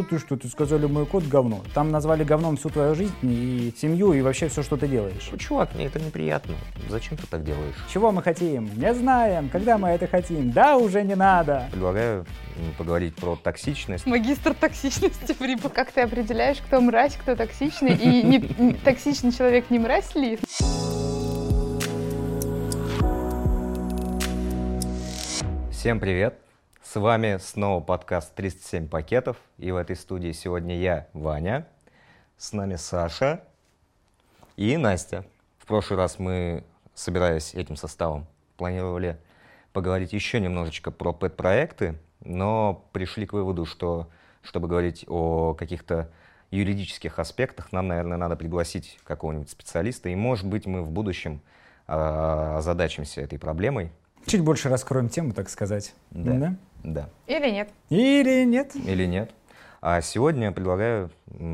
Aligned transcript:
Что 0.00 0.08
ты, 0.08 0.18
что 0.18 0.36
ты, 0.38 0.48
сказали, 0.48 0.86
мой 0.86 1.04
кот 1.04 1.24
говно. 1.24 1.60
Там 1.74 1.90
назвали 1.90 2.24
говном 2.24 2.56
всю 2.56 2.70
твою 2.70 2.94
жизнь 2.94 3.12
и 3.20 3.70
семью, 3.76 4.14
и 4.14 4.22
вообще 4.22 4.48
все, 4.48 4.62
что 4.62 4.78
ты 4.78 4.88
делаешь. 4.88 5.28
Ну, 5.30 5.36
чувак, 5.36 5.74
мне 5.74 5.86
это 5.86 6.00
неприятно. 6.00 6.54
Зачем 6.88 7.18
ты 7.18 7.26
так 7.26 7.44
делаешь? 7.44 7.74
Чего 7.92 8.10
мы 8.10 8.22
хотим? 8.22 8.70
Не 8.76 8.94
знаем. 8.94 9.50
Когда 9.50 9.76
мы 9.76 9.90
это 9.90 10.06
хотим? 10.06 10.52
Да, 10.52 10.78
уже 10.78 11.02
не 11.02 11.16
надо. 11.16 11.68
Предлагаю 11.72 12.24
поговорить 12.78 13.14
про 13.14 13.36
токсичность. 13.36 14.06
Магистр 14.06 14.54
токсичности 14.54 15.34
в 15.34 15.42
Рибо. 15.42 15.68
Как 15.68 15.92
ты 15.92 16.00
определяешь, 16.00 16.58
кто 16.66 16.80
мразь, 16.80 17.16
кто 17.16 17.36
токсичный? 17.36 17.94
И 17.94 18.22
не- 18.22 18.72
токсичный 18.72 19.32
человек 19.32 19.68
не 19.68 19.78
мразь 19.78 20.14
ли? 20.14 20.38
Всем 25.70 26.00
привет! 26.00 26.49
С 26.82 26.98
вами 26.98 27.36
снова 27.40 27.80
подкаст 27.80 28.34
307 28.34 28.88
пакетов. 28.88 29.36
И 29.58 29.70
в 29.70 29.76
этой 29.76 29.94
студии 29.94 30.32
сегодня 30.32 30.76
я, 30.78 31.06
Ваня. 31.12 31.66
С 32.38 32.52
нами 32.52 32.76
Саша 32.76 33.44
и 34.56 34.76
Настя. 34.76 35.24
В 35.58 35.66
прошлый 35.66 35.98
раз 35.98 36.18
мы, 36.18 36.64
собираясь 36.94 37.54
этим 37.54 37.76
составом, 37.76 38.26
планировали 38.56 39.18
поговорить 39.72 40.14
еще 40.14 40.40
немножечко 40.40 40.90
про 40.90 41.12
пэт-проекты, 41.12 41.96
но 42.24 42.84
пришли 42.92 43.26
к 43.26 43.34
выводу, 43.34 43.66
что 43.66 44.08
чтобы 44.42 44.66
говорить 44.66 45.04
о 45.06 45.54
каких-то 45.54 46.10
юридических 46.50 47.18
аспектах, 47.18 47.72
нам, 47.72 47.88
наверное, 47.88 48.16
надо 48.16 48.36
пригласить 48.36 48.98
какого-нибудь 49.04 49.50
специалиста, 49.50 50.08
и, 50.08 50.14
может 50.16 50.46
быть, 50.46 50.66
мы 50.66 50.82
в 50.82 50.90
будущем 50.90 51.42
а, 51.86 52.56
озадачимся 52.56 53.20
этой 53.20 53.38
проблемой. 53.38 53.92
Чуть 54.26 54.42
больше 54.42 54.68
раскроем 54.68 55.08
тему, 55.08 55.32
так 55.34 55.48
сказать. 55.48 55.94
Да. 56.10 56.32
Да. 56.32 56.56
Или 56.82 57.50
нет? 57.50 57.70
Или 57.88 58.44
нет? 58.44 58.74
Или 58.76 59.06
нет. 59.06 59.30
А 59.80 60.00
сегодня 60.02 60.44
я 60.46 60.52
предлагаю 60.52 61.10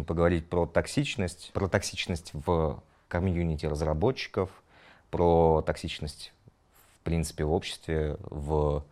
поговорить 0.07 0.49
про 0.49 0.66
токсичность, 0.66 1.51
про 1.52 1.69
токсичность 1.69 2.30
в 2.32 2.82
комьюнити 3.09 3.66
разработчиков, 3.66 4.51
про 5.10 5.63
токсичность, 5.65 6.32
в 7.01 7.04
принципе, 7.04 7.45
в 7.45 7.52
обществе, 7.52 8.16
в 8.23 8.85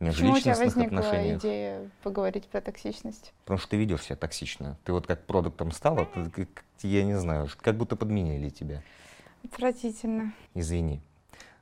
Почему 0.00 0.32
у 0.32 0.38
тебя 0.40 0.52
межличностных 0.52 0.74
возникла 0.74 0.98
отношениях. 0.98 1.40
идея 1.40 1.90
поговорить 2.02 2.46
про 2.48 2.60
токсичность? 2.60 3.32
Потому 3.44 3.58
что 3.58 3.68
ты 3.70 3.76
ведешь 3.76 4.02
себя 4.02 4.16
токсично. 4.16 4.76
Ты 4.84 4.92
вот 4.92 5.06
как 5.06 5.24
продуктом 5.24 5.70
стала, 5.70 6.04
ты 6.06 6.28
как- 6.30 6.64
я 6.82 7.04
не 7.04 7.14
знаю, 7.18 7.48
как 7.60 7.76
будто 7.76 7.94
подменили 7.94 8.48
тебя. 8.48 8.82
Отвратительно. 9.44 10.32
Извини. 10.54 11.00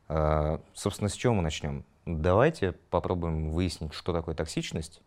А, 0.08 0.60
собственно, 0.72 1.08
с 1.10 1.12
чего 1.12 1.34
мы 1.34 1.42
начнем? 1.42 1.84
Давайте 2.04 2.72
попробуем 2.90 3.50
выяснить, 3.50 3.94
что 3.94 4.12
такое 4.12 4.34
токсичность. 4.34 5.00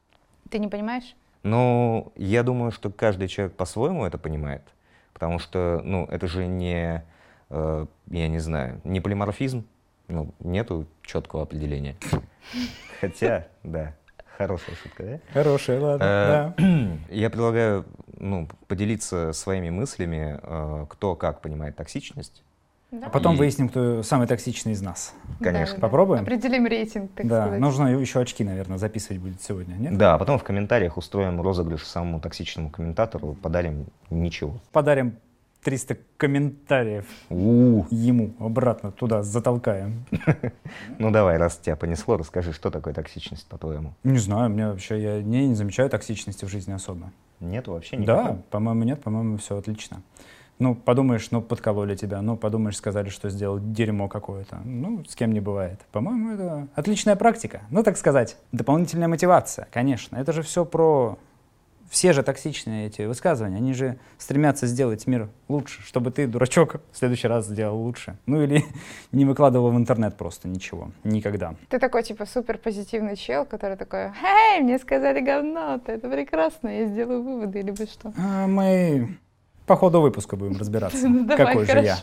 Ты 0.49 0.59
не 0.59 0.67
понимаешь? 0.67 1.15
Ну, 1.43 2.11
я 2.15 2.43
думаю, 2.43 2.71
что 2.71 2.89
каждый 2.89 3.27
человек 3.27 3.55
по-своему 3.55 4.05
это 4.05 4.17
понимает, 4.17 4.63
потому 5.13 5.37
что, 5.39 5.81
ну, 5.83 6.05
это 6.05 6.27
же 6.27 6.47
не, 6.47 7.03
э, 7.49 7.85
я 8.07 8.27
не 8.27 8.39
знаю, 8.39 8.81
не 8.83 9.01
полиморфизм, 9.01 9.65
ну, 10.07 10.33
нету 10.39 10.87
четкого 11.03 11.43
определения. 11.43 11.97
Хотя, 13.01 13.47
да, 13.63 13.93
хорошая 14.37 14.75
шутка, 14.75 15.03
да? 15.03 15.19
Хорошая, 15.33 15.79
ладно. 15.81 16.03
Э, 16.03 16.53
да. 16.57 16.97
Я 17.09 17.29
предлагаю, 17.29 17.85
ну, 18.17 18.47
поделиться 18.67 19.33
своими 19.33 19.69
мыслями, 19.69 20.39
э, 20.41 20.85
кто 20.89 21.15
как 21.15 21.41
понимает 21.41 21.75
токсичность. 21.75 22.43
Да. 22.91 23.07
А 23.07 23.09
потом 23.09 23.35
И- 23.35 23.37
выясним, 23.39 23.67
кто 23.69 24.03
самый 24.03 24.27
токсичный 24.27 24.71
из 24.73 24.81
нас. 24.81 25.13
Конечно. 25.39 25.51
Да, 25.51 25.65
да, 25.65 25.75
да. 25.75 25.81
Попробуем? 25.81 26.21
Определим 26.21 26.65
рейтинг, 26.65 27.11
так 27.13 27.27
да, 27.27 27.41
сказать. 27.43 27.59
нужно 27.59 27.87
еще 27.99 28.19
очки, 28.21 28.43
наверное, 28.43 28.77
записывать 28.77 29.21
будет 29.21 29.41
сегодня, 29.41 29.73
нет? 29.75 29.97
Да, 29.97 30.13
а 30.13 30.17
потом 30.17 30.37
в 30.39 30.43
комментариях 30.43 30.95
устроим 30.97 31.41
розыгрыш 31.41 31.83
самому 31.85 32.19
токсичному 32.19 32.69
комментатору, 32.69 33.33
подарим 33.33 33.87
ничего. 34.09 34.59
Подарим 34.71 35.17
300 35.63 35.97
комментариев 36.17 37.05
У, 37.29 37.85
ему 37.89 38.33
обратно 38.39 38.91
туда 38.91 39.23
затолкаем. 39.23 40.05
Ну 40.99 41.09
давай, 41.11 41.37
раз 41.37 41.57
тебя 41.57 41.75
понесло, 41.75 42.17
расскажи, 42.17 42.53
что 42.53 42.69
такое 42.69 42.93
токсичность, 42.93 43.47
по-твоему? 43.47 43.93
Не 44.03 44.19
знаю, 44.19 44.51
мне 44.51 44.67
вообще, 44.67 45.01
я 45.01 45.21
не, 45.23 45.47
не 45.47 45.55
замечаю 45.55 45.89
токсичности 45.89 46.45
в 46.45 46.49
жизни 46.49 46.71
особо. 46.71 47.11
Нет 47.39 47.67
вообще 47.67 47.97
Да, 47.97 48.01
никакого? 48.01 48.41
по-моему, 48.51 48.83
нет, 48.83 49.01
по-моему, 49.01 49.37
все 49.37 49.57
отлично. 49.57 50.01
Ну, 50.57 50.73
подумаешь, 50.73 51.31
ну, 51.31 51.41
подкололи 51.41 51.95
тебя, 51.95 52.21
ну, 52.21 52.37
подумаешь, 52.37 52.77
сказали, 52.77 53.09
что 53.09 53.29
сделал 53.29 53.59
дерьмо 53.59 54.07
какое-то. 54.07 54.61
Ну, 54.63 55.03
с 55.05 55.15
кем 55.15 55.33
не 55.33 55.41
бывает. 55.41 55.81
По-моему, 55.91 56.31
это 56.31 56.67
отличная 56.75 57.17
практика. 57.17 57.63
Ну, 57.71 57.83
так 57.83 57.97
сказать, 57.97 58.37
дополнительная 58.53 59.09
мотивация, 59.09 59.67
конечно. 59.71 60.15
Это 60.15 60.31
же 60.31 60.41
все 60.41 60.63
про... 60.63 61.17
Все 61.89 62.13
же 62.13 62.23
токсичные 62.23 62.87
эти 62.87 63.03
высказывания, 63.03 63.57
они 63.57 63.73
же 63.73 63.99
стремятся 64.17 64.65
сделать 64.65 65.05
мир 65.05 65.29
лучше, 65.47 65.83
чтобы 65.83 66.09
ты, 66.09 66.25
дурачок, 66.25 66.77
в 66.91 66.97
следующий 66.97 67.27
раз 67.27 67.45
сделал 67.45 67.77
лучше. 67.77 68.17
Ну, 68.25 68.41
или 68.41 68.65
не 69.11 69.23
выкладывал 69.23 69.71
в 69.71 69.77
интернет 69.77 70.17
просто 70.17 70.47
ничего. 70.47 70.91
Никогда. 71.03 71.53
Ты 71.69 71.77
такой, 71.77 72.01
типа, 72.01 72.25
супер 72.25 72.57
позитивный 72.57 73.15
чел, 73.15 73.45
который 73.45 73.77
такой, 73.77 74.11
«Эй, 74.23 74.61
мне 74.61 74.79
сказали 74.79 75.19
говно, 75.19 75.79
это 75.85 76.09
прекрасно, 76.09 76.69
я 76.69 76.87
сделаю 76.87 77.21
выводы» 77.21 77.59
или 77.59 77.71
бы 77.71 77.85
что. 77.85 78.11
А 78.17 78.47
мы 78.47 79.17
по 79.65 79.75
ходу 79.75 80.01
выпуска 80.01 80.35
будем 80.35 80.57
разбираться, 80.57 81.07
давай, 81.09 81.37
какой 81.37 81.65
же 81.65 81.79
я. 81.79 81.97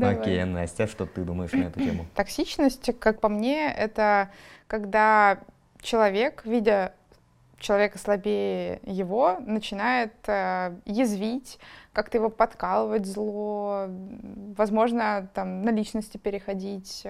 Окей, 0.00 0.44
Настя, 0.44 0.86
что 0.86 1.06
ты 1.06 1.22
думаешь 1.22 1.52
на 1.52 1.64
эту 1.64 1.80
тему? 1.80 2.06
Токсичность, 2.14 2.90
как 2.98 3.20
по 3.20 3.28
мне, 3.28 3.72
это 3.72 4.30
когда 4.66 5.38
человек, 5.80 6.42
видя 6.44 6.92
человека 7.58 7.98
слабее 7.98 8.80
его, 8.84 9.38
начинает 9.40 10.12
э, 10.26 10.76
язвить, 10.84 11.58
как-то 11.92 12.18
его 12.18 12.28
подкалывать 12.28 13.06
зло, 13.06 13.86
возможно, 14.56 15.28
там 15.34 15.62
на 15.62 15.70
личности 15.70 16.16
переходить. 16.16 17.04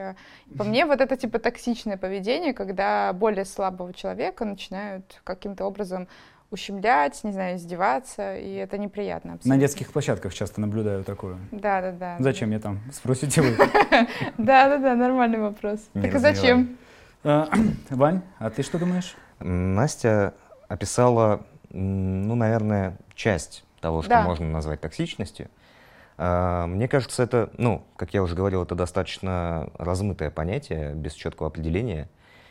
По 0.57 0.65
мне, 0.65 0.87
вот 0.87 1.03
это 1.03 1.17
типа 1.17 1.39
токсичное 1.39 1.99
поведение, 1.99 2.55
когда 2.55 3.13
более 3.13 3.45
слабого 3.45 3.93
человека 3.93 4.47
начинают 4.47 5.21
каким-то 5.25 5.67
образом 5.67 6.09
ущемлять, 6.51 7.23
не 7.25 7.33
знаю, 7.33 7.57
издеваться, 7.57 8.37
и 8.37 8.55
это 8.55 8.79
неприятно. 8.79 9.31
На 9.33 9.35
абсолютно. 9.37 9.61
детских 9.61 9.93
площадках 9.93 10.33
часто 10.35 10.61
наблюдаю 10.61 11.05
такое. 11.05 11.37
Да, 11.53 11.81
да, 11.83 11.93
да. 11.93 12.17
Зачем 12.19 12.51
я 12.53 12.59
там? 12.59 12.81
Спросите 12.93 13.43
вы. 13.43 13.57
Да, 14.39 14.69
да, 14.69 14.79
да, 14.79 14.95
нормальный 14.95 15.39
вопрос. 15.39 15.81
Так 15.93 16.15
и 16.15 16.19
зачем? 16.19 16.79
А, 17.25 17.49
Вань, 17.91 18.23
а 18.39 18.51
ты 18.51 18.63
что 18.63 18.79
думаешь? 18.79 19.15
Настя 19.41 20.35
описала, 20.69 21.47
ну, 21.71 22.35
наверное, 22.35 22.97
часть 23.15 23.65
того, 23.81 24.01
что 24.03 24.11
Да. 24.11 24.23
можно 24.23 24.47
назвать 24.51 24.81
токсичностью. 24.81 25.49
А, 26.17 26.67
Мне 26.67 26.89
кажется, 26.89 27.23
это, 27.23 27.51
ну, 27.59 27.85
как 27.97 28.15
я 28.15 28.23
уже 28.23 28.35
говорил, 28.35 28.63
это 28.63 28.75
достаточно 28.75 29.71
размытое 29.79 30.31
понятие, 30.31 30.95
без 30.95 31.13
четкого 31.13 31.49
определения. 31.49 32.09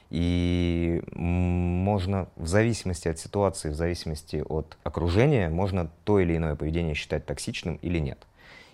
И 0.10 1.02
можно 1.14 2.30
в 2.38 2.48
зависимости 2.48 3.08
от 3.08 3.20
ситуации, 3.20 3.70
в 3.70 3.76
зависимости 3.76 4.44
от 4.48 4.78
окружения, 4.84 5.50
можно 5.50 5.92
то 6.06 6.20
или 6.20 6.38
иное 6.38 6.56
поведение 6.56 6.96
считать 6.96 7.26
токсичным 7.26 7.76
или 7.82 8.00
нет. 8.00 8.20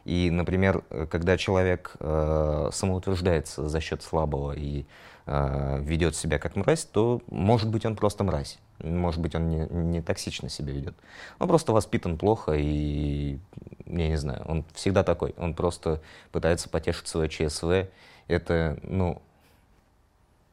И, 0.06 0.30
например, 0.30 0.84
э, 0.90 1.08
когда 1.10 1.38
человек 1.38 1.96
э, 2.00 2.70
самоутверждается 2.72 3.70
за 3.70 3.80
счет 3.80 4.04
слабого 4.04 4.52
и 4.52 4.86
э, 5.26 5.80
ведет 5.82 6.16
себя 6.16 6.40
как 6.40 6.56
мразь, 6.56 6.84
то, 6.86 7.22
может 7.28 7.70
быть, 7.70 7.86
он 7.86 7.96
просто 7.96 8.24
мразь. 8.24 8.60
Может 8.80 9.22
быть, 9.22 9.34
он 9.34 9.48
не, 9.48 9.68
не 9.70 10.02
токсично 10.02 10.50
себя 10.50 10.74
ведет. 10.74 10.96
Он 11.40 11.48
просто 11.48 11.72
воспитан 11.72 12.18
плохо 12.18 12.54
и, 12.54 13.40
я 13.86 14.10
не 14.10 14.18
знаю, 14.18 14.44
он 14.46 14.66
всегда 14.74 15.04
такой. 15.04 15.34
Он 15.38 15.54
просто 15.54 16.02
пытается 16.32 16.70
потешить 16.70 17.08
свое 17.08 17.30
ЧСВ. 17.30 17.88
Это, 18.28 18.78
ну, 18.84 19.22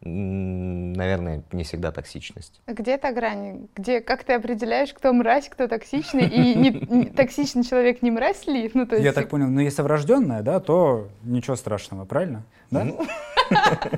наверное, 0.02 1.42
не 1.52 1.62
всегда 1.64 1.92
токсичность. 1.92 2.60
А 2.66 2.72
Где 2.72 2.92
эта 2.92 3.12
грань? 3.12 3.68
Где, 3.76 4.00
как 4.00 4.24
ты 4.24 4.32
определяешь, 4.32 4.92
кто 4.92 5.12
мразь, 5.12 5.48
кто 5.48 5.68
токсичный, 5.68 6.26
и 6.26 6.54
не, 6.54 6.70
не- 6.70 7.06
токсичный 7.06 7.64
человек 7.64 8.02
не 8.02 8.10
мразь 8.10 8.46
ли? 8.46 8.70
Ну, 8.72 8.86
то 8.86 8.94
есть, 8.96 9.04
Я 9.04 9.12
так 9.12 9.28
понял, 9.28 9.48
ну 9.48 9.60
если 9.60 9.82
врожденная, 9.82 10.42
да, 10.42 10.60
то 10.60 11.08
ничего 11.22 11.56
страшного, 11.56 12.04
правильно? 12.04 12.42
Да? 12.70 12.84
Ну, 12.84 13.00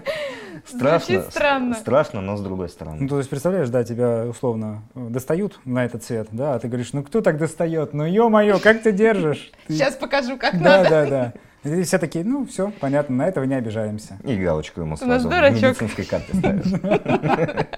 Страшно. 0.65 1.23
странно. 1.23 1.75
Страшно, 1.75 2.21
но 2.21 2.37
с 2.37 2.41
другой 2.41 2.69
стороны. 2.69 2.99
Ну, 3.03 3.09
то 3.09 3.19
есть, 3.19 3.29
представляешь, 3.29 3.69
да, 3.69 3.85
тебя 3.85 4.27
условно 4.29 4.83
достают 4.95 5.59
на 5.65 5.85
этот 5.85 6.05
цвет, 6.05 6.29
да, 6.31 6.55
а 6.55 6.59
ты 6.59 6.69
говоришь, 6.69 6.93
ну 6.93 7.03
кто 7.03 7.21
так 7.21 7.37
достает? 7.39 7.93
Ну 7.95 8.05
ё-моё, 8.05 8.59
как 8.61 8.83
ты 8.83 8.93
держишь? 8.93 9.51
Сейчас 9.69 9.95
покажу, 9.97 10.37
как 10.37 10.61
Да, 10.61 10.79
надо. 10.83 10.89
да, 10.91 11.07
да. 11.07 11.33
И 11.65 11.83
все 11.83 11.99
такие, 11.99 12.25
ну 12.25 12.45
все, 12.47 12.73
понятно, 12.81 13.17
на 13.17 13.29
этого 13.29 13.45
не 13.45 13.55
обижаемся. 13.55 14.19
И 14.25 14.37
галочку 14.37 14.81
ему 14.81 14.95
у 14.95 14.97
сразу 14.97 15.29
в 15.29 15.33
медицинской 15.33 16.05
карте 16.05 16.35
ставишь. 16.37 17.71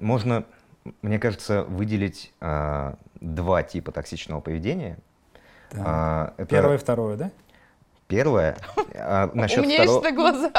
Можно, 0.00 0.44
мне 1.02 1.18
кажется, 1.18 1.62
выделить 1.64 2.32
а, 2.40 2.96
два 3.20 3.62
типа 3.62 3.92
токсичного 3.92 4.40
поведения. 4.40 4.98
А, 5.76 6.34
это 6.36 6.46
Первое 6.48 6.74
и 6.76 6.78
второе, 6.78 7.16
да? 7.16 7.30
Первое. 8.08 8.56
а, 8.94 9.30
насчет 9.34 9.60
Умнеешь 9.60 9.82
второго- 9.82 10.02
на 10.02 10.12
глазах. 10.12 10.52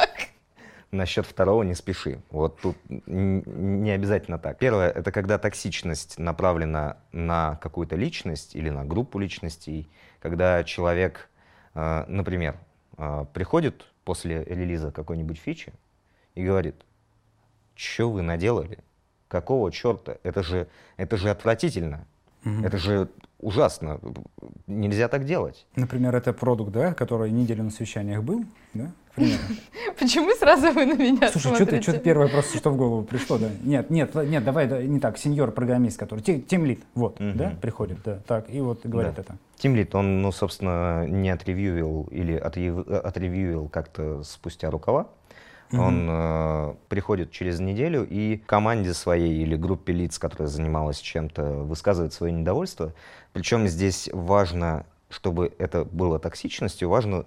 насчет 0.92 1.26
второго 1.26 1.64
не 1.64 1.74
спеши. 1.74 2.22
Вот 2.30 2.60
тут 2.62 2.78
не 2.88 3.92
обязательно 3.92 4.38
так. 4.38 4.58
Первое, 4.60 4.90
это 4.92 5.12
когда 5.12 5.38
токсичность 5.38 6.20
направлена 6.20 6.98
на 7.12 7.56
какую-то 7.62 7.96
личность 7.96 8.56
или 8.56 8.70
на 8.70 8.86
группу 8.86 9.20
личностей, 9.20 9.90
когда 10.22 10.64
человек, 10.64 11.30
например, 12.08 12.58
э, 12.98 13.26
приходит 13.34 13.86
после 14.04 14.44
релиза 14.44 14.92
какой-нибудь 14.92 15.38
фичи 15.38 15.74
и 16.36 16.44
говорит, 16.44 16.76
что 17.76 18.12
вы 18.12 18.22
наделали? 18.22 18.80
Какого 19.28 19.72
черта? 19.72 20.18
Это 20.24 20.44
же, 20.44 20.68
это 20.98 21.18
же 21.18 21.30
отвратительно. 21.30 22.06
Угу. 22.46 22.66
Это 22.66 22.78
же 22.78 23.10
ужасно. 23.42 24.00
Нельзя 24.68 25.08
так 25.08 25.26
делать. 25.26 25.66
Например, 25.76 26.16
это 26.16 26.34
продукт, 26.34 26.72
да, 26.72 26.94
который 26.94 27.32
неделю 27.32 27.64
на 27.64 27.72
совещаниях 27.72 28.24
был, 28.24 28.46
да? 28.74 28.92
Почему 30.00 30.34
сразу 30.36 30.72
вы 30.72 30.86
на 30.86 30.94
меня 30.94 31.30
Слушай, 31.30 31.56
что 31.56 31.66
ты, 31.66 31.82
что 31.82 31.94
ты 31.94 32.00
первое 32.00 32.30
просто, 32.30 32.58
что 32.58 32.70
в 32.70 32.78
голову 32.78 33.04
пришло, 33.04 33.38
да? 33.38 33.50
Нет, 33.62 33.90
нет, 33.90 34.16
нет, 34.16 34.44
давай, 34.44 34.68
да, 34.68 34.82
не 34.82 35.00
так, 35.00 35.18
сеньор-программист, 35.18 36.00
который, 36.00 36.22
тимлит, 36.22 36.84
вот, 36.96 37.20
угу. 37.20 37.32
да, 37.36 37.54
приходит, 37.62 38.00
да, 38.06 38.20
так, 38.26 38.50
и 38.50 38.62
вот 38.62 38.86
говорит 38.86 39.16
да. 39.16 39.22
это. 39.22 39.38
Тимлит, 39.58 39.94
он, 39.96 40.22
ну, 40.22 40.32
собственно, 40.32 41.06
не 41.08 41.30
отревьюил 41.30 42.08
или 42.10 42.36
отревьюил 42.36 43.68
как-то 43.68 44.24
спустя 44.24 44.72
рукава, 44.72 45.08
Mm-hmm. 45.72 45.80
Он 45.80 46.08
э, 46.10 46.76
приходит 46.90 47.32
через 47.32 47.60
неделю 47.60 48.06
и 48.10 48.38
команде 48.38 48.94
своей 48.94 49.42
или 49.42 49.56
группе 49.56 49.94
лиц, 49.94 50.20
которая 50.20 50.48
занималась 50.48 51.00
чем-то, 51.00 51.44
высказывает 51.44 52.14
свое 52.14 52.34
недовольство. 52.34 52.94
Причем 53.34 53.68
здесь 53.68 54.10
важно, 54.12 54.86
чтобы 55.10 55.54
это 55.58 55.86
было 55.86 56.20
токсичностью, 56.20 56.90
важно 56.90 57.26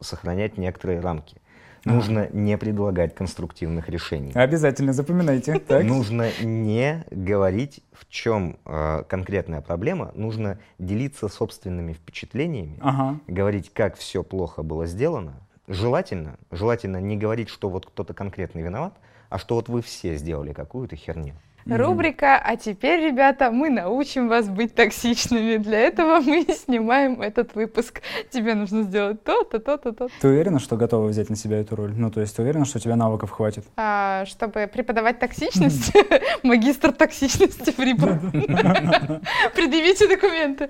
сохранять 0.00 0.58
некоторые 0.58 1.00
рамки. 1.00 1.36
Нужно 1.84 2.28
не 2.32 2.56
предлагать 2.56 3.14
конструктивных 3.14 3.88
решений. 3.88 4.32
Обязательно 4.34 4.92
запоминайте. 4.92 5.60
Так. 5.72 5.84
Нужно 5.84 6.30
не 6.42 7.04
говорить, 7.10 7.82
в 7.92 8.08
чем 8.08 8.58
э, 8.64 9.04
конкретная 9.08 9.60
проблема. 9.60 10.10
Нужно 10.14 10.58
делиться 10.78 11.28
собственными 11.28 11.92
впечатлениями, 11.92 12.78
ага. 12.80 13.18
говорить, 13.26 13.72
как 13.72 13.96
все 13.96 14.22
плохо 14.22 14.62
было 14.62 14.86
сделано, 14.86 15.34
желательно, 15.68 16.38
желательно 16.50 16.98
не 16.98 17.16
говорить, 17.16 17.48
что 17.48 17.68
вот 17.68 17.86
кто-то 17.86 18.14
конкретный 18.14 18.62
виноват, 18.62 18.94
а 19.28 19.38
что 19.38 19.54
вот 19.54 19.68
вы 19.68 19.82
все 19.82 20.16
сделали 20.16 20.52
какую-то 20.52 20.96
херню. 20.96 21.34
Рубрика 21.66 22.38
«А 22.38 22.56
теперь, 22.56 23.00
ребята, 23.00 23.50
мы 23.50 23.70
научим 23.70 24.28
вас 24.28 24.48
быть 24.48 24.74
токсичными». 24.74 25.56
Для 25.56 25.78
этого 25.80 26.20
мы 26.20 26.42
снимаем 26.64 27.22
этот 27.22 27.54
выпуск. 27.54 28.02
Тебе 28.30 28.54
нужно 28.54 28.82
сделать 28.82 29.22
то-то, 29.22 29.58
то-то, 29.60 29.92
то 29.92 30.08
Ты 30.20 30.28
уверена, 30.28 30.58
что 30.58 30.76
готова 30.76 31.06
взять 31.06 31.30
на 31.30 31.36
себя 31.36 31.58
эту 31.58 31.76
роль? 31.76 31.92
Ну, 31.96 32.10
то 32.10 32.20
есть 32.20 32.34
ты 32.34 32.42
уверена, 32.42 32.64
что 32.64 32.78
у 32.78 32.80
тебя 32.80 32.96
навыков 32.96 33.30
хватит? 33.30 33.64
А, 33.76 34.24
чтобы 34.26 34.68
преподавать 34.72 35.18
токсичность? 35.18 35.92
Магистр 36.42 36.92
токсичности 36.92 37.70
Предъявите 39.54 40.08
документы. 40.08 40.68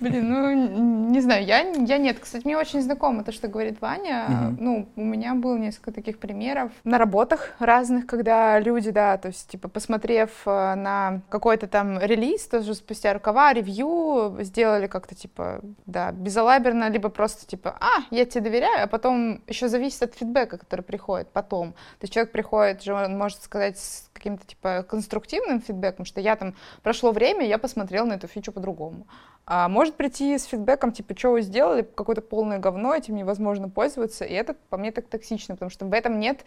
Блин, 0.00 0.28
ну, 0.28 1.10
не 1.10 1.20
знаю, 1.20 1.44
я, 1.44 1.60
я 1.60 1.98
нет. 1.98 2.18
Кстати, 2.20 2.44
мне 2.44 2.56
очень 2.56 2.80
знакомо 2.82 3.24
то, 3.24 3.32
что 3.32 3.48
говорит 3.48 3.80
Ваня. 3.80 4.56
Ну, 4.58 4.88
у 4.96 5.02
меня 5.04 5.34
было 5.34 5.56
несколько 5.56 5.92
таких 5.92 6.18
примеров 6.18 6.70
на 6.84 6.98
работах 6.98 7.54
разных, 7.58 8.06
когда 8.06 8.58
люди, 8.60 8.90
да, 8.90 9.16
то 9.18 9.28
есть, 9.28 9.48
типа, 9.48 9.68
посмотрев 9.68 10.27
посмотрев 10.28 10.42
э, 10.46 10.74
на 10.74 11.22
какой-то 11.28 11.66
там 11.66 11.98
релиз, 11.98 12.46
тоже 12.46 12.74
спустя 12.74 13.12
рукава, 13.12 13.52
ревью, 13.52 14.36
сделали 14.40 14.86
как-то 14.86 15.14
типа, 15.14 15.60
да, 15.86 16.12
безалаберно, 16.12 16.90
либо 16.90 17.08
просто 17.08 17.46
типа, 17.46 17.76
а, 17.80 18.02
я 18.10 18.24
тебе 18.24 18.42
доверяю, 18.42 18.84
а 18.84 18.86
потом 18.86 19.42
еще 19.46 19.68
зависит 19.68 20.02
от 20.02 20.14
фидбэка, 20.14 20.58
который 20.58 20.82
приходит 20.82 21.28
потом. 21.28 21.72
То 21.72 22.02
есть 22.02 22.14
человек 22.14 22.32
приходит 22.32 22.82
же, 22.82 22.92
он 22.92 23.16
может 23.16 23.42
сказать 23.42 23.78
с 23.78 24.10
каким-то 24.12 24.46
типа 24.46 24.84
конструктивным 24.88 25.60
фидбэком, 25.60 26.04
что 26.04 26.20
я 26.20 26.36
там, 26.36 26.54
прошло 26.82 27.12
время, 27.12 27.46
я 27.46 27.58
посмотрел 27.58 28.06
на 28.06 28.14
эту 28.14 28.26
фичу 28.26 28.52
по-другому. 28.52 29.06
А 29.50 29.68
может 29.68 29.94
прийти 29.94 30.36
с 30.36 30.44
фидбэком, 30.44 30.92
типа, 30.92 31.16
что 31.16 31.30
вы 31.30 31.40
сделали, 31.40 31.80
какое-то 31.82 32.20
полное 32.20 32.58
говно, 32.58 32.94
этим 32.94 33.16
невозможно 33.16 33.70
пользоваться, 33.70 34.26
и 34.26 34.34
это 34.34 34.54
по 34.68 34.76
мне 34.76 34.92
так 34.92 35.06
токсично, 35.08 35.54
потому 35.54 35.70
что 35.70 35.86
в 35.86 35.92
этом 35.94 36.20
нет 36.20 36.44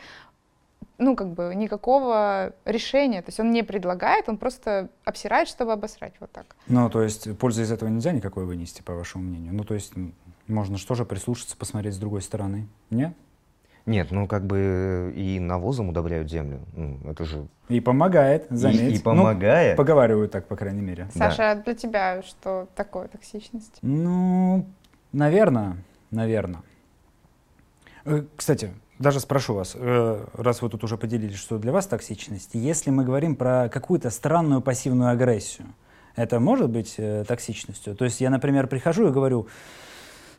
ну, 1.02 1.16
как 1.16 1.34
бы 1.34 1.54
никакого 1.56 2.54
решения. 2.64 3.22
То 3.22 3.30
есть 3.30 3.40
он 3.40 3.52
не 3.52 3.64
предлагает, 3.64 4.30
он 4.30 4.38
просто 4.38 4.90
обсирает, 5.04 5.48
чтобы 5.48 5.74
обосрать 5.74 6.14
вот 6.20 6.32
так. 6.32 6.56
Ну, 6.68 6.90
то 6.90 7.02
есть 7.02 7.38
пользы 7.38 7.64
из 7.64 7.72
этого 7.72 7.90
нельзя 7.90 8.12
никакой 8.12 8.46
вынести, 8.46 8.82
по 8.84 8.94
вашему 8.94 9.24
мнению? 9.24 9.54
Ну, 9.54 9.64
то 9.64 9.74
есть 9.74 9.94
можно 10.48 10.78
что 10.78 10.96
же 10.96 11.04
прислушаться, 11.04 11.58
посмотреть 11.58 11.96
с 11.96 11.98
другой 11.98 12.22
стороны? 12.22 12.68
Нет? 12.92 13.14
Нет, 13.88 14.12
ну 14.12 14.28
как 14.28 14.46
бы 14.46 15.12
и 15.16 15.40
навозом 15.40 15.90
удобряют 15.90 16.30
землю. 16.30 16.60
Ну, 16.76 17.00
это 17.10 17.26
же... 17.26 17.48
И 17.68 17.80
помогает, 17.80 18.46
заметь. 18.52 18.82
И, 18.82 18.96
и 18.98 19.00
помогает. 19.00 19.76
Ну, 19.76 19.84
поговаривают 19.84 20.32
так, 20.32 20.48
по 20.48 20.56
крайней 20.56 20.82
мере. 20.82 21.10
Саша, 21.16 21.56
да. 21.56 21.56
для 21.56 21.74
тебя 21.74 22.22
что 22.22 22.68
такое 22.76 23.08
токсичность? 23.08 23.80
Ну, 23.82 24.68
наверное, 25.12 25.78
наверное. 26.12 26.62
Э, 28.06 28.24
кстати, 28.36 28.72
даже 29.02 29.20
спрошу 29.20 29.56
вас, 29.56 29.74
э, 29.76 30.26
раз 30.34 30.62
вы 30.62 30.70
тут 30.70 30.84
уже 30.84 30.98
поделились, 30.98 31.38
что 31.38 31.58
для 31.58 31.72
вас 31.72 31.88
токсичность, 31.88 32.52
если 32.54 32.92
мы 32.92 33.04
говорим 33.04 33.36
про 33.36 33.70
какую-то 33.70 34.10
странную 34.10 34.62
пассивную 34.62 35.10
агрессию, 35.10 35.68
это 36.16 36.40
может 36.40 36.70
быть 36.70 36.96
э, 36.98 37.26
токсичностью? 37.28 37.96
То 37.96 38.06
есть 38.06 38.22
я, 38.22 38.30
например, 38.30 38.68
прихожу 38.68 39.08
и 39.08 39.12
говорю, 39.12 39.48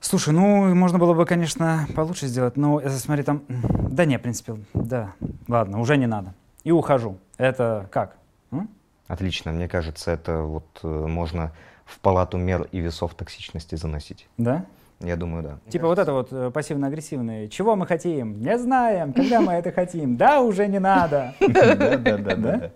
слушай, 0.00 0.32
ну, 0.32 0.74
можно 0.74 0.98
было 0.98 1.12
бы, 1.14 1.26
конечно, 1.26 1.86
получше 1.94 2.26
сделать, 2.26 2.56
но 2.56 2.80
э, 2.80 2.88
смотри, 2.90 3.24
там, 3.24 3.42
да 3.48 4.04
не, 4.04 4.18
в 4.18 4.22
принципе, 4.22 4.56
да, 4.74 5.12
ладно, 5.48 5.80
уже 5.80 5.96
не 5.96 6.06
надо. 6.06 6.34
И 6.64 6.70
ухожу. 6.70 7.18
Это 7.38 7.88
как? 7.90 8.16
М? 8.52 8.68
Отлично, 9.08 9.52
мне 9.52 9.68
кажется, 9.68 10.12
это 10.12 10.42
вот 10.42 10.82
можно 10.82 11.52
в 11.84 11.98
палату 11.98 12.38
мер 12.38 12.68
и 12.70 12.78
весов 12.78 13.14
токсичности 13.14 13.74
заносить. 13.74 14.28
Да? 14.38 14.64
Я 15.02 15.16
думаю, 15.16 15.42
да. 15.42 15.58
Типа 15.70 15.86
вот 15.88 15.98
это 15.98 16.12
вот 16.12 16.32
э, 16.32 16.50
пассивно-агрессивное. 16.50 17.48
Чего 17.48 17.74
мы 17.76 17.86
хотим? 17.86 18.40
Не 18.40 18.56
знаем. 18.56 19.12
Когда 19.12 19.40
мы 19.40 19.52
это 19.52 19.72
хотим? 19.72 20.16
Да, 20.16 20.40
уже 20.40 20.66
не 20.68 20.78
надо. 20.78 21.34
Да, 21.40 21.74
да, 21.74 22.16
да, 22.16 22.36
да. 22.36 22.70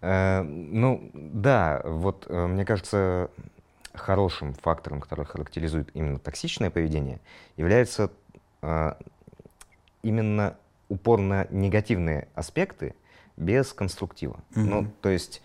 Э, 0.00 0.42
ну, 0.42 1.10
да, 1.14 1.80
вот 1.84 2.26
э, 2.28 2.46
мне 2.46 2.64
кажется, 2.64 3.30
хорошим 3.94 4.52
фактором, 4.54 5.00
который 5.00 5.24
характеризует 5.24 5.88
именно 5.94 6.18
токсичное 6.18 6.70
поведение, 6.70 7.18
является 7.56 8.10
именно 10.02 10.56
упор 10.88 11.20
на 11.20 11.46
негативные 11.50 12.26
аспекты 12.34 12.94
без 13.36 13.72
конструктива. 13.72 14.40
Ну, 14.54 14.88
то 15.00 15.08
есть 15.08 15.42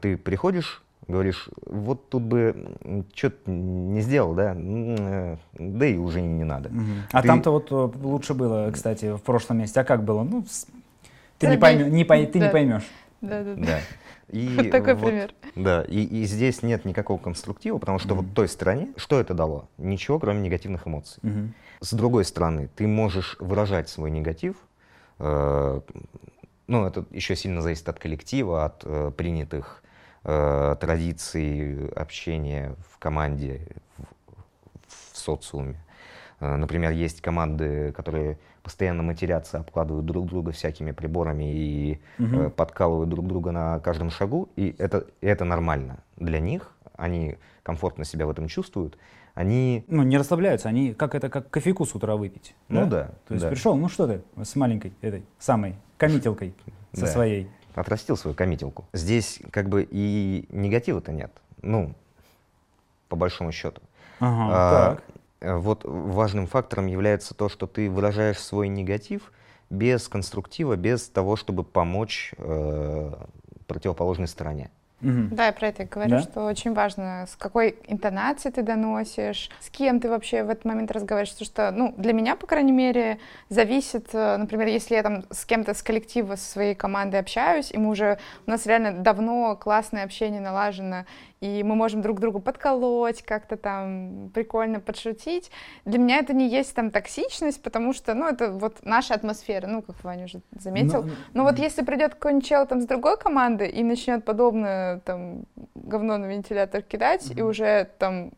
ты 0.00 0.16
приходишь 0.16 0.82
говоришь, 1.10 1.48
вот 1.66 2.08
тут 2.08 2.22
бы 2.22 2.76
что-то 3.14 3.50
не 3.50 4.00
сделал, 4.00 4.34
да, 4.34 4.54
э, 4.56 5.36
да 5.54 5.86
и 5.86 5.96
уже 5.96 6.20
не 6.20 6.44
надо. 6.44 6.70
Угу. 6.70 6.84
А 7.12 7.22
там-то 7.22 7.50
вот 7.50 7.70
э, 7.70 7.98
лучше 8.02 8.34
было, 8.34 8.70
кстати, 8.72 9.14
в 9.14 9.22
прошлом 9.22 9.58
месяце. 9.58 9.78
А 9.78 9.84
как 9.84 10.04
было? 10.04 10.22
Ну, 10.22 10.44
ты, 11.38 11.48
не, 11.48 11.58
поймешь, 11.58 11.88
не, 11.88 12.04
пой, 12.04 12.26
ты 12.26 12.38
да. 12.38 12.46
не 12.46 12.52
поймешь. 12.52 12.88
Да, 13.20 13.42
да, 13.42 13.54
да. 13.54 13.80
И 14.30 14.56
вот 14.56 14.70
такой 14.70 14.94
вот, 14.94 15.08
пример. 15.08 15.34
Да, 15.56 15.84
и, 15.88 16.04
и 16.04 16.24
здесь 16.24 16.62
нет 16.62 16.84
никакого 16.84 17.18
конструктива, 17.18 17.78
потому 17.78 17.98
что 17.98 18.14
mm 18.14 18.16
вот 18.18 18.32
той 18.32 18.46
стороне, 18.46 18.92
что 18.96 19.18
это 19.18 19.34
дало? 19.34 19.68
Ничего, 19.76 20.20
кроме 20.20 20.40
негативных 20.40 20.86
эмоций. 20.86 21.20
mm 21.22 21.48
С 21.80 21.92
другой 21.92 22.24
стороны, 22.24 22.68
ты 22.76 22.86
можешь 22.86 23.36
выражать 23.40 23.88
свой 23.88 24.12
негатив, 24.12 24.54
э, 25.18 25.80
ну, 26.68 26.86
это 26.86 27.04
еще 27.10 27.34
сильно 27.34 27.60
зависит 27.60 27.88
от 27.88 27.98
коллектива, 27.98 28.64
от 28.64 28.82
э, 28.84 29.10
принятых 29.16 29.82
э, 30.24 30.76
традиций 30.80 31.88
общения 31.90 32.74
в 32.88 32.98
команде, 32.98 33.66
в, 33.96 34.04
в 34.88 35.16
социуме. 35.16 35.76
Э, 36.40 36.56
например, 36.56 36.92
есть 36.92 37.20
команды, 37.20 37.92
которые 37.92 38.38
постоянно 38.62 39.02
матерятся, 39.02 39.58
обкладывают 39.58 40.06
друг 40.06 40.26
друга 40.26 40.52
всякими 40.52 40.92
приборами 40.92 41.52
и 41.52 42.00
угу. 42.18 42.36
э, 42.36 42.50
подкалывают 42.50 43.08
друг 43.08 43.26
друга 43.26 43.52
на 43.52 43.80
каждом 43.80 44.10
шагу, 44.10 44.48
и 44.56 44.74
это, 44.78 45.06
это 45.20 45.44
нормально 45.44 45.98
для 46.16 46.40
них, 46.40 46.72
они 46.96 47.38
комфортно 47.62 48.04
себя 48.04 48.26
в 48.26 48.30
этом 48.30 48.48
чувствуют, 48.48 48.98
они... 49.34 49.84
Ну, 49.88 50.02
не 50.02 50.18
расслабляются, 50.18 50.68
они 50.68 50.92
как 50.92 51.14
это, 51.14 51.28
как 51.28 51.50
кофейку 51.50 51.86
с 51.86 51.94
утра 51.94 52.16
выпить. 52.16 52.54
Ну 52.68 52.80
да. 52.80 52.86
да 52.86 53.10
То 53.28 53.34
есть 53.34 53.44
да. 53.44 53.50
пришел, 53.50 53.76
ну 53.76 53.88
что 53.88 54.06
ты, 54.06 54.22
с 54.42 54.56
маленькой 54.56 54.92
этой 55.00 55.24
самой 55.38 55.76
комителкой 55.96 56.54
со 56.92 57.02
да. 57.02 57.06
своей 57.06 57.48
отрастил 57.74 58.16
свою 58.16 58.34
комителку. 58.34 58.86
Здесь 58.92 59.40
как 59.50 59.68
бы 59.68 59.86
и 59.88 60.46
негатива-то 60.50 61.12
нет. 61.12 61.30
Ну, 61.62 61.94
по 63.08 63.16
большому 63.16 63.52
счету. 63.52 63.82
Ага, 64.20 64.48
а, 64.50 64.94
так. 64.94 65.04
Э, 65.40 65.56
вот 65.56 65.84
важным 65.84 66.46
фактором 66.46 66.86
является 66.86 67.34
то, 67.34 67.48
что 67.48 67.66
ты 67.66 67.90
выражаешь 67.90 68.38
свой 68.38 68.68
негатив 68.68 69.32
без 69.70 70.08
конструктива, 70.08 70.76
без 70.76 71.08
того, 71.08 71.36
чтобы 71.36 71.64
помочь 71.64 72.34
э, 72.36 73.12
противоположной 73.66 74.28
стороне. 74.28 74.70
Мгм. 75.00 75.28
Да, 75.34 75.46
я 75.46 75.52
про 75.52 75.68
это 75.68 75.84
и 75.84 75.86
говорю, 75.86 76.10
Да? 76.10 76.20
что 76.22 76.44
очень 76.44 76.74
важно, 76.74 77.26
с 77.28 77.36
какой 77.36 77.76
интонацией 77.86 78.52
ты 78.52 78.62
доносишь, 78.62 79.50
с 79.60 79.70
кем 79.70 80.00
ты 80.00 80.08
вообще 80.10 80.42
в 80.44 80.50
этот 80.50 80.64
момент 80.64 80.90
разговариваешь. 80.90 81.32
Потому 81.32 81.46
что, 81.46 81.70
ну, 81.70 81.94
для 81.96 82.12
меня, 82.12 82.36
по 82.36 82.46
крайней 82.46 82.72
мере, 82.72 83.18
зависит, 83.48 84.08
э, 84.12 84.36
например, 84.36 84.68
если 84.68 84.94
я 84.94 85.02
там 85.02 85.24
с 85.30 85.44
кем-то 85.44 85.74
с 85.74 85.82
коллектива, 85.82 86.36
со 86.36 86.50
своей 86.50 86.74
командой 86.74 87.18
общаюсь, 87.20 87.70
и 87.70 87.78
мы 87.78 87.90
уже, 87.90 88.18
у 88.46 88.50
нас 88.50 88.66
реально 88.66 88.92
давно 88.92 89.56
классное 89.56 90.04
общение 90.04 90.40
налажено, 90.40 91.04
и 91.40 91.62
мы 91.62 91.74
можем 91.74 92.02
друг 92.02 92.20
другу 92.20 92.38
подколоть, 92.40 93.22
как-то 93.22 93.56
там 93.56 94.30
прикольно 94.34 94.78
подшутить. 94.80 95.50
Для 95.86 95.98
меня 95.98 96.18
это 96.18 96.34
не 96.34 96.48
есть 96.48 96.74
там 96.74 96.90
токсичность, 96.90 97.62
потому 97.62 97.94
что, 97.94 98.14
ну, 98.14 98.28
это 98.28 98.52
вот 98.52 98.78
наша 98.84 99.14
атмосфера, 99.14 99.66
ну, 99.66 99.80
как 99.80 100.02
Ваня 100.04 100.24
уже 100.24 100.42
заметил. 100.58 101.04
Ну, 101.04 101.10
Ну 101.32 101.42
вот 101.44 101.58
если 101.58 101.82
придет 101.82 102.14
какой-нибудь 102.14 102.46
чел 102.46 102.66
там 102.66 102.82
с 102.82 102.86
другой 102.86 103.16
команды 103.16 103.66
и 103.66 103.82
начнет 103.82 104.24
подобное 104.24 105.00
там 105.00 105.44
говно 105.74 106.18
на 106.18 106.26
вентилятор 106.26 106.82
кидать, 106.82 107.32
и 107.34 107.42
уже 107.42 107.90
там 107.98 108.32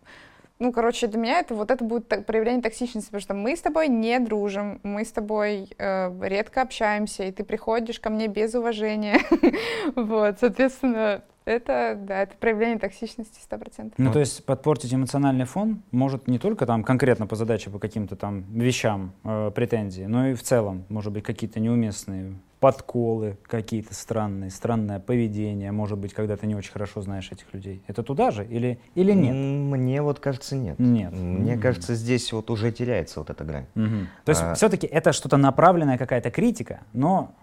ну, 0.58 0.70
короче, 0.70 1.08
для 1.08 1.18
меня 1.18 1.40
это 1.40 1.56
вот 1.56 1.72
это 1.72 1.82
будет 1.84 2.06
так- 2.06 2.24
проявление 2.24 2.62
токсичности, 2.62 3.08
потому 3.08 3.20
что 3.20 3.34
мы 3.34 3.56
с 3.56 3.60
тобой 3.60 3.88
не 3.88 4.20
дружим, 4.20 4.78
мы 4.84 5.04
с 5.04 5.10
тобой 5.10 5.68
э, 5.76 6.12
редко 6.22 6.62
общаемся, 6.62 7.24
и 7.24 7.32
ты 7.32 7.42
приходишь 7.42 7.98
ко 7.98 8.10
мне 8.10 8.28
без 8.28 8.54
уважения. 8.54 9.18
Вот, 9.96 10.38
соответственно, 10.38 11.24
это, 11.44 11.98
да, 12.00 12.22
это 12.22 12.36
проявление 12.36 12.78
токсичности 12.78 13.40
100%. 13.50 13.94
Ну, 13.98 14.12
то 14.12 14.20
есть 14.20 14.44
подпортить 14.44 14.92
эмоциональный 14.94 15.44
фон 15.44 15.82
может 15.90 16.28
не 16.28 16.38
только 16.38 16.66
там 16.66 16.84
конкретно 16.84 17.26
по 17.26 17.36
задаче, 17.36 17.70
по 17.70 17.78
каким-то 17.78 18.16
там 18.16 18.44
вещам 18.52 19.12
э, 19.24 19.50
претензии, 19.54 20.04
но 20.04 20.28
и 20.28 20.34
в 20.34 20.42
целом, 20.42 20.84
может 20.88 21.12
быть, 21.12 21.24
какие-то 21.24 21.60
неуместные 21.60 22.34
подколы 22.62 23.38
какие-то 23.42 23.92
странные, 23.92 24.48
странное 24.48 25.00
поведение, 25.00 25.72
может 25.72 25.98
быть, 25.98 26.14
когда 26.14 26.36
ты 26.36 26.46
не 26.46 26.54
очень 26.54 26.70
хорошо 26.70 27.00
знаешь 27.00 27.28
этих 27.32 27.52
людей. 27.52 27.82
Это 27.88 28.04
туда 28.04 28.30
же 28.30 28.46
или, 28.46 28.78
или 28.94 29.10
нет? 29.12 29.34
Мне 29.34 30.00
вот 30.00 30.20
кажется, 30.20 30.54
нет. 30.54 30.78
Нет. 30.78 31.12
Мне 31.12 31.54
М. 31.54 31.60
кажется, 31.60 31.96
здесь 31.96 32.32
вот 32.32 32.50
уже 32.50 32.70
теряется 32.70 33.18
вот 33.18 33.30
эта 33.30 33.42
грань. 33.42 33.66
Мгм. 33.74 34.06
То 34.24 34.30
есть 34.30 34.42
А- 34.42 34.54
все-таки 34.54 34.86
это 34.86 35.12
что-то 35.12 35.38
направленная 35.38 35.98
какая-то 35.98 36.30
критика, 36.30 36.82
но 36.92 37.34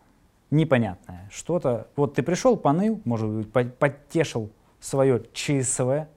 непонятное. 0.52 1.28
Что-то, 1.32 1.88
вот 1.96 2.16
ты 2.16 2.24
пришел, 2.24 2.58
поныл, 2.58 3.02
может 3.06 3.30
быть, 3.30 3.52
по- 3.52 3.64
подтешил 3.64 4.52
свое 4.80 5.24
ЧСВ, 5.34 6.08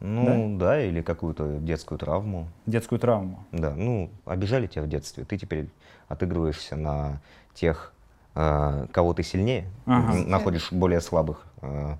Ну 0.00 0.58
да, 0.58 0.82
или 0.82 1.00
какую-то 1.00 1.58
детскую 1.58 1.98
травму. 1.98 2.48
детскую 2.66 2.98
травму. 2.98 3.44
Да, 3.52 3.74
ну, 3.74 4.10
обижали 4.26 4.66
тебя 4.66 4.82
в 4.82 4.88
детстве, 4.88 5.24
ты 5.24 5.38
теперь 5.38 5.68
отыгрываешься 6.08 6.76
на 6.76 7.20
тех, 7.54 7.92
э, 8.34 8.86
кого 8.92 9.14
ты 9.14 9.22
сильнее, 9.22 9.64
Ага. 9.86 10.14
находишь 10.26 10.72
более 10.72 11.00
слабых, 11.00 11.46
э, 11.62 11.94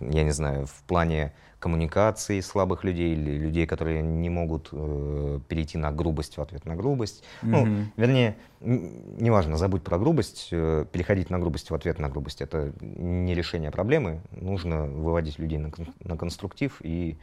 я 0.00 0.22
не 0.22 0.30
знаю, 0.30 0.66
в 0.66 0.82
плане 0.84 1.32
коммуникации 1.60 2.40
слабых 2.40 2.82
людей 2.84 3.12
или 3.12 3.38
людей, 3.38 3.66
которые 3.66 4.02
не 4.02 4.30
могут 4.30 4.70
э, 4.72 5.38
перейти 5.46 5.78
на 5.78 5.92
грубость 5.92 6.38
в 6.38 6.42
ответ 6.42 6.64
на 6.66 6.74
грубость. 6.74 7.22
Ну, 7.42 7.66
Мгм. 7.66 7.92
вернее, 7.96 8.36
н- 8.62 8.90
неважно, 9.18 9.56
забудь 9.56 9.82
про 9.82 9.98
грубость, 9.98 10.48
э, 10.52 10.86
переходить 10.90 11.30
на 11.30 11.38
грубость 11.38 11.70
в 11.70 11.74
ответ 11.74 11.98
на 11.98 12.08
грубость. 12.08 12.40
Это 12.40 12.72
не 12.80 13.34
решение 13.34 13.70
проблемы. 13.70 14.20
Нужно 14.32 14.86
выводить 14.86 15.38
людей 15.38 15.58
на, 15.58 15.70
на 16.02 16.16
конструктив 16.16 16.78
и 16.80 17.18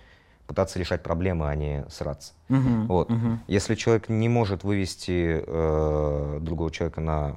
пытаться 0.46 0.80
решать 0.80 1.04
проблемы, 1.04 1.50
а 1.50 1.56
не 1.56 1.84
сраться. 1.90 2.34
Мгм. 2.48 2.88
Вот. 2.88 3.10
Мгм. 3.10 3.40
Если 3.48 3.76
человек 3.76 4.08
не 4.08 4.30
может 4.30 4.64
вывести 4.64 5.44
э, 5.46 6.38
другого 6.42 6.72
человека 6.72 7.02
на 7.02 7.36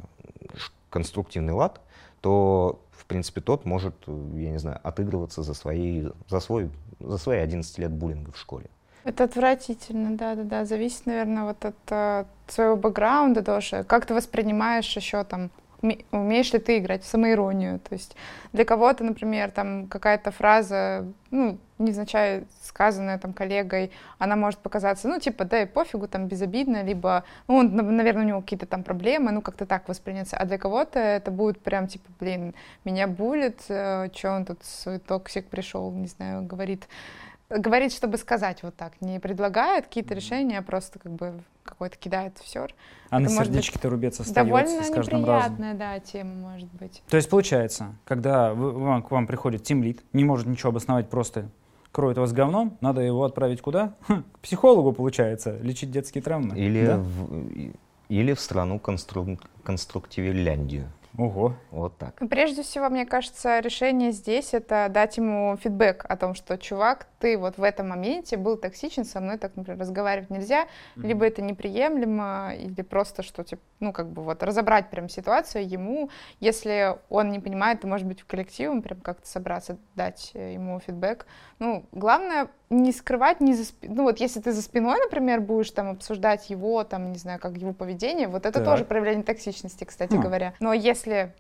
конструктивный 0.91 1.53
лад, 1.55 1.81
то, 2.21 2.81
в 2.93 3.07
принципе, 3.07 3.41
тот 3.41 3.65
может, 3.65 3.95
э, 4.07 4.13
я 4.37 4.51
не 4.51 4.59
знаю, 4.59 4.81
отыгрываться 4.83 5.43
за, 5.43 5.55
свои, 5.55 6.09
за, 6.29 6.41
свой, 6.41 6.71
за 6.99 7.19
свои 7.19 7.39
11 7.39 7.79
лет 7.79 7.91
буллинга 7.91 8.33
в 8.33 8.39
школе. 8.39 8.67
Это 9.05 9.25
отвратительно, 9.25 10.17
да-да-да. 10.17 10.65
Зависит, 10.65 11.07
наверное, 11.07 11.45
вот 11.45 11.65
от 11.65 11.75
э, 11.91 12.25
своего 12.49 12.77
бэкграунда 12.77 13.43
тоже. 13.43 13.85
Как 13.85 14.07
ты 14.07 14.15
воспринимаешь 14.15 14.95
еще 14.95 15.25
там, 15.25 15.51
умеешь 16.11 16.53
ли 16.53 16.59
ты 16.59 16.79
играть 16.79 17.03
в 17.03 17.07
самоиронию? 17.07 17.79
То 17.81 17.95
есть 17.95 18.17
для 18.53 18.65
кого-то, 18.65 19.05
например, 19.05 19.51
там 19.51 19.87
какая-то 19.87 20.31
фраза, 20.31 21.07
ну, 21.31 21.59
невзначай 21.79 22.45
сказанная 22.63 23.19
там 23.19 23.33
коллегой, 23.33 23.91
она 24.19 24.37
может 24.37 24.61
показаться, 24.61 25.09
ну, 25.09 25.19
типа, 25.19 25.45
да 25.45 25.63
и 25.63 25.67
пофигу, 25.67 26.09
там, 26.09 26.29
безобидно, 26.29 26.83
либо, 26.83 27.25
ну, 27.49 27.57
он, 27.57 27.75
нав- 27.75 27.87
наверное, 27.87 28.25
у 28.25 28.29
него 28.29 28.41
какие-то 28.43 28.67
там 28.67 28.83
проблемы, 28.83 29.33
ну, 29.33 29.41
как-то 29.41 29.67
так 29.67 29.89
восприняться. 29.89 30.37
А 30.37 30.45
для 30.45 30.59
кого-то 30.59 30.99
это 30.99 31.31
будет 31.31 31.61
прям, 31.63 31.87
типа, 31.87 32.11
блин, 32.21 32.55
меня 32.85 33.07
булит, 33.07 33.63
что 33.63 34.11
он 34.25 34.45
тут 34.45 34.63
свой 34.65 34.99
токсик 34.99 35.47
пришел, 35.47 35.91
не 35.93 36.09
знаю, 36.09 36.43
говорит, 36.43 36.87
говорит, 37.51 37.93
чтобы 37.93 38.17
сказать 38.17 38.63
вот 38.63 38.75
так, 38.77 39.01
не 39.01 39.19
предлагает 39.21 39.87
какие-то 39.87 40.15
решения, 40.15 40.59
а 40.59 40.63
просто 40.63 40.99
как 40.99 41.13
бы 41.13 41.41
какой-то 41.65 41.97
кидает 41.97 42.39
все. 42.43 42.67
А 43.11 43.19
на 43.21 43.27
Это 43.27 43.35
сердечке-то 43.35 43.91
рубец 43.91 44.19
Довольно 44.33 44.61
остается 44.61 44.93
с 44.93 44.95
каждым 44.95 45.25
разом. 45.25 45.53
неприятная, 45.53 45.75
да, 45.75 46.01
тема 46.01 46.35
может 46.35 46.69
быть. 46.73 47.03
То 47.09 47.17
есть 47.17 47.29
получается, 47.29 47.95
когда 48.05 48.55
вы- 48.55 48.73
вам- 48.73 49.03
к 49.03 49.11
вам 49.11 49.27
приходит 49.27 49.63
тимлит, 49.65 50.03
не 50.13 50.25
может 50.25 50.47
ничего 50.47 50.71
обосновать, 50.71 51.09
просто 51.11 51.49
кроет 51.93 52.19
вас 52.19 52.33
говном, 52.33 52.79
надо 52.81 53.01
его 53.01 53.25
отправить 53.25 53.61
куда? 53.61 53.95
Хм, 54.09 54.23
к 54.33 54.39
психологу, 54.41 54.93
получается, 54.93 55.59
лечить 55.59 55.91
детские 55.91 56.23
травмы. 56.23 56.57
Или, 56.59 56.87
Да? 56.87 56.99
в, 56.99 57.73
или 58.09 58.33
в 58.33 58.41
страну 58.41 58.79
констру, 58.79 59.39
конструктивиляндию. 59.65 60.91
Ого. 61.19 61.55
Вот 61.71 61.99
так. 61.99 62.15
Ну, 62.21 62.29
Прежде 62.29 62.63
всего, 62.63 62.89
мне 62.89 63.05
кажется, 63.05 63.59
решение 63.61 64.13
здесь 64.13 64.55
это 64.55 64.89
дать 64.89 65.17
ему 65.17 65.57
фидбэк 65.57 66.05
о 66.09 66.17
том, 66.17 66.35
что 66.35 66.57
чувак, 66.57 67.07
ты 67.19 67.37
вот 67.37 67.59
в 67.59 67.63
этом 67.63 67.89
моменте 67.89 68.37
был 68.37 68.57
токсичен, 68.57 69.05
со 69.05 69.21
мной 69.21 69.37
так, 69.39 69.57
например, 69.57 69.81
разговаривать 69.81 70.31
нельзя, 70.31 70.67
либо 70.97 71.27
это 71.27 71.43
неприемлемо, 71.43 72.55
или 72.57 72.83
просто 72.83 73.23
что, 73.23 73.43
типа, 73.43 73.63
ну, 73.81 73.93
как 73.93 74.09
бы 74.11 74.23
вот 74.23 74.43
разобрать 74.43 74.91
прям 74.91 75.09
ситуацию 75.09 75.69
ему, 75.69 76.11
если 76.39 76.97
он 77.09 77.31
не 77.31 77.41
понимает, 77.41 77.81
то, 77.81 77.89
может 77.89 78.07
быть, 78.07 78.21
в 78.21 78.27
коллективе 78.27 78.81
прям 78.81 79.01
как-то 79.01 79.27
собраться, 79.27 79.79
дать 79.97 80.31
э, 80.35 80.55
ему 80.55 80.79
фидбэк. 80.81 81.27
Ну, 81.59 81.87
главное 81.93 82.49
не 82.71 82.93
скрывать, 82.93 83.41
не 83.41 83.55
за 83.55 83.65
спи- 83.65 83.89
ну, 83.89 84.05
вот 84.05 84.21
если 84.21 84.41
ты 84.41 84.53
за 84.53 84.63
спиной, 84.63 84.99
например, 85.01 85.41
будешь 85.41 85.71
там 85.73 85.91
обсуждать 85.91 86.49
его, 86.51 86.85
там, 86.85 87.13
не 87.13 87.19
знаю, 87.19 87.41
как 87.41 87.57
его 87.57 87.73
поведение, 87.73 88.29
вот 88.29 88.47
это 88.47 88.61
Так. 88.61 88.65
тоже 88.65 88.85
проявление 88.85 89.25
токсичности, 89.25 89.83
кстати 89.85 90.15
Хм. 90.15 90.21
говоря. 90.21 90.55
Но 90.61 90.73
если 90.73 91.35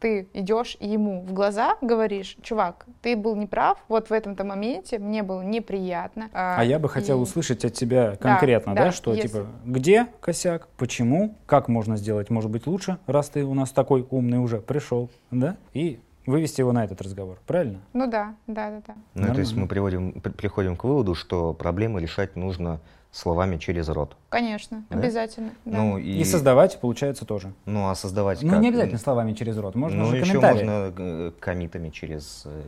ты 0.00 0.26
идешь 0.34 0.76
и 0.80 0.88
ему 0.88 1.22
в 1.22 1.32
глаза 1.32 1.76
говоришь, 1.80 2.36
чувак, 2.42 2.86
ты 3.02 3.16
был 3.16 3.36
неправ, 3.36 3.78
вот 3.88 4.10
в 4.10 4.12
этом-то 4.12 4.42
моменте 4.44 4.98
мне 4.98 5.22
было 5.22 5.42
неприятно. 5.42 6.28
А 6.34 6.62
я 6.64 6.80
бы 6.80 6.88
хотел 6.88 7.20
и- 7.20 7.22
услышать 7.22 7.64
от 7.64 7.72
тебя 7.74 8.16
конкретно, 8.16 8.74
да, 8.74 8.86
да, 8.86 8.92
что 8.92 9.14
если- 9.14 9.28
типа, 9.28 9.46
где 9.64 10.08
косяк, 10.20 10.66
почему, 10.76 11.36
как 11.46 11.68
можно 11.68 11.96
сделать, 11.96 12.30
может 12.30 12.50
быть, 12.50 12.66
лучше, 12.66 12.98
раз 13.06 13.28
ты 13.30 13.44
у 13.44 13.54
нас 13.54 13.70
такой 13.70 14.06
умный 14.10 14.38
уже 14.40 14.58
пришел, 14.60 15.08
да, 15.30 15.56
и 15.72 16.00
вывести 16.26 16.60
его 16.60 16.72
на 16.72 16.84
этот 16.84 17.00
разговор, 17.02 17.38
правильно? 17.46 17.80
Ну 17.92 18.06
да, 18.06 18.34
да, 18.46 18.70
да, 18.70 18.82
да. 18.86 18.94
Ну, 19.14 19.34
то 19.34 19.40
есть 19.40 19.54
мы 19.54 19.66
приводим, 19.68 20.12
при- 20.20 20.32
приходим 20.32 20.76
к 20.76 20.84
выводу, 20.84 21.14
что 21.14 21.52
проблемы 21.54 22.00
решать 22.00 22.36
нужно 22.36 22.80
словами 23.10 23.58
через 23.58 23.88
рот. 23.88 24.16
Конечно, 24.28 24.84
Да? 24.90 24.98
обязательно. 24.98 25.50
да. 25.64 25.76
Ну, 25.78 25.98
И, 25.98 26.18
и, 26.18 26.24
создавать, 26.24 26.80
получается, 26.80 27.24
тоже. 27.24 27.52
ну, 27.64 27.88
а 27.88 27.94
создавать 27.94 28.42
Ну, 28.42 28.50
как? 28.50 28.60
не 28.60 28.68
обязательно 28.68 28.98
словами 28.98 29.32
через 29.34 29.56
рот, 29.58 29.74
можно 29.76 29.98
ну, 30.04 30.06
же 30.06 30.16
еще 30.18 30.32
комментарии. 30.40 30.64
можно 30.64 30.92
э, 30.98 31.32
комитами 31.38 31.90
через... 31.90 32.42
э, 32.46 32.62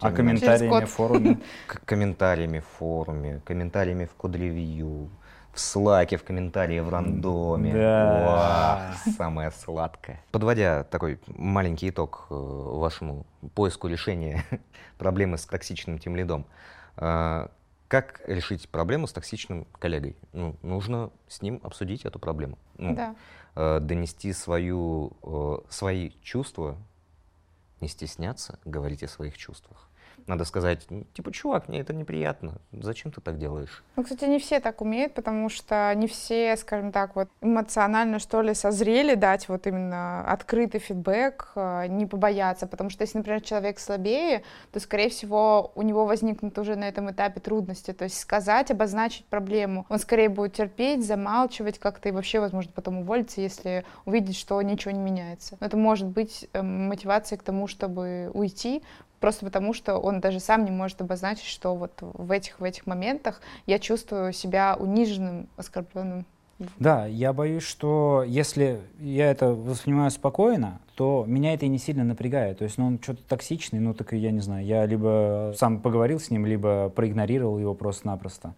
А 0.00 0.12
комментариями 0.12 0.84
в 0.84 0.90
форуме. 0.90 1.38
К- 1.66 1.80
комментариями 1.86 2.58
в 2.60 2.66
форуме, 2.78 3.40
комментариями 3.46 4.04
в 4.04 4.12
код-ревью, 4.14 5.08
в 5.56 5.60
слаке, 5.60 6.18
в 6.18 6.22
комментарии 6.24 6.80
в 6.80 6.90
рандоме. 6.90 7.72
Да. 7.72 8.92
Уа, 9.06 9.12
самое 9.12 9.50
сладкое. 9.50 10.20
Подводя 10.30 10.84
такой 10.84 11.18
маленький 11.28 11.88
итог 11.88 12.26
э, 12.28 12.34
вашему 12.34 13.24
поиску 13.54 13.88
решения 13.88 14.44
проблемы 14.98 15.38
с 15.38 15.46
токсичным 15.46 15.98
тимлидом, 15.98 16.44
э, 16.98 17.48
как 17.88 18.20
решить 18.26 18.68
проблему 18.68 19.06
с 19.06 19.12
токсичным 19.14 19.66
коллегой? 19.78 20.14
Ну, 20.34 20.56
нужно 20.62 21.10
с 21.26 21.40
ним 21.40 21.60
обсудить 21.62 22.04
эту 22.04 22.18
проблему. 22.18 22.58
Ну, 22.76 22.94
Да. 22.94 23.14
э, 23.54 23.80
донести 23.80 24.34
свою, 24.34 25.16
э, 25.22 25.58
свои 25.70 26.10
чувства, 26.22 26.76
не 27.80 27.88
стесняться 27.88 28.58
говорить 28.66 29.02
о 29.02 29.08
своих 29.08 29.38
чувствах. 29.38 29.85
Надо 30.26 30.44
сказать, 30.44 30.86
типа, 31.14 31.30
чувак, 31.30 31.68
мне 31.68 31.80
это 31.80 31.94
неприятно, 31.94 32.54
зачем 32.72 33.12
ты 33.12 33.20
так 33.20 33.38
делаешь? 33.38 33.84
Ну, 33.94 34.02
кстати, 34.02 34.24
не 34.24 34.40
все 34.40 34.58
так 34.58 34.80
умеют, 34.80 35.14
потому 35.14 35.48
что 35.48 35.92
не 35.94 36.08
все, 36.08 36.56
скажем 36.56 36.90
так, 36.90 37.14
вот 37.14 37.28
эмоционально, 37.40 38.18
что 38.18 38.42
ли, 38.42 38.52
созрели 38.54 39.14
дать 39.14 39.48
вот 39.48 39.68
именно 39.68 40.24
открытый 40.28 40.80
фидбэк, 40.80 41.52
э, 41.54 41.86
не 41.88 42.06
побояться, 42.06 42.66
потому 42.66 42.90
что 42.90 43.02
если, 43.02 43.18
например, 43.18 43.40
человек 43.40 43.78
слабее, 43.78 44.42
то, 44.72 44.80
скорее 44.80 45.10
всего, 45.10 45.70
у 45.76 45.82
него 45.82 46.06
возникнут 46.06 46.58
уже 46.58 46.74
на 46.74 46.88
этом 46.88 47.08
этапе 47.10 47.38
трудности, 47.38 47.92
то 47.92 48.04
есть 48.04 48.18
сказать, 48.18 48.72
обозначить 48.72 49.26
проблему. 49.26 49.86
Он 49.88 50.00
скорее 50.00 50.28
будет 50.28 50.54
терпеть, 50.54 51.06
замалчивать 51.06 51.78
как-то 51.78 52.08
и 52.08 52.12
вообще, 52.12 52.40
возможно, 52.40 52.72
потом 52.74 52.98
уволиться, 52.98 53.40
если 53.40 53.84
увидит, 54.04 54.34
что 54.34 54.60
ничего 54.60 54.90
не 54.90 55.00
меняется. 55.00 55.56
Но 55.60 55.68
это 55.68 55.76
может 55.76 56.08
быть 56.08 56.48
э, 56.52 56.62
мотивацией 56.62 57.38
к 57.38 57.44
тому, 57.44 57.68
чтобы 57.68 58.30
уйти, 58.34 58.82
просто 59.20 59.44
потому, 59.44 59.72
что 59.72 59.98
он 59.98 60.20
даже 60.20 60.40
сам 60.40 60.64
не 60.64 60.70
может 60.70 61.00
обозначить, 61.00 61.46
что 61.46 61.74
вот 61.74 61.92
в 62.00 62.30
этих, 62.30 62.60
в 62.60 62.64
этих 62.64 62.86
моментах 62.86 63.40
я 63.66 63.78
чувствую 63.78 64.32
себя 64.32 64.76
униженным, 64.78 65.48
оскорбленным. 65.56 66.24
Да, 66.78 67.06
я 67.06 67.32
боюсь, 67.32 67.64
что 67.64 68.24
если 68.26 68.80
я 68.98 69.30
это 69.30 69.48
воспринимаю 69.48 70.10
спокойно, 70.10 70.80
то 70.94 71.24
меня 71.26 71.52
это 71.52 71.66
и 71.66 71.68
не 71.68 71.78
сильно 71.78 72.02
напрягает. 72.02 72.58
То 72.58 72.64
есть, 72.64 72.78
ну, 72.78 72.86
он 72.86 72.98
что-то 73.02 73.22
токсичный, 73.24 73.78
ну, 73.78 73.92
так 73.92 74.14
я 74.14 74.30
не 74.30 74.40
знаю, 74.40 74.64
я 74.64 74.86
либо 74.86 75.52
сам 75.56 75.80
поговорил 75.80 76.18
с 76.18 76.30
ним, 76.30 76.46
либо 76.46 76.88
проигнорировал 76.88 77.58
его 77.58 77.74
просто-напросто. 77.74 78.54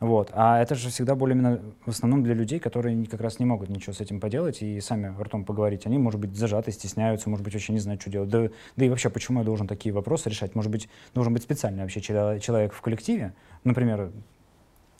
Вот. 0.00 0.30
А 0.32 0.60
это 0.62 0.76
же 0.76 0.90
всегда 0.90 1.16
более 1.16 1.34
именно 1.36 1.60
в 1.84 1.90
основном 1.90 2.22
для 2.22 2.32
людей, 2.34 2.60
которые 2.60 3.04
как 3.06 3.20
раз 3.20 3.40
не 3.40 3.46
могут 3.46 3.68
ничего 3.68 3.92
с 3.92 4.00
этим 4.00 4.20
поделать 4.20 4.62
и 4.62 4.80
сами 4.80 5.12
ртом 5.20 5.44
поговорить. 5.44 5.86
Они, 5.86 5.98
может 5.98 6.20
быть, 6.20 6.36
зажаты, 6.36 6.70
стесняются, 6.70 7.28
может 7.28 7.44
быть, 7.44 7.54
вообще 7.54 7.72
не 7.72 7.80
знают, 7.80 8.00
что 8.00 8.10
делать. 8.10 8.28
Да, 8.30 8.48
да 8.76 8.84
и 8.84 8.88
вообще, 8.88 9.10
почему 9.10 9.40
я 9.40 9.44
должен 9.44 9.66
такие 9.66 9.92
вопросы 9.92 10.28
решать? 10.30 10.54
Может 10.54 10.70
быть, 10.70 10.88
должен 11.14 11.32
быть 11.32 11.42
специальный 11.42 11.82
вообще 11.82 12.00
человек 12.00 12.72
в 12.72 12.80
коллективе, 12.80 13.34
например, 13.64 14.12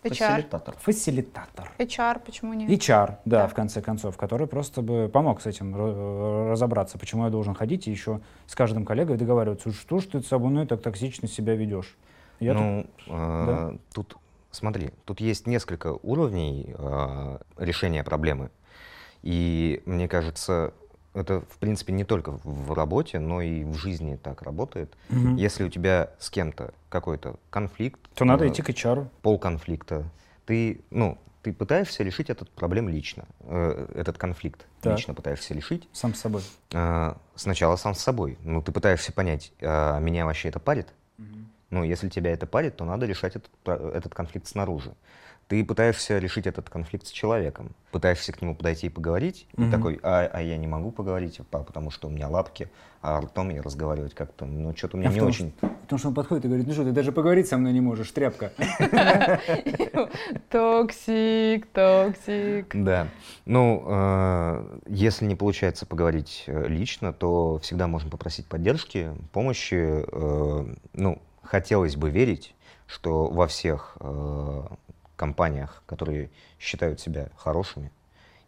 HR. 0.02 0.10
Фасилитатор. 0.10 0.76
Фасилитатор. 0.78 1.72
HR, 1.78 2.20
почему 2.24 2.54
нет? 2.54 2.68
HR, 2.70 3.18
да, 3.24 3.42
Да. 3.42 3.48
в 3.48 3.54
конце 3.54 3.80
концов, 3.82 4.16
который 4.16 4.46
просто 4.46 4.80
бы 4.82 5.08
помог 5.12 5.40
с 5.40 5.46
этим 5.46 5.74
ра- 5.76 6.50
разобраться, 6.50 6.98
почему 6.98 7.24
я 7.24 7.30
должен 7.30 7.54
ходить 7.54 7.86
и 7.88 7.90
еще 7.90 8.20
с 8.46 8.54
каждым 8.54 8.84
коллегой 8.84 9.16
договариваться, 9.16 9.72
что 9.72 9.98
ж 10.00 10.06
ты 10.06 10.22
со 10.22 10.38
мной 10.38 10.66
так 10.66 10.82
токсично 10.82 11.26
себя 11.28 11.54
ведешь. 11.54 11.96
Я 12.40 12.54
тут- 12.54 12.90
ну, 13.08 13.14
э, 13.16 13.76
тут, 13.92 14.16
смотри, 14.50 14.90
тут 15.04 15.20
есть 15.20 15.46
несколько 15.46 15.92
уровней 16.02 16.74
э, 16.76 17.38
решения 17.56 18.04
проблемы. 18.04 18.50
И 19.22 19.82
мне 19.86 20.08
кажется, 20.08 20.72
это, 21.14 21.40
в 21.40 21.58
принципе, 21.58 21.92
не 21.92 22.04
только 22.04 22.38
в 22.44 22.72
работе, 22.72 23.18
но 23.18 23.42
и 23.42 23.64
в 23.64 23.74
жизни 23.74 24.16
так 24.16 24.42
работает. 24.42 24.94
Мгм. 25.08 25.36
Если 25.36 25.64
у 25.64 25.68
тебя 25.68 26.10
с 26.18 26.30
кем-то 26.30 26.72
какой-то 26.88 27.36
конфликт, 27.50 28.00
то 28.14 28.24
надо 28.24 28.44
э, 28.44 28.48
идти 28.48 28.62
к 28.62 28.68
HR. 28.70 29.08
полконфликта, 29.22 30.04
ты, 30.46 30.80
ну, 30.90 31.18
ты 31.42 31.52
пытаешься 31.52 32.02
решить 32.02 32.30
этот 32.30 32.50
проблем 32.50 32.88
лично, 32.88 33.24
э, 33.40 33.86
этот 33.94 34.18
конфликт 34.18 34.66
Так. 34.80 34.96
лично 34.96 35.14
пытаешься 35.14 35.54
решить. 35.54 35.88
Сам 35.92 36.14
с 36.14 36.20
собой. 36.20 36.42
А, 36.72 37.16
сначала 37.34 37.76
сам 37.76 37.94
с 37.94 38.00
собой. 38.00 38.38
Ну, 38.42 38.62
ты 38.62 38.72
пытаешься 38.72 39.12
понять, 39.12 39.52
а 39.60 39.98
меня 39.98 40.24
вообще 40.26 40.48
это 40.48 40.60
парит? 40.60 40.88
Ну, 41.70 41.84
если 41.84 42.08
тебя 42.08 42.32
это 42.32 42.46
парит, 42.46 42.76
то 42.76 42.84
надо 42.84 43.06
решать 43.06 43.37
этот, 43.37 43.50
этот 43.94 44.14
конфликт 44.14 44.46
снаружи. 44.46 44.92
Ты 45.48 45.64
пытаешься 45.64 46.18
решить 46.18 46.46
этот 46.46 46.68
конфликт 46.68 47.06
с 47.06 47.10
человеком, 47.10 47.70
пытаешься 47.90 48.32
к 48.32 48.42
нему 48.42 48.54
подойти 48.54 48.87
и 48.88 48.90
поговорить, 48.90 49.46
и 49.56 49.62
Мгм. 49.62 49.70
такой, 49.70 49.98
а, 50.02 50.28
а 50.30 50.42
я 50.42 50.58
не 50.58 50.66
могу 50.66 50.90
поговорить, 50.90 51.40
па- 51.50 51.60
потому 51.62 51.90
что 51.90 52.08
у 52.08 52.10
меня 52.10 52.28
лапки, 52.28 52.68
а 53.00 53.18
ртом 53.22 53.48
я 53.48 53.62
разговаривать 53.62 54.14
как-то, 54.14 54.44
ну, 54.44 54.76
что-то 54.76 54.98
у 54.98 55.00
меня 55.00 55.08
А 55.08 55.12
не 55.12 55.20
том, 55.20 55.28
очень... 55.28 55.52
Потому 55.60 55.98
что 55.98 56.08
он 56.08 56.14
подходит 56.14 56.44
и 56.44 56.48
говорит, 56.48 56.66
ну 56.66 56.75
что, 56.75 56.84
ты 56.84 56.92
даже 56.92 57.12
поговорить 57.12 57.48
со 57.48 57.56
мной 57.56 57.72
не 57.72 57.80
можешь, 57.80 58.10
тряпка. 58.10 58.52
Токсик, 60.50 61.66
токсик. 61.72 62.75
Да. 62.75 63.08
Ну, 63.46 63.84
э, 63.87 64.78
если 64.87 65.25
не 65.25 65.34
получается 65.34 65.87
поговорить 65.87 66.44
э, 66.46 66.66
лично, 66.68 67.12
то 67.14 67.58
всегда 67.62 67.87
можно 67.87 68.10
попросить 68.10 68.46
поддержки, 68.46 69.12
помощи. 69.32 70.04
Э, 70.12 70.66
ну, 70.92 71.22
хотелось 71.48 71.96
бы 71.96 72.10
верить, 72.10 72.54
что 72.86 73.28
во 73.28 73.46
всех 73.46 73.96
э, 74.00 74.62
компаниях, 75.16 75.82
которые 75.86 76.30
считают 76.58 77.00
себя 77.00 77.30
хорошими, 77.36 77.90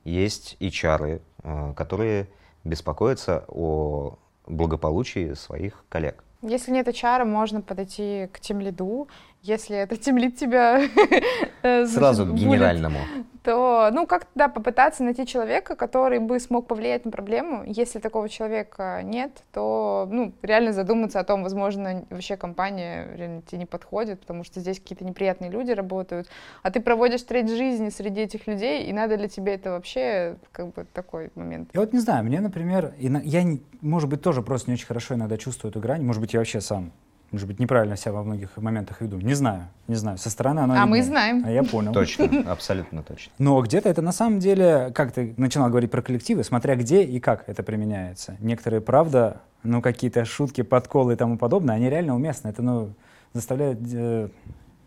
есть 0.04 0.56
HR, 0.60 1.22
э, 1.42 1.74
которые 1.74 2.28
беспокоятся 2.64 3.44
о 3.48 4.18
благополучии 4.46 5.32
своих 5.32 5.84
коллег. 5.88 6.22
Если 6.42 6.72
нет 6.72 6.88
HR, 6.88 7.24
можно 7.24 7.62
подойти 7.62 8.28
к 8.32 8.40
тимлиду. 8.40 9.08
Если 9.42 9.74
это 9.74 9.96
тимлид 9.96 10.36
тебя 10.36 10.82
э, 11.62 11.86
Сразу 11.86 12.26
к 12.26 12.34
генеральному. 12.34 12.98
то, 13.42 13.88
ну, 13.90 14.06
как 14.06 14.26
да, 14.34 14.48
попытаться 14.48 15.02
найти 15.02 15.26
человека, 15.26 15.76
который 15.76 16.18
бы 16.18 16.38
смог 16.40 16.66
повлиять 16.66 17.06
на 17.06 17.10
проблему. 17.10 17.62
Если 17.66 18.00
такого 18.00 18.28
человека 18.28 19.00
нет, 19.02 19.42
то, 19.54 20.06
ну, 20.10 20.34
реально 20.42 20.74
задуматься 20.74 21.20
о 21.20 21.24
том, 21.24 21.42
возможно, 21.42 22.04
вообще 22.10 22.36
компания 22.36 23.08
реально 23.16 23.40
тебе 23.40 23.60
не 23.60 23.64
подходит, 23.66 24.20
потому 24.20 24.44
что 24.44 24.60
здесь 24.60 24.78
какие-то 24.78 25.06
неприятные 25.06 25.50
люди 25.50 25.70
работают, 25.70 26.28
а 26.62 26.70
ты 26.70 26.80
проводишь 26.82 27.22
треть 27.22 27.48
жизни 27.48 27.88
среди 27.88 28.20
этих 28.20 28.46
людей, 28.46 28.84
и 28.84 28.92
надо 28.92 29.14
ли 29.14 29.26
тебе 29.26 29.54
это 29.54 29.70
вообще, 29.70 30.36
как 30.52 30.74
бы, 30.74 30.84
такой 30.92 31.30
момент. 31.34 31.70
Я 31.72 31.80
вот 31.80 31.94
не 31.94 32.00
знаю, 32.00 32.24
мне, 32.24 32.40
например, 32.40 32.92
я, 32.98 33.42
не- 33.42 33.62
может 33.80 34.10
быть, 34.10 34.20
тоже 34.20 34.42
просто 34.42 34.70
не 34.70 34.74
очень 34.74 34.86
хорошо 34.86 35.14
иногда 35.14 35.38
чувствую 35.38 35.70
эту 35.70 35.80
грань, 35.80 36.02
может 36.04 36.20
быть, 36.20 36.34
я 36.34 36.40
вообще 36.40 36.60
сам, 36.60 36.92
может 37.32 37.46
быть, 37.46 37.60
неправильно 37.60 37.96
себя 37.96 38.12
во 38.12 38.24
многих 38.24 38.56
моментах 38.56 39.00
веду, 39.00 39.18
не 39.18 39.34
знаю, 39.34 39.68
не 39.86 39.94
знаю, 39.94 40.18
со 40.18 40.30
стороны 40.30 40.60
оно 40.60 40.74
А 40.74 40.86
мы 40.86 41.02
знаем. 41.02 41.44
А 41.46 41.50
я 41.50 41.62
понял. 41.62 41.92
Точно, 41.92 42.50
абсолютно 42.50 43.02
точно. 43.02 43.32
Но 43.38 43.60
где-то 43.62 43.88
это 43.88 44.02
на 44.02 44.12
самом 44.12 44.40
деле, 44.40 44.90
как 44.94 45.12
ты 45.12 45.34
начинал 45.36 45.68
говорить 45.68 45.90
про 45.90 46.02
коллективы, 46.02 46.42
смотря 46.42 46.74
где 46.74 47.02
и 47.02 47.20
как 47.20 47.48
это 47.48 47.62
применяется. 47.62 48.36
Некоторые, 48.40 48.80
правда, 48.80 49.42
ну, 49.62 49.80
какие-то 49.80 50.24
шутки, 50.24 50.62
подколы 50.62 51.12
и 51.12 51.16
тому 51.16 51.38
подобное, 51.38 51.76
они 51.76 51.88
реально 51.88 52.16
уместны. 52.16 52.48
Это, 52.48 52.62
ну, 52.62 52.94
заставляет, 53.32 53.78
э, 53.92 54.28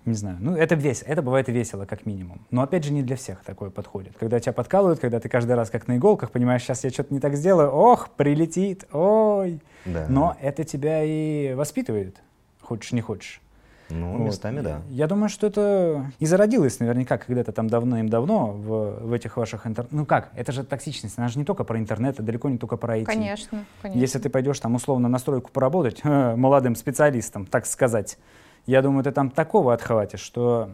не 0.05 0.13
знаю, 0.13 0.37
ну, 0.41 0.55
это 0.55 0.75
весело, 0.75 1.07
это 1.07 1.21
бывает 1.21 1.47
весело, 1.47 1.85
как 1.85 2.05
минимум. 2.05 2.45
Но, 2.51 2.61
опять 2.61 2.83
же, 2.83 2.91
не 2.91 3.03
для 3.03 3.15
всех 3.15 3.43
такое 3.43 3.69
подходит. 3.69 4.17
Когда 4.19 4.39
тебя 4.39 4.51
подкалывают, 4.51 4.99
когда 4.99 5.19
ты 5.19 5.29
каждый 5.29 5.53
раз 5.55 5.69
как 5.69 5.87
на 5.87 5.95
иголках, 5.95 6.31
понимаешь, 6.31 6.63
сейчас 6.63 6.83
я 6.83 6.89
что-то 6.89 7.13
не 7.13 7.21
так 7.21 7.35
сделаю, 7.35 7.69
ох, 7.69 8.09
прилетит, 8.09 8.85
ой. 8.91 9.61
Да. 9.85 10.05
Но 10.09 10.35
это 10.41 10.63
тебя 10.65 11.03
и 11.03 11.53
воспитывает, 11.53 12.17
хочешь 12.73 12.91
не 12.91 13.01
хочешь. 13.01 13.41
Ну, 13.89 14.17
Вот. 14.17 14.25
местами 14.25 14.61
да. 14.61 14.81
Я 14.89 15.07
думаю, 15.07 15.29
что 15.29 15.47
это 15.47 16.11
и 16.19 16.25
зародилось 16.25 16.79
наверняка 16.79 17.17
когда-то 17.17 17.51
там 17.51 17.67
давным-давно 17.67 18.47
в, 18.47 19.07
в 19.07 19.13
этих 19.13 19.37
ваших 19.37 19.67
интернет... 19.67 19.91
Ну 19.91 20.05
как, 20.05 20.31
это 20.35 20.51
же 20.51 20.63
токсичность, 20.63 21.17
она 21.17 21.27
же 21.27 21.37
не 21.37 21.45
только 21.45 21.63
про 21.63 21.77
интернет, 21.77 22.15
это 22.15 22.23
далеко 22.23 22.49
не 22.49 22.57
только 22.57 22.77
про 22.77 22.97
IT. 22.97 23.05
Конечно, 23.05 23.65
конечно. 23.81 23.99
Если 23.99 24.19
ты 24.19 24.29
пойдешь 24.29 24.59
там 24.59 24.75
условно 24.75 25.09
на 25.09 25.19
стройку 25.19 25.51
поработать, 25.51 25.99
э, 26.03 26.35
молодым 26.35 26.75
специалистом, 26.75 27.45
так 27.45 27.65
сказать, 27.65 28.17
я 28.65 28.81
думаю, 28.81 29.03
ты 29.03 29.11
там 29.11 29.29
такого 29.29 29.73
отхватишь, 29.73 30.21
что 30.21 30.69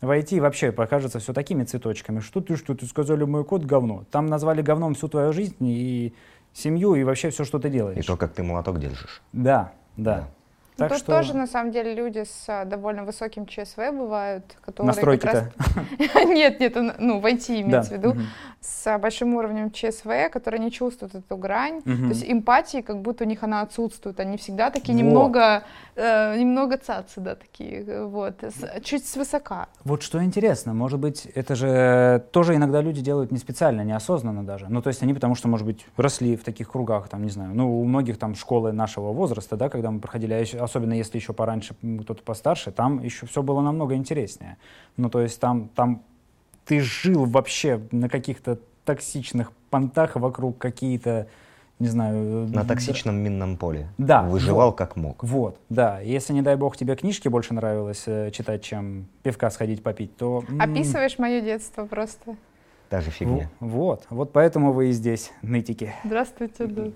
в 0.00 0.10
IT 0.10 0.40
вообще 0.40 0.70
покажется 0.72 1.18
все 1.18 1.32
такими 1.32 1.64
цветочками. 1.64 2.20
Что 2.20 2.40
ты, 2.40 2.56
что 2.56 2.74
ты 2.74 2.86
сказали, 2.86 3.24
мой 3.24 3.44
код 3.44 3.64
говно. 3.64 4.04
Там 4.10 4.26
назвали 4.26 4.62
говном 4.62 4.94
всю 4.94 5.08
твою 5.08 5.32
жизнь 5.32 5.56
и 5.60 6.14
семью, 6.52 6.94
и 6.94 7.04
вообще 7.04 7.30
все, 7.30 7.44
что 7.44 7.58
ты 7.58 7.68
делаешь. 7.70 7.98
И 7.98 8.06
то, 8.06 8.16
как 8.16 8.32
ты 8.32 8.42
молоток 8.42 8.78
держишь. 8.78 9.22
Да, 9.32 9.72
да. 9.96 10.16
Да. 10.16 10.28
Так 10.80 10.88
Тут 10.88 10.98
что 10.98 11.06
тоже, 11.12 11.36
на 11.36 11.46
самом 11.46 11.72
деле, 11.72 11.94
люди 11.94 12.24
с 12.24 12.44
а, 12.48 12.64
довольно 12.64 13.04
высоким 13.04 13.44
ЧСВ 13.46 13.76
бывают, 13.92 14.44
которые 14.62 14.86
настройки-то. 14.86 15.52
как 15.54 15.76
раз... 15.76 16.24
Нет, 16.28 16.58
нет, 16.58 16.74
ну, 16.98 17.20
в 17.20 17.26
IT 17.26 17.60
имеется 17.60 17.94
в 17.94 17.98
виду. 17.98 18.16
С 18.62 18.86
а, 18.86 18.98
большим 18.98 19.34
уровнем 19.34 19.70
ЧСВ, 19.70 20.30
которые 20.32 20.60
не 20.60 20.70
чувствуют 20.70 21.14
эту 21.14 21.36
грань. 21.36 21.82
То 21.82 21.90
есть 21.90 22.24
эмпатии, 22.26 22.80
как 22.80 23.02
будто 23.02 23.24
у 23.24 23.26
них 23.26 23.42
она 23.42 23.60
отсутствует. 23.60 24.18
Они 24.20 24.36
всегда 24.38 24.70
такие 24.70 24.94
немного, 24.94 25.64
э, 25.96 26.38
немного 26.38 26.78
цацы, 26.78 27.20
да, 27.20 27.34
такие, 27.34 28.06
вот, 28.06 28.42
чуть 28.82 29.06
свысока. 29.06 29.68
Вот 29.84 30.02
что 30.02 30.22
интересно, 30.24 30.72
может 30.72 30.98
быть, 30.98 31.26
это 31.26 31.54
же 31.54 32.24
тоже 32.32 32.54
иногда 32.54 32.80
люди 32.80 33.02
делают 33.02 33.32
не 33.32 33.38
специально, 33.38 33.82
неосознанно 33.82 34.44
даже. 34.44 34.66
Ну, 34.68 34.80
то 34.82 34.88
есть 34.88 35.02
они 35.02 35.12
потому 35.14 35.34
что, 35.34 35.48
может 35.48 35.66
быть, 35.66 35.84
росли 35.96 36.36
в 36.36 36.44
таких 36.44 36.70
кругах, 36.70 37.08
там, 37.08 37.22
не 37.22 37.30
знаю, 37.30 37.50
ну, 37.54 37.80
у 37.80 37.84
многих 37.84 38.18
там 38.18 38.34
школы 38.34 38.72
нашего 38.72 39.12
возраста, 39.12 39.56
да, 39.56 39.68
когда 39.68 39.90
мы 39.90 40.00
проходили, 40.00 40.32
а 40.34 40.38
еще- 40.38 40.58
особенно 40.70 40.92
если 40.92 41.18
еще 41.18 41.32
пораньше 41.32 41.74
кто-то 42.02 42.22
постарше, 42.22 42.70
там 42.70 43.02
еще 43.02 43.26
все 43.26 43.42
было 43.42 43.60
намного 43.60 43.94
интереснее. 43.96 44.56
Ну, 44.96 45.10
то 45.10 45.20
есть 45.20 45.40
там, 45.40 45.68
там 45.74 46.02
ты 46.64 46.80
жил 46.80 47.24
вообще 47.24 47.80
на 47.90 48.08
каких-то 48.08 48.58
токсичных 48.84 49.52
понтах 49.70 50.14
вокруг 50.16 50.58
какие-то, 50.58 51.26
не 51.80 51.88
знаю... 51.88 52.46
На 52.48 52.62
д- 52.62 52.68
токсичном 52.68 53.16
минном 53.16 53.56
поле. 53.56 53.88
Да, 53.98 54.22
Выживал 54.22 54.68
вот. 54.68 54.78
как 54.78 54.96
мог. 54.96 55.22
Вот, 55.24 55.58
да. 55.68 56.00
Если, 56.00 56.32
не 56.32 56.42
дай 56.42 56.54
бог, 56.56 56.76
тебе 56.76 56.94
книжки 56.94 57.26
больше 57.28 57.54
нравилось 57.54 58.04
э, 58.06 58.30
читать, 58.30 58.62
чем 58.62 59.06
пивка 59.22 59.50
сходить 59.50 59.82
попить, 59.82 60.16
то... 60.16 60.44
Описываешь 60.58 61.18
мое 61.18 61.40
детство 61.40 61.86
просто. 61.86 62.36
Та 62.88 63.00
же 63.00 63.10
фигня. 63.10 63.50
Вот, 63.60 64.06
вот 64.10 64.32
поэтому 64.32 64.72
вы 64.72 64.90
и 64.90 64.92
здесь, 64.92 65.32
нытики. 65.42 65.92
Здравствуйте, 66.04 66.66
да. 66.66 66.90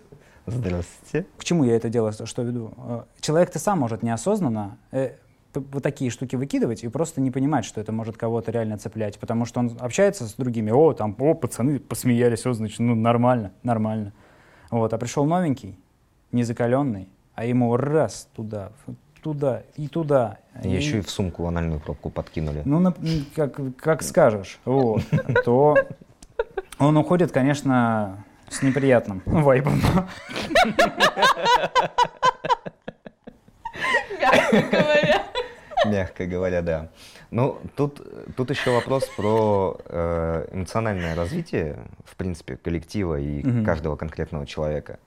Здравствуйте. 0.46 1.26
К 1.38 1.44
чему 1.44 1.64
я 1.64 1.76
это 1.76 1.88
дело, 1.88 2.12
что 2.12 2.42
веду? 2.42 2.72
Э, 2.76 3.02
Человек-то 3.20 3.59
сам 3.59 3.78
может 3.80 4.02
неосознанно 4.02 4.78
э, 4.92 5.12
вот 5.54 5.83
такие 5.83 6.11
штуки 6.11 6.37
выкидывать 6.37 6.85
и 6.85 6.88
просто 6.88 7.20
не 7.20 7.30
понимать, 7.30 7.64
что 7.64 7.80
это 7.80 7.92
может 7.92 8.16
кого-то 8.16 8.50
реально 8.50 8.76
цеплять, 8.78 9.18
потому 9.18 9.46
что 9.46 9.61
он 9.61 9.76
общается 9.80 10.26
с 10.26 10.35
другими, 10.35 10.70
о, 10.70 10.92
там, 10.92 11.14
о, 11.18 11.35
пацаны 11.35 11.78
посмеялись, 11.78 12.44
о, 12.46 12.52
значит, 12.52 12.78
ну, 12.80 12.94
нормально, 12.94 13.52
нормально. 13.62 14.12
Вот, 14.70 14.92
а 14.92 14.98
пришел 14.98 15.24
новенький, 15.24 15.78
незакаленный, 16.33 17.09
а 17.35 17.44
ему 17.46 17.76
раз 17.76 18.28
туда, 18.35 18.72
туда 19.22 19.62
и 19.76 19.88
туда. 19.88 20.38
Еще 20.62 20.98
и 20.98 21.00
в 21.00 21.09
сумку 21.11 21.46
анальную 21.46 21.80
пробку 21.80 22.11
подкинули. 22.11 22.62
Ну, 22.64 22.80
м, 22.85 22.94
как, 23.35 23.59
как 23.76 24.02
скажешь, 24.02 24.59
вот, 24.64 25.02
то 25.44 25.76
он 26.78 26.96
уходит, 26.96 27.30
конечно, 27.33 28.24
с 28.48 28.62
неприятным 28.62 29.22
вайбом. 29.26 29.80
говоря. 34.70 35.22
Мягко 35.87 36.26
говоря, 36.26 36.62
да. 36.62 36.88
Ну, 37.30 37.59
тут, 37.76 38.00
тут 38.37 38.50
еще 38.50 38.70
вопрос 38.70 39.07
про 39.16 39.76
э, 39.87 40.48
эмоциональное 40.52 41.14
развитие, 41.14 41.78
в 42.04 42.16
принципе, 42.16 42.57
коллектива 42.57 43.18
и 43.18 43.42
Мгм. 43.44 43.64
каждого 43.64 43.96
конкретного 43.96 44.46
человека. 44.46 44.98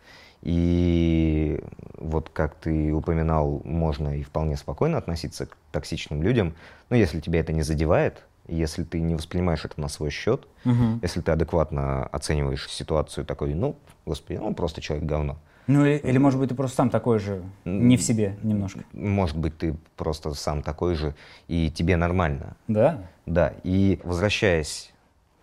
И 0.44 1.60
вот 1.96 2.30
как 2.30 2.56
ты 2.56 2.92
упоминал, 2.94 3.62
можно 3.64 4.18
и 4.20 4.24
вполне 4.24 4.56
спокойно 4.56 4.98
относиться 4.98 5.48
к 5.48 5.58
токсичным 5.72 6.22
людям, 6.22 6.54
но 6.90 6.96
если 6.96 7.20
тебя 7.22 7.40
это 7.40 7.54
не 7.54 7.64
задевает, 7.64 8.24
если 8.48 8.84
ты 8.84 9.00
не 9.00 9.16
воспринимаешь 9.16 9.66
это 9.66 9.80
на 9.80 9.88
свой 9.88 10.10
счет, 10.10 10.48
Мгм. 10.64 11.00
если 11.02 11.22
ты 11.22 11.32
адекватно 11.32 12.06
оцениваешь 12.08 12.70
ситуацию 12.70 13.26
такой, 13.26 13.54
ну, 13.54 13.76
господи, 14.06 14.38
ну, 14.38 14.54
просто 14.54 14.82
человек 14.82 15.06
говно. 15.06 15.38
Ну 15.68 15.86
или, 15.86 15.98
или, 15.98 16.18
может 16.18 16.40
быть, 16.40 16.50
ты 16.50 16.56
просто 16.56 16.78
сам 16.78 16.90
такой 16.90 17.20
же, 17.20 17.44
не 17.66 17.98
в 17.98 18.02
себе 18.02 18.38
немножко. 18.42 18.86
Может 18.94 19.38
быть, 19.38 19.58
ты 19.58 19.76
просто 19.98 20.34
сам 20.34 20.62
такой 20.64 20.96
же, 20.96 21.14
и 21.50 21.70
тебе 21.70 21.98
нормально. 21.98 22.56
Да? 22.70 23.04
Да, 23.26 23.54
и 23.64 24.00
возвращаясь 24.04 24.94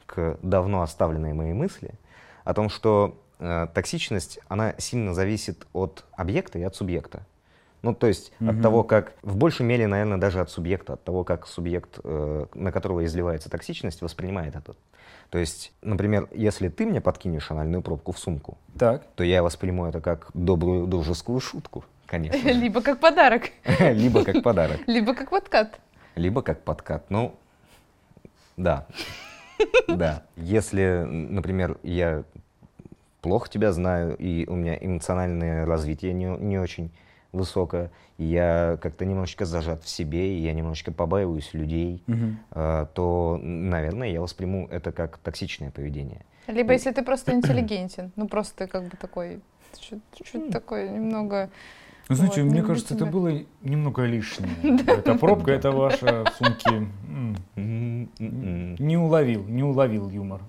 к 0.06 0.38
давно 0.42 0.80
оставленной 0.82 1.34
моей 1.34 1.52
мысли 1.52 1.90
о 2.44 2.54
том, 2.54 2.70
что 2.70 3.20
э, 3.38 3.66
токсичность, 3.74 4.38
она 4.48 4.74
сильно 4.78 5.12
зависит 5.12 5.66
от 5.74 6.04
объекта 6.12 6.58
и 6.58 6.62
от 6.62 6.74
субъекта. 6.74 7.26
Ну, 7.84 7.94
то 7.94 8.06
есть 8.06 8.32
от 8.40 8.54
Мгм. 8.54 8.62
того, 8.62 8.82
как, 8.82 9.12
в 9.20 9.36
большей 9.36 9.66
мере, 9.66 9.86
наверное, 9.86 10.16
даже 10.16 10.40
от 10.40 10.50
субъекта, 10.50 10.94
от 10.94 11.04
того, 11.04 11.22
как 11.22 11.46
субъект, 11.46 12.00
э, 12.02 12.46
на 12.54 12.72
которого 12.72 13.04
изливается 13.04 13.50
токсичность, 13.50 14.00
воспринимает 14.00 14.56
это. 14.56 14.74
То 15.28 15.36
есть, 15.36 15.70
например, 15.82 16.26
если 16.32 16.70
ты 16.70 16.86
мне 16.86 17.02
подкинешь 17.02 17.50
анальную 17.50 17.82
пробку 17.82 18.12
в 18.12 18.18
сумку, 18.18 18.56
Так. 18.78 19.02
то 19.16 19.22
я 19.22 19.42
восприму 19.42 19.84
это 19.84 20.00
как 20.00 20.30
добрую 20.32 20.86
дружескую 20.86 21.40
шутку, 21.40 21.84
конечно. 22.06 22.38
Либо 22.48 22.80
как 22.80 23.00
подарок, 23.00 23.50
Либо 23.78 24.24
как 24.24 24.42
подарок. 24.42 24.80
либо 24.86 25.14
как 25.14 25.28
подкат. 25.28 25.78
Либо 26.14 26.40
как 26.40 26.62
подкат. 26.62 27.10
Ну, 27.10 27.34
да. 28.56 28.86
Да. 29.88 30.22
Если, 30.36 31.04
например, 31.06 31.76
я 31.82 32.24
плохо 33.20 33.50
тебя 33.50 33.72
знаю, 33.72 34.16
и 34.16 34.46
у 34.46 34.54
меня 34.54 34.74
эмоциональное 34.80 35.66
развитие 35.66 36.14
не, 36.14 36.24
не 36.38 36.58
очень 36.58 36.90
высокое, 37.34 37.90
и 38.16 38.24
я 38.24 38.78
как-то 38.80 39.04
немножечко 39.04 39.44
зажат 39.44 39.82
в 39.82 39.88
себе, 39.88 40.36
и 40.36 40.40
я 40.40 40.52
немножечко 40.52 40.92
побаиваюсь 40.92 41.52
людей, 41.52 42.02
э, 42.52 42.86
то, 42.94 43.38
наверное, 43.42 44.08
я 44.08 44.20
восприму 44.20 44.66
это 44.70 44.92
как 44.92 45.18
токсичное 45.18 45.70
поведение. 45.70 46.24
Либо 46.46 46.72
если 46.72 46.92
ты 46.92 47.02
просто 47.02 47.32
интеллигентен, 47.36 48.12
ну 48.16 48.28
просто 48.28 48.64
ты 48.64 48.66
как 48.66 48.84
бы 48.84 48.96
такой, 48.96 49.40
чуть 49.78 50.50
такой 50.50 50.88
немного... 50.88 51.50
Ну, 52.08 52.16
знаете, 52.16 52.42
Вот, 52.42 52.50
мне 52.50 52.60
не 52.60 52.66
кажется, 52.66 52.94
это 52.94 53.04
тебя. 53.04 53.12
было 53.12 53.32
немного 53.62 54.04
лишнее. 54.04 54.50
Эта 54.86 55.14
пробка, 55.14 55.52
это 55.52 55.70
ваша 55.70 56.26
М-м-м. 57.56 58.74
Не 58.78 58.96
уловил, 58.98 59.44
не 59.46 59.62
уловил 59.62 60.10
юмор. 60.10 60.42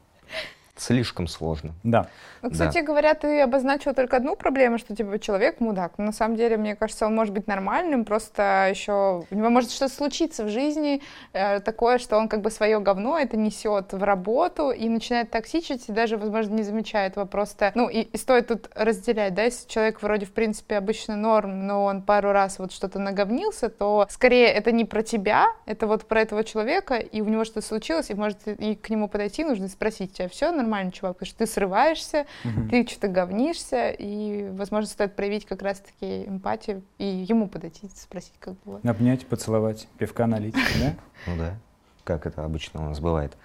Слишком 0.78 1.28
сложно. 1.28 1.72
Да. 1.84 2.08
Ну, 2.42 2.52
кстати 2.52 2.80
говоря, 2.80 3.14
ты 3.14 3.42
обозначил 3.42 3.94
только 3.94 4.18
одну 4.18 4.36
проблему, 4.36 4.78
что 4.78 4.94
типа 4.94 5.20
человек 5.20 5.62
мудак. 5.62 5.94
Но 5.98 6.06
на 6.06 6.12
самом 6.12 6.36
деле, 6.36 6.58
мне 6.58 6.76
кажется, 6.76 7.06
он 7.06 7.16
может 7.16 7.34
быть 7.34 7.48
нормальным, 7.48 8.04
просто 8.04 8.68
еще 8.70 9.26
у 9.32 9.36
него 9.36 9.50
может 9.50 9.72
что-то 9.72 9.94
случиться 9.94 10.44
в 10.44 10.50
жизни 10.50 11.02
э, 11.32 11.62
такое, 11.62 11.98
что 11.98 12.18
он 12.18 12.28
как 12.28 12.42
бы 12.42 12.52
свое 12.52 12.80
говно 12.82 13.18
это 13.18 13.38
несет 13.38 13.94
в 13.94 14.04
работу 14.04 14.72
и 14.72 14.90
начинает 14.90 15.32
токсичить, 15.32 15.88
и 15.88 15.94
даже, 15.94 16.18
возможно, 16.18 16.54
не 16.54 16.64
замечает 16.64 17.16
его 17.16 17.26
просто. 17.26 17.72
Ну, 17.74 17.88
и, 17.88 18.02
и 18.02 18.18
стоит 18.18 18.48
тут 18.48 18.70
разделять, 18.76 19.34
да, 19.34 19.44
если 19.44 19.68
человек 19.70 20.04
вроде, 20.04 20.26
в 20.26 20.34
принципе, 20.34 20.76
обычно 20.76 21.16
норм, 21.16 21.66
но 21.66 21.86
он 21.86 22.02
пару 22.02 22.34
раз 22.34 22.60
вот 22.60 22.74
что-то 22.74 23.00
наговнился, 23.00 23.70
то 23.70 24.08
скорее 24.10 24.48
это 24.48 24.74
не 24.74 24.84
про 24.84 25.04
тебя, 25.04 25.48
это 25.66 25.88
вот 25.88 26.06
про 26.06 26.22
этого 26.22 26.44
человека, 26.44 26.96
и 26.96 27.22
у 27.22 27.26
него 27.26 27.46
что-то 27.46 27.66
случилось, 27.66 28.10
и 28.10 28.14
может 28.14 28.46
и 28.46 28.76
к 28.76 28.90
нему 28.90 29.08
подойти, 29.08 29.46
нужно 29.46 29.70
спросить, 29.70 30.12
у 30.12 30.14
тебя 30.16 30.28
все 30.30 30.52
нормально, 30.52 30.65
чувак, 30.92 31.18
потому 31.18 31.28
что 31.28 31.38
ты 31.40 31.48
срываешься, 31.48 32.26
Мгм. 32.44 32.70
ты 32.70 32.86
что-то 32.88 33.08
говнишься, 33.08 33.90
и, 33.92 34.50
возможно, 34.52 34.88
стоит 34.90 35.16
проявить 35.16 35.46
как 35.46 35.62
раз-таки 35.62 36.26
эмпатию 36.26 36.84
и 36.98 37.06
ему 37.06 37.48
подойти, 37.48 37.90
спросить, 37.96 38.34
как 38.40 38.56
было. 38.66 38.80
Обнять, 38.84 39.26
поцеловать, 39.26 39.88
пивка 39.98 40.28
налить, 40.28 40.56
да? 40.80 40.96
Ну 41.28 41.38
да, 41.38 41.56
как 42.04 42.26
это 42.26 42.44
обычно 42.44 42.82
у 42.86 42.90
нас 42.90 43.00
бывает. 43.00 43.36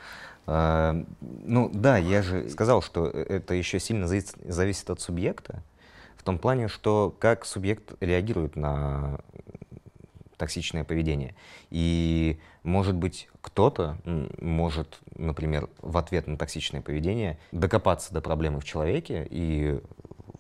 А, 0.47 0.97
ну 1.21 1.71
да, 1.73 1.97
я 1.99 2.23
же 2.23 2.49
сказал, 2.49 2.83
что 2.83 3.07
это 3.07 3.55
еще 3.55 3.79
сильно 3.79 4.07
завис- 4.07 4.37
зависит 4.51 4.89
от 4.91 5.01
субъекта, 5.01 5.63
в 6.17 6.23
том 6.23 6.39
плане, 6.39 6.69
что 6.69 7.15
как 7.19 7.45
субъект 7.45 7.95
реагирует 8.01 8.57
на 8.57 9.21
токсичное 10.41 10.85
поведение. 10.85 11.35
И, 11.69 12.41
может 12.63 12.97
быть, 12.97 13.29
кто-то 13.43 13.99
может, 14.41 14.99
например, 15.15 15.69
в 15.83 15.99
ответ 15.99 16.27
на 16.27 16.39
токсичное 16.39 16.81
поведение 16.81 17.39
докопаться 17.53 18.13
до 18.15 18.23
проблемы 18.23 18.59
в 18.59 18.65
человеке 18.65 19.27
и 19.31 19.81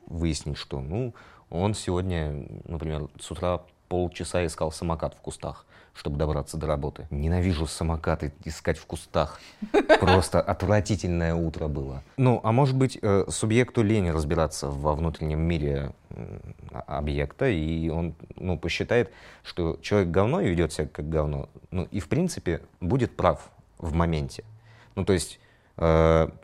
выяснить, 0.06 0.56
что, 0.56 0.80
ну, 0.80 1.14
он 1.50 1.74
сегодня, 1.74 2.48
например, 2.64 3.08
с 3.20 3.30
утра 3.30 3.62
полчаса 3.88 4.46
искал 4.46 4.72
самокат 4.72 5.14
в 5.14 5.20
кустах, 5.20 5.66
чтобы 5.94 6.16
добраться 6.16 6.56
до 6.56 6.66
работы. 6.66 7.06
Ненавижу 7.10 7.66
самокаты 7.66 8.32
искать 8.44 8.78
в 8.78 8.86
кустах. 8.86 9.40
Просто 10.00 10.40
отвратительное 10.40 11.34
утро 11.34 11.68
было. 11.68 12.02
Ну, 12.16 12.40
а 12.42 12.52
может 12.52 12.76
быть, 12.76 12.98
э, 13.00 13.24
субъекту 13.28 13.82
лень 13.82 14.10
разбираться 14.10 14.68
во 14.68 14.94
внутреннем 14.94 15.40
мире 15.40 15.92
объекта, 16.86 17.48
и 17.48 17.88
он 17.88 18.14
ну, 18.36 18.58
посчитает, 18.58 19.10
что 19.42 19.78
человек 19.82 20.10
говно 20.10 20.40
и 20.40 20.48
ведет 20.48 20.72
себя 20.72 20.88
как 20.90 21.08
говно. 21.08 21.48
Ну, 21.70 21.86
и 21.90 22.00
в 22.00 22.08
принципе 22.08 22.62
будет 22.80 23.16
прав 23.16 23.50
в 23.78 23.94
моменте. 23.94 24.44
Ну, 24.94 25.04
то 25.04 25.12
есть 25.12 25.40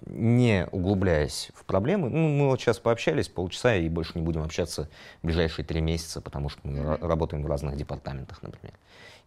не 0.06 0.66
углубляясь 0.72 1.50
в 1.54 1.64
проблемы, 1.64 2.08
ну, 2.08 2.28
мы 2.28 2.46
вот 2.48 2.60
сейчас 2.60 2.78
пообщались 2.78 3.28
полчаса 3.28 3.74
и 3.74 3.88
больше 3.88 4.12
не 4.14 4.22
будем 4.22 4.42
общаться 4.42 4.88
в 5.22 5.26
ближайшие 5.26 5.64
три 5.64 5.80
месяца, 5.80 6.20
потому 6.22 6.48
что 6.48 6.60
мы 6.64 6.78
ра- 6.78 7.06
работаем 7.06 7.42
в 7.42 7.46
разных 7.46 7.76
департаментах, 7.76 8.42
например. 8.42 8.72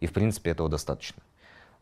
И, 0.00 0.06
в 0.06 0.12
принципе, 0.12 0.50
этого 0.50 0.68
достаточно. 0.68 1.22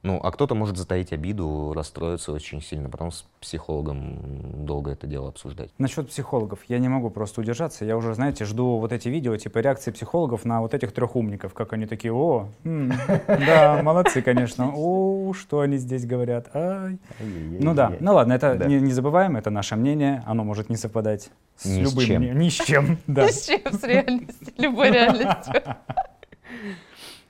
Ну, 0.03 0.21
а 0.23 0.31
кто-то 0.31 0.55
может 0.55 0.77
затаить 0.77 1.13
обиду, 1.13 1.73
расстроиться 1.75 2.33
очень 2.33 2.63
сильно, 2.63 2.89
потом 2.89 3.11
с 3.11 3.25
психологом 3.41 4.65
долго 4.65 4.93
это 4.93 5.09
дело 5.09 5.29
обсуждать. 5.29 5.71
Насчет 5.79 6.09
психологов. 6.09 6.61
Я 6.69 6.79
не 6.79 6.89
могу 6.89 7.11
просто 7.11 7.41
удержаться. 7.41 7.85
Я 7.85 7.97
уже, 7.97 8.15
знаете, 8.15 8.45
жду 8.45 8.79
вот 8.79 8.93
эти 8.93 9.09
видео, 9.09 9.37
типа 9.37 9.59
реакции 9.59 9.91
психологов 9.91 10.45
на 10.45 10.61
вот 10.61 10.73
этих 10.73 10.93
трех 10.93 11.17
умников. 11.17 11.53
Как 11.53 11.73
они 11.73 11.87
такие, 11.87 12.13
о, 12.13 12.49
м, 12.65 12.93
да, 13.27 13.81
молодцы, 13.85 14.23
конечно. 14.23 14.71
О, 14.73 15.33
что 15.33 15.61
они 15.61 15.79
здесь 15.79 16.07
говорят. 16.07 16.49
Ну 16.55 17.75
да, 17.75 17.93
ну 17.99 18.15
ладно, 18.15 18.35
это 18.35 18.55
не, 18.69 18.93
забываем, 18.93 19.37
это 19.37 19.51
наше 19.51 19.75
мнение. 19.75 20.23
Оно 20.27 20.45
может 20.45 20.71
не 20.71 20.77
совпадать 20.77 21.31
с 21.57 21.67
любым 21.67 22.39
Ни 22.39 22.49
с 22.49 22.55
чем, 22.55 22.99
да. 23.09 23.25
Ни 23.27 23.31
с 23.31 23.47
чем, 23.47 23.61
с 23.73 23.83
реальностью, 23.83 24.55
любой 24.59 24.91
реальностью. 24.93 25.55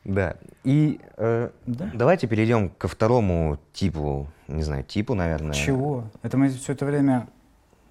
Да. 0.08 0.36
И 0.64 1.00
э, 1.18 1.50
Да. 1.66 1.90
давайте 1.92 2.26
перейдем 2.26 2.70
ко 2.70 2.88
второму 2.88 3.58
типу, 3.74 4.26
не 4.48 4.62
знаю, 4.62 4.82
типу, 4.82 5.14
наверное. 5.14 5.52
Чего? 5.52 6.04
Это 6.22 6.38
мы 6.38 6.48
все 6.48 6.72
это 6.72 6.86
время 6.86 7.28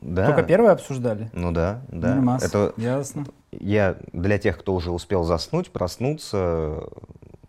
Да. 0.01 0.25
только 0.25 0.41
первое 0.41 0.71
обсуждали? 0.71 1.29
Ну 1.33 1.51
да, 1.51 1.81
да. 1.89 2.15
Нормас. 2.15 2.43
Это 2.43 2.73
Ясно. 2.75 3.25
я 3.51 3.97
для 4.13 4.39
тех, 4.39 4.57
кто 4.57 4.73
уже 4.73 4.89
успел 4.91 5.23
заснуть, 5.23 5.69
проснуться, 5.71 6.85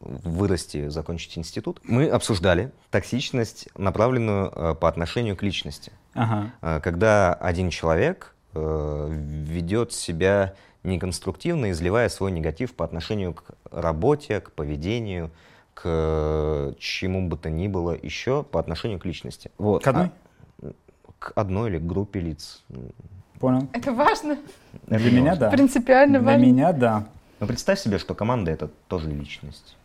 вырасти, 0.01 0.89
закончить 0.89 1.39
институт. 1.39 1.81
Мы 1.85 2.07
обсуждали 2.09 2.71
токсичность, 2.91 3.69
направленную 3.77 4.53
э, 4.55 4.75
по 4.75 4.87
отношению 4.89 5.35
к 5.37 5.43
личности. 5.43 5.93
Ага. 6.13 6.53
Э, 6.61 6.81
Когда 6.81 7.33
один 7.33 7.71
человек 7.71 8.35
э, 8.55 9.09
ведет 9.11 9.93
себя 9.93 10.55
неконструктивно, 10.83 11.71
изливая 11.71 12.09
свой 12.09 12.31
негатив 12.31 12.75
по 12.75 12.85
отношению 12.85 13.35
к 13.35 13.45
работе, 13.71 14.41
к 14.41 14.53
поведению, 14.53 15.31
к 15.75 15.83
э, 15.85 16.73
чему 16.79 17.29
бы 17.29 17.37
то 17.37 17.51
ни 17.51 17.69
было 17.69 17.97
еще 18.01 18.43
по 18.43 18.59
отношению 18.61 18.99
к 18.99 19.05
личности. 19.05 19.51
Вот. 19.59 19.85
К 19.85 19.89
одной? 19.89 20.11
А, 20.63 20.73
к 21.19 21.33
одной 21.35 21.71
или 21.71 21.79
к 21.79 21.87
группе 21.87 22.21
лиц. 22.21 22.63
Понял. 23.39 23.69
Это 23.73 23.93
важно, 23.93 24.39
Это 24.89 24.99
Для 24.99 25.11
меня 25.13 25.31
важно. 25.31 25.47
да. 25.47 25.51
принципиально 25.51 26.19
Для 26.19 26.27
важно. 26.33 26.45
меня 26.45 26.73
да. 26.73 27.07
Но 27.41 27.47
представь 27.47 27.79
себе, 27.79 27.99
что 27.99 28.15
команда 28.15 28.51
это 28.51 28.69
тоже 28.89 29.11
личность. 29.11 29.77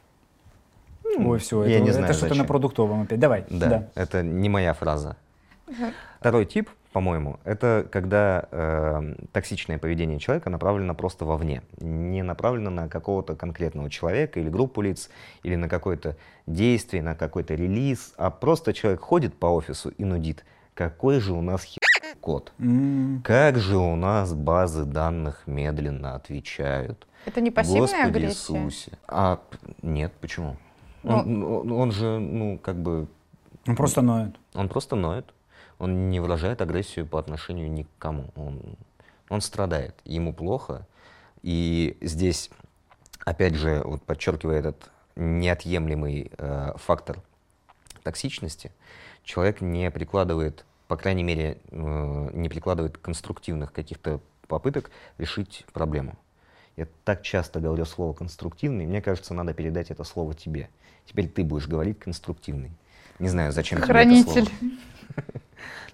Ой, 1.15 1.37
все, 1.37 1.63
я 1.65 1.75
это, 1.75 1.83
не 1.83 1.89
это 1.89 1.97
знаю, 1.99 2.13
что-то 2.13 2.29
зачем. 2.29 2.41
на 2.43 2.47
продуктовом 2.47 3.01
опять. 3.03 3.19
Давай. 3.19 3.45
Да, 3.49 3.87
это 3.93 4.23
не 4.23 4.49
моя 4.49 4.73
фраза. 4.73 5.15
Второй 6.19 6.45
тип, 6.45 6.69
по-моему, 6.93 7.39
это 7.43 7.85
когда 7.91 8.47
э, 8.51 9.15
токсичное 9.31 9.77
поведение 9.79 10.19
человека 10.19 10.49
направлено 10.49 10.93
просто 10.95 11.25
вовне, 11.25 11.63
не 11.79 12.21
направлено 12.23 12.69
на 12.69 12.87
какого-то 12.87 13.35
конкретного 13.35 13.89
человека 13.89 14.39
или 14.39 14.49
группу 14.49 14.81
лиц, 14.81 15.09
или 15.41 15.55
на 15.55 15.67
какое-то 15.67 16.15
действие, 16.47 17.01
на 17.03 17.15
какой-то 17.15 17.55
релиз, 17.55 18.13
а 18.17 18.29
просто 18.29 18.73
человек 18.73 19.01
ходит 19.01 19.33
по 19.35 19.47
офису 19.47 19.89
и 19.89 20.05
нудит. 20.05 20.45
Какой 20.75 21.19
же 21.19 21.33
у 21.33 21.41
нас 21.41 21.63
хер 21.63 21.79
код. 22.21 22.53
Как 23.23 23.57
же 23.57 23.77
у 23.77 23.95
нас 23.95 24.33
базы 24.33 24.85
данных 24.85 25.43
медленно 25.45 26.15
отвечают. 26.15 27.07
Это 27.25 27.41
не 27.41 27.51
пассивная 27.51 27.81
Господи 27.81 28.07
агрессия? 28.07 28.53
Иисусе. 28.65 28.91
А 29.07 29.39
нет, 29.81 30.13
почему? 30.21 30.55
Ну- 31.03 31.17
Он, 31.17 31.43
он- 31.43 31.71
он 31.71 31.91
же, 31.91 32.19
ну, 32.19 32.57
как 32.59 32.75
бы, 32.77 33.07
Он 33.67 33.75
просто 33.75 34.01
ноет. 34.01 34.35
он 34.53 34.69
просто 34.69 34.95
ноет. 34.95 35.25
Он 35.83 36.09
не 36.09 36.21
выражает 36.21 36.61
агрессию 36.61 37.05
по 37.05 37.19
отношению 37.19 37.69
ни 37.69 37.83
к 37.83 37.89
кому. 37.99 38.29
Он, 38.37 38.61
он 39.27 39.41
страдает, 39.41 39.93
ему 40.05 40.31
плохо. 40.31 40.87
И 41.41 41.97
здесь, 41.99 42.49
опять 43.25 43.55
же, 43.55 43.81
вот 43.83 44.01
подчеркивая 44.03 44.59
этот 44.59 44.89
неотъемлемый 45.17 46.31
э, 46.37 46.71
фактор 46.77 47.19
токсичности, 48.01 48.71
человек 49.25 49.59
не 49.59 49.91
прикладывает, 49.91 50.63
по 50.87 50.95
крайней 50.95 51.23
мере, 51.23 51.57
э, 51.69 52.29
не 52.31 52.47
прикладывает 52.47 52.97
конструктивных 52.97 53.73
каких-то 53.73 54.21
попыток 54.47 54.89
решить 55.17 55.65
проблему. 55.73 56.15
Я 56.77 56.87
так 57.03 57.23
часто 57.23 57.59
говорю 57.59 57.83
слово 57.83 58.13
конструктивный, 58.13 58.85
мне 58.85 59.01
кажется, 59.01 59.33
надо 59.33 59.53
передать 59.53 59.91
это 59.91 60.05
слово 60.05 60.33
тебе. 60.33 60.69
Теперь 61.05 61.27
ты 61.27 61.43
будешь 61.43 61.67
говорить 61.67 61.99
конструктивный. 61.99 62.71
Не 63.19 63.27
знаю, 63.27 63.51
зачем 63.51 63.79
тебе 63.79 63.83
это 63.83 63.93
Хранитель. 63.93 64.45
слово. 64.45 64.71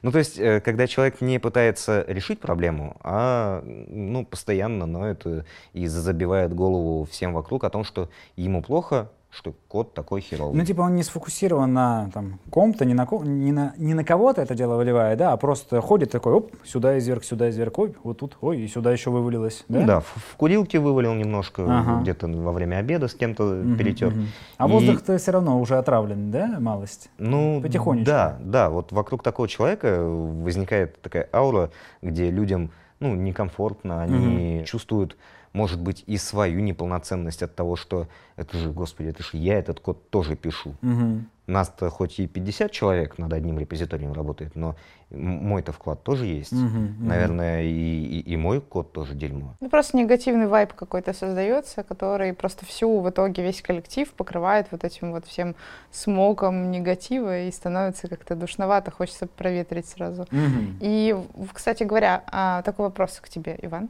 Ну, 0.02 0.14
то 0.14 0.20
есть, 0.20 0.40
э, 0.40 0.62
когда 0.62 0.88
человек 0.88 1.20
не 1.20 1.40
пытается 1.40 2.06
решить 2.08 2.40
проблему, 2.40 2.96
а 3.04 3.62
ну, 3.66 4.26
постоянно 4.26 4.86
ноет 4.86 5.28
и 5.74 5.88
забивает 5.88 6.54
голову 6.54 7.04
всем 7.04 7.34
вокруг 7.34 7.66
о 7.66 7.70
том, 7.70 7.84
что 7.84 8.10
ему 8.38 8.62
плохо, 8.62 9.10
что 9.32 9.54
кот 9.68 9.94
такой 9.94 10.22
херовый. 10.22 10.56
Ну, 10.58 10.66
типа 10.66 10.82
он 10.82 10.96
не 10.96 11.04
сфокусирован 11.04 11.72
на 11.72 12.10
там, 12.14 12.40
ком-то, 12.50 12.84
не 12.84 12.96
на, 12.96 13.06
ко- 13.06 13.24
не, 13.24 13.52
на, 13.52 13.74
не 13.78 13.94
на 13.94 14.04
кого-то 14.04 14.42
это 14.42 14.56
дело 14.56 14.76
выливает, 14.76 15.20
да, 15.20 15.34
а 15.34 15.38
просто 15.38 15.82
ходит 15.82 16.10
такой, 16.12 16.34
оп, 16.34 16.52
сюда 16.66 16.98
изверг, 16.98 17.24
сюда 17.24 17.50
изверг, 17.52 17.78
ой, 17.78 17.96
вот 18.04 18.18
тут, 18.18 18.38
ой, 18.42 18.60
и 18.62 18.68
сюда 18.68 18.92
еще 18.92 19.12
вывалилось, 19.12 19.66
да? 19.70 19.80
Ну 19.82 19.86
да, 19.86 20.00
в, 20.00 20.06
в 20.16 20.36
курилке 20.36 20.80
вывалил 20.80 21.14
немножко, 21.14 21.62
Ага. 21.64 22.02
где-то 22.02 22.28
во 22.28 22.52
время 22.52 22.78
обеда 22.78 23.08
с 23.08 23.14
кем-то 23.14 23.44
Мгм, 23.44 23.78
перетер. 23.78 24.10
мгм. 24.10 24.28
А 24.58 24.68
И- 24.68 24.72
воздух-то 24.72 25.18
все 25.20 25.32
равно 25.32 25.60
уже 25.62 25.78
отравлен, 25.78 26.32
да, 26.32 26.58
малость? 26.60 27.12
Ну, 27.20 27.62
Потихонечку. 27.62 28.06
Да, 28.12 28.38
да, 28.42 28.70
вот 28.72 28.92
вокруг 28.92 29.22
такого 29.22 29.48
человека 29.48 30.02
возникает 30.04 31.00
такая 31.04 31.30
аура, 31.32 31.70
где 32.02 32.32
людям 32.32 32.72
ну, 33.00 33.14
некомфортно, 33.16 34.02
они 34.02 34.64
чувствуют, 34.66 35.16
может 35.54 35.80
быть, 35.80 36.04
и 36.08 36.18
свою 36.18 36.60
неполноценность 36.62 37.44
от 37.44 37.56
того, 37.56 37.76
что 37.76 38.08
это 38.36 38.58
же, 38.58 38.72
господи, 38.72 39.10
это 39.10 39.24
же 39.24 39.30
я 39.38 39.58
этот 39.58 39.80
код 39.80 40.10
тоже 40.10 40.36
пишу. 40.36 40.76
Мгм. 40.82 41.28
Нас-то 41.48 41.90
хоть 41.90 42.20
и 42.20 42.28
50 42.28 42.72
человек 42.72 43.18
над 43.18 43.34
одним 43.34 43.58
репозиторием 43.58 44.14
работает, 44.14 44.56
но 44.56 44.76
мой-то 45.10 45.72
вклад 45.72 46.04
тоже 46.04 46.28
есть. 46.28 46.52
Мгм. 46.52 46.98
Наверное, 47.08 47.64
и, 47.64 47.70
и- 47.72 48.20
и 48.34 48.38
мой 48.38 48.62
код 48.62 48.92
тоже 48.94 49.16
дерьмо. 49.16 49.56
Ну, 49.60 49.68
просто 49.70 49.98
негативный 49.98 50.46
вайб 50.46 50.74
какой-то 50.74 51.12
создается, 51.14 51.82
который 51.82 52.34
просто 52.34 52.68
всю, 52.68 53.00
в 53.00 53.10
итоге 53.10 53.42
весь 53.42 53.64
коллектив 53.64 54.14
покрывает 54.14 54.68
вот 54.70 54.84
этим 54.84 55.12
вот 55.12 55.26
всем 55.26 55.56
смогом 55.92 56.70
негатива 56.70 57.42
и 57.42 57.52
становится 57.52 58.08
как-то 58.08 58.36
душновато, 58.36 58.92
хочется 58.92 59.26
проветрить 59.26 59.88
сразу. 59.88 60.28
Мгм. 60.30 60.78
И, 60.82 61.16
кстати 61.52 61.82
говоря, 61.82 62.22
а, 62.28 62.62
такой 62.62 62.86
вопрос 62.86 63.20
к 63.20 63.28
тебе, 63.28 63.58
Иван. 63.64 63.90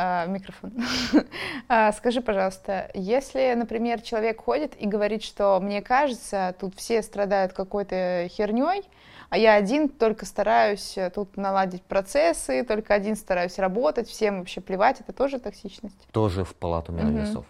А, 0.00 0.26
Микрофон. 0.26 0.72
А, 1.68 1.92
Скажи, 1.92 2.20
пожалуйста, 2.20 2.88
если, 2.94 3.52
например, 3.54 4.00
человек 4.00 4.40
ходит 4.40 4.80
и 4.80 4.86
говорит, 4.86 5.24
что 5.24 5.58
мне 5.60 5.82
кажется, 5.82 6.54
тут 6.60 6.76
все 6.76 7.02
страдают 7.02 7.52
какой-то 7.52 8.28
херней, 8.30 8.88
а 9.28 9.36
я 9.36 9.54
один 9.54 9.88
только 9.88 10.24
стараюсь 10.24 10.96
тут 11.14 11.36
наладить 11.36 11.82
процессы, 11.82 12.64
только 12.64 12.94
один 12.94 13.16
стараюсь 13.16 13.58
работать, 13.58 14.08
всем 14.08 14.38
вообще 14.38 14.60
плевать, 14.60 15.00
это 15.00 15.12
тоже 15.12 15.40
токсичность? 15.40 16.06
Тоже 16.12 16.44
в 16.44 16.54
палату 16.54 16.92
Мгм. 16.92 17.04
мертвецов. 17.12 17.44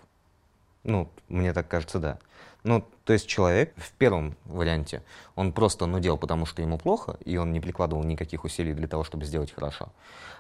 Ну, 0.85 1.11
мне 1.29 1.53
так 1.53 1.69
кажется, 1.69 1.99
да. 1.99 2.19
Ну, 2.65 2.85
то 3.05 3.13
есть 3.13 3.27
человек 3.29 3.73
в 3.77 3.93
первом 3.93 4.35
варианте, 4.45 5.03
он 5.37 5.53
просто 5.53 5.87
нудел, 5.87 6.19
потому 6.19 6.45
что 6.45 6.61
ему 6.61 6.77
плохо, 6.79 7.17
и 7.25 7.37
он 7.37 7.53
не 7.53 7.61
прикладывал 7.61 8.03
никаких 8.05 8.45
усилий 8.45 8.75
для 8.75 8.89
того, 8.89 9.05
чтобы 9.05 9.25
сделать 9.25 9.53
хорошо. 9.53 9.89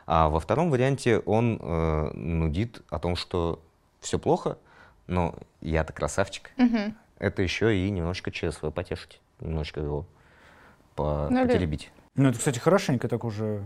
А 0.06 0.28
во 0.28 0.40
втором 0.40 0.70
варианте 0.70 1.20
он 1.20 1.58
э, 1.60 2.10
нудит 2.14 2.82
о 2.90 2.98
том, 2.98 3.14
что 3.16 3.62
все 4.00 4.18
плохо, 4.18 4.58
но 5.06 5.34
я-то 5.60 5.92
красавчик. 5.92 6.50
Мгм. 6.56 6.96
Это 7.18 7.42
еще 7.42 7.76
и 7.76 7.88
немножечко 7.90 8.30
ЧСВ 8.30 8.72
потешить, 8.74 9.20
немножечко 9.40 9.80
его 9.80 10.04
по- 10.94 11.28
Ну, 11.30 11.46
потеребить. 11.46 11.90
Ну, 12.16 12.28
это, 12.30 12.38
кстати, 12.38 12.58
хорошенько 12.58 13.08
так 13.08 13.24
уже 13.24 13.62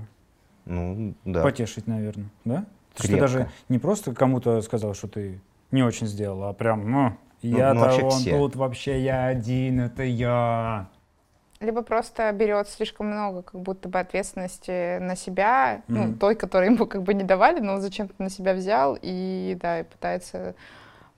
Ну, 0.67 1.15
да. 1.25 1.43
потешить, 1.43 1.87
наверное, 1.87 2.29
да? 2.45 2.67
Ты 2.95 3.05
что 3.05 3.09
Крепко. 3.09 3.21
даже 3.21 3.51
не 3.71 3.79
просто 3.79 4.15
кому-то 4.15 4.61
сказал, 4.61 4.95
что 4.95 5.09
ты 5.09 5.41
не 5.71 5.83
очень 5.83 6.07
сделал, 6.07 6.45
а 6.45 6.53
прям, 6.53 6.91
ну, 6.91 7.17
я-то 7.43 7.75
ну, 7.75 7.81
вообще 7.81 8.03
вон 8.03 8.11
все. 8.21 8.39
тут 8.39 8.57
вообще 8.57 9.01
я 9.03 9.27
один, 9.27 9.81
это 9.81 10.03
я. 10.03 10.89
Либо 11.61 11.83
просто 11.83 12.33
берет 12.33 12.69
слишком 12.69 13.07
много 13.07 13.43
как 13.43 13.61
будто 13.61 13.89
бы 13.89 14.01
ответственности 14.01 14.99
на 14.99 15.15
себя, 15.15 15.83
ну, 15.87 16.03
Мгм. 16.05 16.19
той, 16.19 16.35
которой 16.35 16.67
ему 16.75 16.87
как 16.87 17.03
бы 17.05 17.15
не 17.15 17.23
давали, 17.23 17.61
но 17.61 17.75
он 17.75 17.81
зачем-то 17.81 18.21
на 18.21 18.31
себя 18.31 18.53
взял 18.55 18.99
и, 19.01 19.57
да, 19.61 19.81
и 19.81 19.85
пытается 19.85 20.55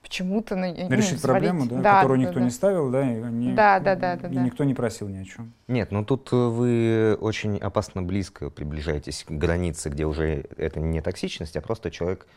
почему-то 0.03 0.55
на, 0.55 0.67
ну, 0.67 0.87
Решить 0.91 1.19
свалить. 1.19 1.21
проблему, 1.23 1.65
да, 1.65 1.81
Да, 1.81 1.95
которую 1.95 2.19
да, 2.19 2.25
никто 2.27 2.39
да. 2.39 2.45
не 2.45 2.51
ставил, 2.51 2.91
да, 2.91 3.01
и, 3.11 3.21
они- 3.23 3.53
Да, 3.55 3.79
да, 3.79 3.95
да, 3.95 4.15
да, 4.17 4.27
и 4.27 4.35
да. 4.35 4.43
никто 4.43 4.63
не 4.63 4.75
просил 4.75 5.07
ни 5.07 5.17
о 5.17 5.25
чем. 5.25 5.51
Нет, 5.67 5.91
ну 5.91 6.05
тут 6.05 6.29
э, 6.31 6.35
вы 6.35 7.17
очень 7.19 7.57
опасно 7.57 8.03
близко 8.03 8.51
приближаетесь 8.51 9.23
к 9.23 9.31
границе, 9.31 9.89
где 9.89 10.05
уже 10.05 10.45
это 10.57 10.79
не 10.79 11.01
токсичность, 11.01 11.57
а 11.57 11.61
просто 11.61 11.89
человек, 11.89 12.27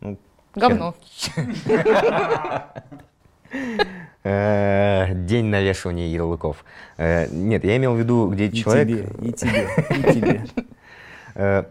ну, 0.00 0.18
Говно. 0.54 0.94
э, 4.24 5.14
день 5.14 5.46
навешивания 5.46 6.08
ярлыков. 6.08 6.64
Э, 6.96 7.28
Нет, 7.30 7.64
я 7.64 7.76
имел 7.76 7.94
в 7.94 7.98
виду, 7.98 8.28
где 8.28 8.46
И 8.46 8.52
человек, 8.52 8.88
тебе, 8.88 9.28
и 9.28 9.32
тебе, 9.32 9.68
и 9.90 10.02
тебе. 10.12 10.46
э, 11.34 11.64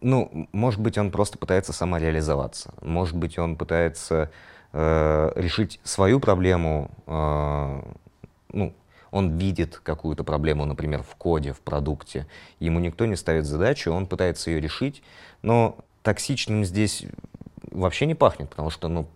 ну, 0.00 0.48
может 0.52 0.80
быть, 0.80 0.98
он 0.98 1.10
просто 1.10 1.38
пытается 1.38 1.72
самореализоваться, 1.72 2.74
может 2.82 3.16
быть, 3.16 3.38
он 3.38 3.56
пытается 3.56 4.30
решить 4.72 5.78
свою 5.84 6.18
проблему, 6.18 6.90
ну, 7.06 8.74
он 9.12 9.38
видит 9.38 9.80
какую-то 9.80 10.24
проблему, 10.24 10.64
например, 10.64 11.04
в 11.04 11.14
коде, 11.14 11.52
в 11.52 11.60
продукте, 11.60 12.26
ему 12.58 12.80
никто 12.80 13.06
не 13.06 13.14
ставит 13.14 13.44
задачу, 13.46 13.92
он 13.92 14.06
пытается 14.06 14.50
ее 14.50 14.60
решить, 14.60 15.04
но 15.42 15.78
токсичным 16.02 16.64
здесь 16.64 17.04
вообще 17.70 18.06
не 18.06 18.16
пахнет, 18.16 18.50
потому 18.50 18.70
что, 18.70 18.88
ну, 18.88 19.06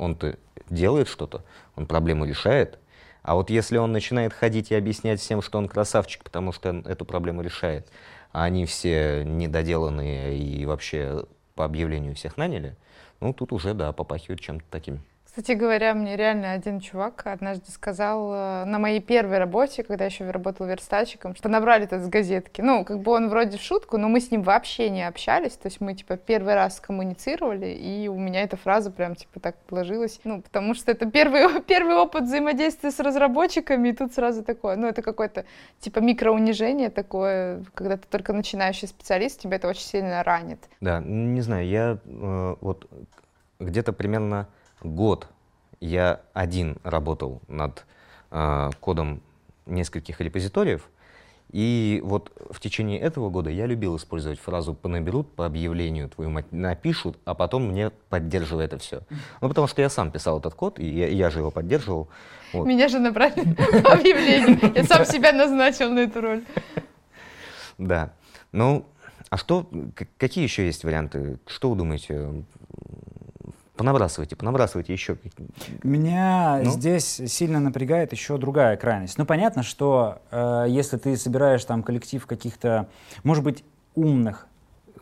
он-то 0.00 0.36
делает 0.68 1.08
что-то, 1.08 1.44
он 1.76 1.86
проблему 1.86 2.24
решает, 2.24 2.78
а 3.22 3.34
вот 3.34 3.50
если 3.50 3.76
он 3.76 3.92
начинает 3.92 4.32
ходить 4.32 4.70
и 4.70 4.74
объяснять 4.74 5.20
всем, 5.20 5.42
что 5.42 5.58
он 5.58 5.68
красавчик, 5.68 6.24
потому 6.24 6.52
что 6.52 6.82
эту 6.86 7.04
проблему 7.04 7.42
решает, 7.42 7.86
а 8.32 8.44
они 8.44 8.64
все 8.64 9.24
недоделанные 9.24 10.38
и 10.38 10.64
вообще 10.64 11.26
по 11.54 11.64
объявлению 11.64 12.14
всех 12.14 12.36
наняли, 12.36 12.76
ну, 13.20 13.34
тут 13.34 13.52
уже, 13.52 13.74
да, 13.74 13.92
попахивает 13.92 14.40
чем-то 14.40 14.64
таким. 14.70 15.00
Кстати 15.30 15.52
говоря, 15.52 15.94
мне 15.94 16.16
реально 16.16 16.50
один 16.50 16.80
чувак 16.80 17.22
однажды 17.24 17.70
сказал 17.70 18.34
э, 18.34 18.64
на 18.64 18.80
моей 18.80 19.00
первой 19.00 19.38
работе, 19.38 19.84
когда 19.84 20.04
еще 20.04 20.28
работал 20.28 20.66
верстальщиком, 20.66 21.36
что 21.36 21.48
набрали 21.48 21.84
этот 21.84 22.02
с 22.02 22.08
газетки. 22.08 22.60
Ну, 22.60 22.84
как 22.84 22.98
бы 22.98 23.12
он 23.12 23.28
вроде 23.28 23.56
в 23.56 23.60
шутку, 23.60 23.96
но 23.96 24.08
мы 24.08 24.18
с 24.18 24.32
ним 24.32 24.42
вообще 24.42 24.90
не 24.90 25.06
общались. 25.06 25.52
То 25.52 25.68
есть 25.68 25.80
мы, 25.80 25.94
типа, 25.94 26.16
первый 26.16 26.54
раз 26.54 26.80
коммуницировали, 26.80 27.68
и 27.68 28.08
у 28.08 28.18
меня 28.18 28.42
эта 28.42 28.56
фраза 28.56 28.90
прям, 28.90 29.14
типа, 29.14 29.38
так 29.38 29.54
положилась. 29.68 30.18
Ну, 30.24 30.42
потому 30.42 30.74
что 30.74 30.90
это 30.90 31.08
первый, 31.08 31.62
первый 31.68 31.94
опыт 31.94 32.24
взаимодействия 32.24 32.90
с 32.90 32.98
разработчиками, 32.98 33.90
и 33.90 33.92
тут 33.92 34.12
сразу 34.12 34.42
такое, 34.42 34.74
ну, 34.74 34.88
это 34.88 35.00
какое-то, 35.00 35.44
типа, 35.78 36.00
микроунижение 36.00 36.90
такое, 36.90 37.62
когда 37.74 37.98
ты 37.98 38.08
только 38.10 38.32
начинающий 38.32 38.88
специалист, 38.88 39.40
тебя 39.40 39.58
это 39.58 39.68
очень 39.68 39.86
сильно 39.86 40.24
ранит. 40.24 40.58
Да, 40.80 40.98
не 40.98 41.40
знаю, 41.40 41.68
я 41.68 41.98
э, 42.04 42.56
вот 42.60 42.90
где-то 43.60 43.92
примерно 43.92 44.48
год 44.82 45.28
я 45.80 46.20
один 46.32 46.76
работал 46.82 47.40
над 47.48 47.84
э, 48.30 48.70
кодом 48.80 49.22
нескольких 49.66 50.20
репозиториев, 50.20 50.88
и 51.52 52.00
вот 52.04 52.30
в 52.50 52.60
течение 52.60 53.00
этого 53.00 53.28
года 53.28 53.50
я 53.50 53.66
любил 53.66 53.96
использовать 53.96 54.38
фразу 54.38 54.72
«понаберут 54.72 55.34
по 55.34 55.46
объявлению, 55.46 56.08
твою 56.08 56.30
мать 56.30 56.52
напишут, 56.52 57.18
а 57.24 57.34
потом 57.34 57.68
мне 57.68 57.90
поддерживай 58.08 58.66
это 58.66 58.78
все». 58.78 59.02
Ну, 59.40 59.48
потому 59.48 59.66
что 59.66 59.82
я 59.82 59.90
сам 59.90 60.12
писал 60.12 60.38
этот 60.38 60.54
код, 60.54 60.78
и 60.78 60.86
я, 60.86 61.08
я 61.08 61.30
же 61.30 61.40
его 61.40 61.50
поддерживал. 61.50 62.08
Вот. 62.52 62.66
Меня 62.66 62.88
же 62.88 63.00
набрали 63.00 63.54
по 63.82 63.94
объявлению. 63.94 64.72
Я 64.74 64.84
сам 64.84 65.04
себя 65.04 65.32
назначил 65.32 65.90
на 65.90 66.00
эту 66.00 66.20
роль. 66.20 66.44
Да. 67.78 68.12
Ну, 68.52 68.86
а 69.28 69.36
что, 69.36 69.68
какие 70.18 70.44
еще 70.44 70.66
есть 70.66 70.84
варианты? 70.84 71.38
Что 71.46 71.70
вы 71.70 71.76
думаете? 71.76 72.44
Понабрасывайте, 73.80 74.36
понабрасывайте 74.36 74.92
еще. 74.92 75.16
Меня 75.82 76.60
Ну? 76.62 76.70
здесь 76.70 77.22
сильно 77.26 77.60
напрягает 77.60 78.12
еще 78.12 78.36
другая 78.36 78.76
крайность. 78.76 79.16
Ну, 79.16 79.24
понятно, 79.24 79.62
что 79.62 80.20
э, 80.30 80.66
если 80.68 80.98
ты 80.98 81.16
собираешь 81.16 81.64
там 81.64 81.82
коллектив 81.82 82.26
каких-то, 82.26 82.88
может 83.22 83.42
быть, 83.42 83.64
умных, 83.94 84.48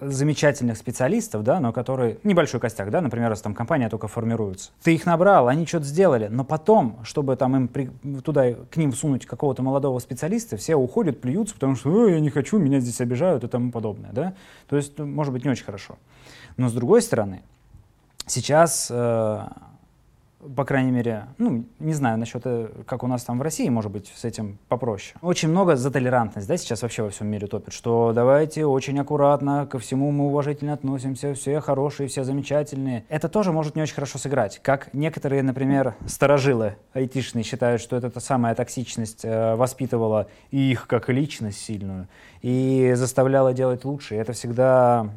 замечательных 0.01 0.77
специалистов, 0.77 1.43
да, 1.43 1.59
но 1.59 1.73
которые, 1.73 2.19
небольшой 2.23 2.61
костяк, 2.61 2.93
да, 2.93 3.01
например, 3.01 3.33
если 3.33 3.43
там 3.43 3.53
компания 3.53 3.89
только 3.89 4.07
формируется. 4.07 4.71
Ты 4.85 4.95
их 4.95 5.07
набрал, 5.07 5.49
они 5.49 5.67
что-то 5.67 5.85
сделали, 5.85 6.29
но 6.29 6.45
потом, 6.45 7.01
чтобы 7.03 7.35
там 7.35 7.57
им 7.57 7.67
при, 7.67 7.91
туда, 8.25 8.53
к 8.71 8.77
ним 8.77 8.93
всунуть 8.93 9.27
какого-то 9.27 9.61
молодого 9.61 9.99
специалиста, 9.99 10.57
все 10.57 10.77
уходят, 10.77 11.21
плюются, 11.21 11.55
потому 11.55 11.75
что 11.75 12.07
я 12.07 12.21
не 12.21 12.31
хочу, 12.31 12.59
меня 12.59 12.79
здесь 12.79 13.01
обижают 13.01 13.43
и 13.43 13.49
тому 13.49 13.73
подобное, 13.73 14.13
да. 14.13 14.35
То 14.69 14.77
есть, 14.77 14.97
ну, 14.99 15.07
может 15.07 15.33
быть, 15.33 15.45
не 15.45 15.51
очень 15.51 15.65
хорошо. 15.65 15.99
Но 16.57 16.69
с 16.69 16.73
другой 16.73 17.03
стороны, 17.03 17.43
сейчас 18.29 18.89
э, 18.91 19.41
по 20.55 20.65
крайней 20.65 20.93
мере, 20.93 21.27
ну, 21.39 21.65
не 21.79 21.93
знаю 21.93 22.19
насчет, 22.19 22.43
э, 22.45 22.69
как 22.87 23.03
у 23.03 23.07
нас 23.07 23.25
там 23.25 23.39
в 23.39 23.43
России, 23.43 23.69
может 23.69 23.91
быть, 23.91 24.13
с 24.15 24.25
этим 24.25 24.59
попроще. 24.69 25.17
Очень 25.21 25.49
много 25.49 25.77
за 25.77 25.91
толерантность, 25.91 26.47
да, 26.47 26.57
сейчас 26.57 26.83
вообще 26.83 27.03
во 27.03 27.11
всем 27.11 27.27
мире 27.27 27.47
топит, 27.47 27.73
что 27.73 28.13
давайте 28.15 28.65
очень 28.65 28.99
аккуратно, 29.01 29.67
ко 29.67 29.79
всему 29.79 30.11
мы 30.11 30.27
уважительно 30.27 30.75
относимся, 30.75 31.35
все 31.35 31.61
хорошие, 31.61 32.09
все 32.09 32.25
замечательные. 32.25 33.05
Это 33.09 33.29
тоже 33.29 33.53
может 33.53 33.75
не 33.75 33.83
очень 33.83 33.95
хорошо 33.95 34.19
сыграть. 34.19 34.61
Как 34.63 34.95
некоторые, 34.95 35.43
например, 35.43 35.95
старожилы 36.07 36.77
айтишные 36.93 37.43
считают, 37.43 37.83
что 37.83 37.97
это 37.97 38.11
та 38.11 38.21
самая 38.21 38.55
токсичность 38.55 39.25
э, 39.25 39.57
воспитывала 39.57 40.29
их 40.51 40.87
как 40.87 41.09
личность 41.09 41.61
сильную 41.61 42.07
и 42.43 42.93
заставляла 42.95 43.53
делать 43.53 43.85
лучше. 43.85 44.15
И 44.15 44.19
это 44.19 44.33
всегда 44.33 45.09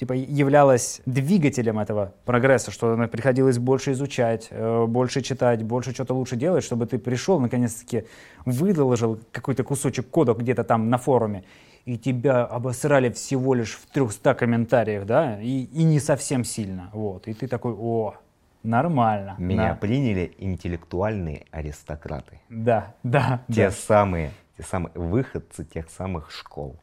типа 0.00 0.14
являлась 0.14 1.02
двигателем 1.04 1.78
этого 1.78 2.14
прогресса, 2.24 2.70
что 2.70 2.96
приходилось 3.08 3.58
больше 3.58 3.92
изучать, 3.92 4.48
э, 4.50 4.86
больше 4.86 5.20
читать, 5.20 5.62
больше 5.62 5.92
что-то 5.92 6.14
лучше 6.14 6.36
делать, 6.36 6.64
чтобы 6.64 6.86
ты 6.86 6.98
пришел, 6.98 7.38
наконец-таки 7.38 8.04
выложил 8.46 9.20
какой-то 9.30 9.62
кусочек 9.62 10.08
кода 10.08 10.32
где-то 10.32 10.64
там 10.64 10.88
на 10.88 10.96
форуме, 10.96 11.44
и 11.84 11.98
тебя 11.98 12.46
обосрали 12.46 13.10
всего 13.10 13.52
лишь 13.52 13.74
в 13.74 13.92
300 13.92 14.34
комментариях, 14.34 15.04
да, 15.04 15.38
и, 15.38 15.64
и 15.64 15.84
не 15.84 16.00
совсем 16.00 16.44
сильно, 16.44 16.88
вот, 16.94 17.28
и 17.28 17.34
ты 17.34 17.46
такой, 17.46 17.74
о, 17.74 18.14
нормально. 18.62 19.34
Меня 19.36 19.68
да. 19.68 19.74
приняли 19.74 20.32
интеллектуальные 20.38 21.44
аристократы. 21.50 22.40
Да, 22.48 22.94
да. 23.02 23.42
Те 23.48 23.66
да. 23.66 23.70
самые, 23.70 24.30
те 24.56 24.62
самые 24.62 24.92
выходцы 24.94 25.62
тех 25.62 25.90
самых 25.90 26.30
школ. 26.30 26.80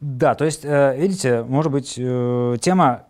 Да, 0.00 0.34
то 0.34 0.44
есть, 0.44 0.64
э, 0.64 0.96
видите, 0.96 1.42
может 1.42 1.72
быть, 1.72 1.94
э, 1.98 2.56
тема, 2.60 3.06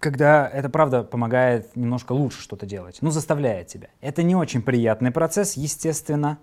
когда 0.00 0.48
это 0.48 0.70
правда 0.70 1.02
помогает 1.02 1.74
немножко 1.76 2.12
лучше 2.12 2.40
что-то 2.40 2.64
делать, 2.64 2.98
ну, 3.00 3.10
заставляет 3.10 3.66
тебя. 3.66 3.88
Это 4.00 4.22
не 4.22 4.34
очень 4.34 4.62
приятный 4.62 5.10
процесс, 5.10 5.54
естественно. 5.54 6.38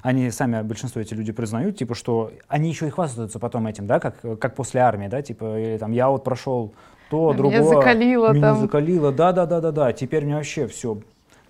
Они 0.00 0.30
сами, 0.30 0.62
большинство 0.62 1.00
эти 1.00 1.12
люди 1.12 1.32
признают, 1.32 1.76
типа, 1.76 1.94
что 1.94 2.30
они 2.46 2.68
еще 2.68 2.86
и 2.86 2.90
хвастаются 2.90 3.38
потом 3.38 3.66
этим, 3.66 3.86
да, 3.86 3.98
как, 3.98 4.20
как 4.38 4.54
после 4.54 4.80
армии, 4.80 5.08
да, 5.08 5.22
типа, 5.22 5.58
или 5.58 5.76
там, 5.76 5.90
я 5.90 6.08
вот 6.08 6.22
прошел 6.22 6.72
то, 7.10 7.30
а 7.30 7.34
другое. 7.34 7.60
Меня 7.60 7.68
закалило 7.68 8.32
меня 8.32 8.40
там. 8.52 8.60
закалило, 8.60 9.12
да-да-да-да-да, 9.12 9.92
теперь 9.92 10.24
мне 10.24 10.36
вообще 10.36 10.68
все, 10.68 11.00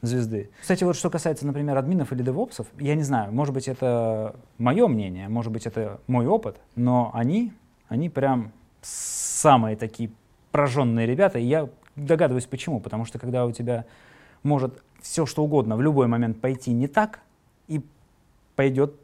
звезды. 0.01 0.51
Кстати, 0.61 0.85
вот 0.85 0.97
что 0.97 1.11
касается, 1.11 1.47
например, 1.47 1.77
админов 1.77 2.13
или 2.13 2.23
девопсов, 2.23 2.67
я 2.79 2.95
не 2.95 3.03
знаю, 3.03 3.33
может 3.33 3.53
быть, 3.53 3.69
это 3.69 4.37
мое 4.57 4.89
мнение, 4.89 5.29
может 5.29 5.53
быть, 5.53 5.67
это 5.67 6.01
мой 6.07 6.27
опыт, 6.27 6.57
но 6.75 7.11
они 7.13 7.53
они 7.89 8.09
прям 8.09 8.53
самые 8.83 9.77
такие 9.77 10.11
прожженные 10.53 11.07
ребята. 11.07 11.39
И 11.39 11.45
я 11.45 11.69
догадываюсь 11.97 12.47
почему. 12.47 12.81
Потому 12.81 13.05
что 13.05 13.19
когда 13.19 13.47
у 13.47 13.53
тебя 13.53 13.85
может 14.43 14.83
все 15.01 15.27
что 15.27 15.45
угодно 15.45 15.77
в 15.77 15.83
любой 15.83 16.07
момент 16.07 16.41
пойти 16.41 16.73
не 16.73 16.87
так, 16.87 17.21
и 17.67 17.83
пойдет 18.57 18.95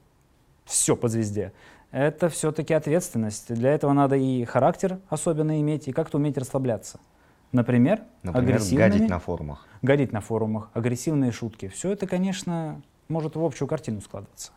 все 0.65 0.97
по 0.97 1.09
звезде, 1.09 1.53
это 1.91 2.29
все-таки 2.29 2.75
ответственность. 2.75 3.55
Для 3.55 3.73
этого 3.73 3.93
надо 3.93 4.17
и 4.17 4.45
характер 4.45 4.99
особенно 5.09 5.61
иметь, 5.61 5.87
и 5.89 5.93
как-то 5.93 6.19
уметь 6.19 6.37
расслабляться. 6.37 6.99
Например, 7.53 8.03
Например 8.25 8.61
гадить 8.73 9.09
на 9.09 9.21
форумах. 9.21 9.69
Гадить 9.81 10.13
на 10.13 10.21
форумах, 10.21 10.71
агрессивные 10.75 11.31
шутки. 11.31 11.69
Все 11.69 11.93
это, 11.93 12.09
конечно, 12.09 12.83
может 13.09 13.37
в 13.37 13.45
общую 13.45 13.69
картину 13.69 14.01
складываться. 14.01 14.53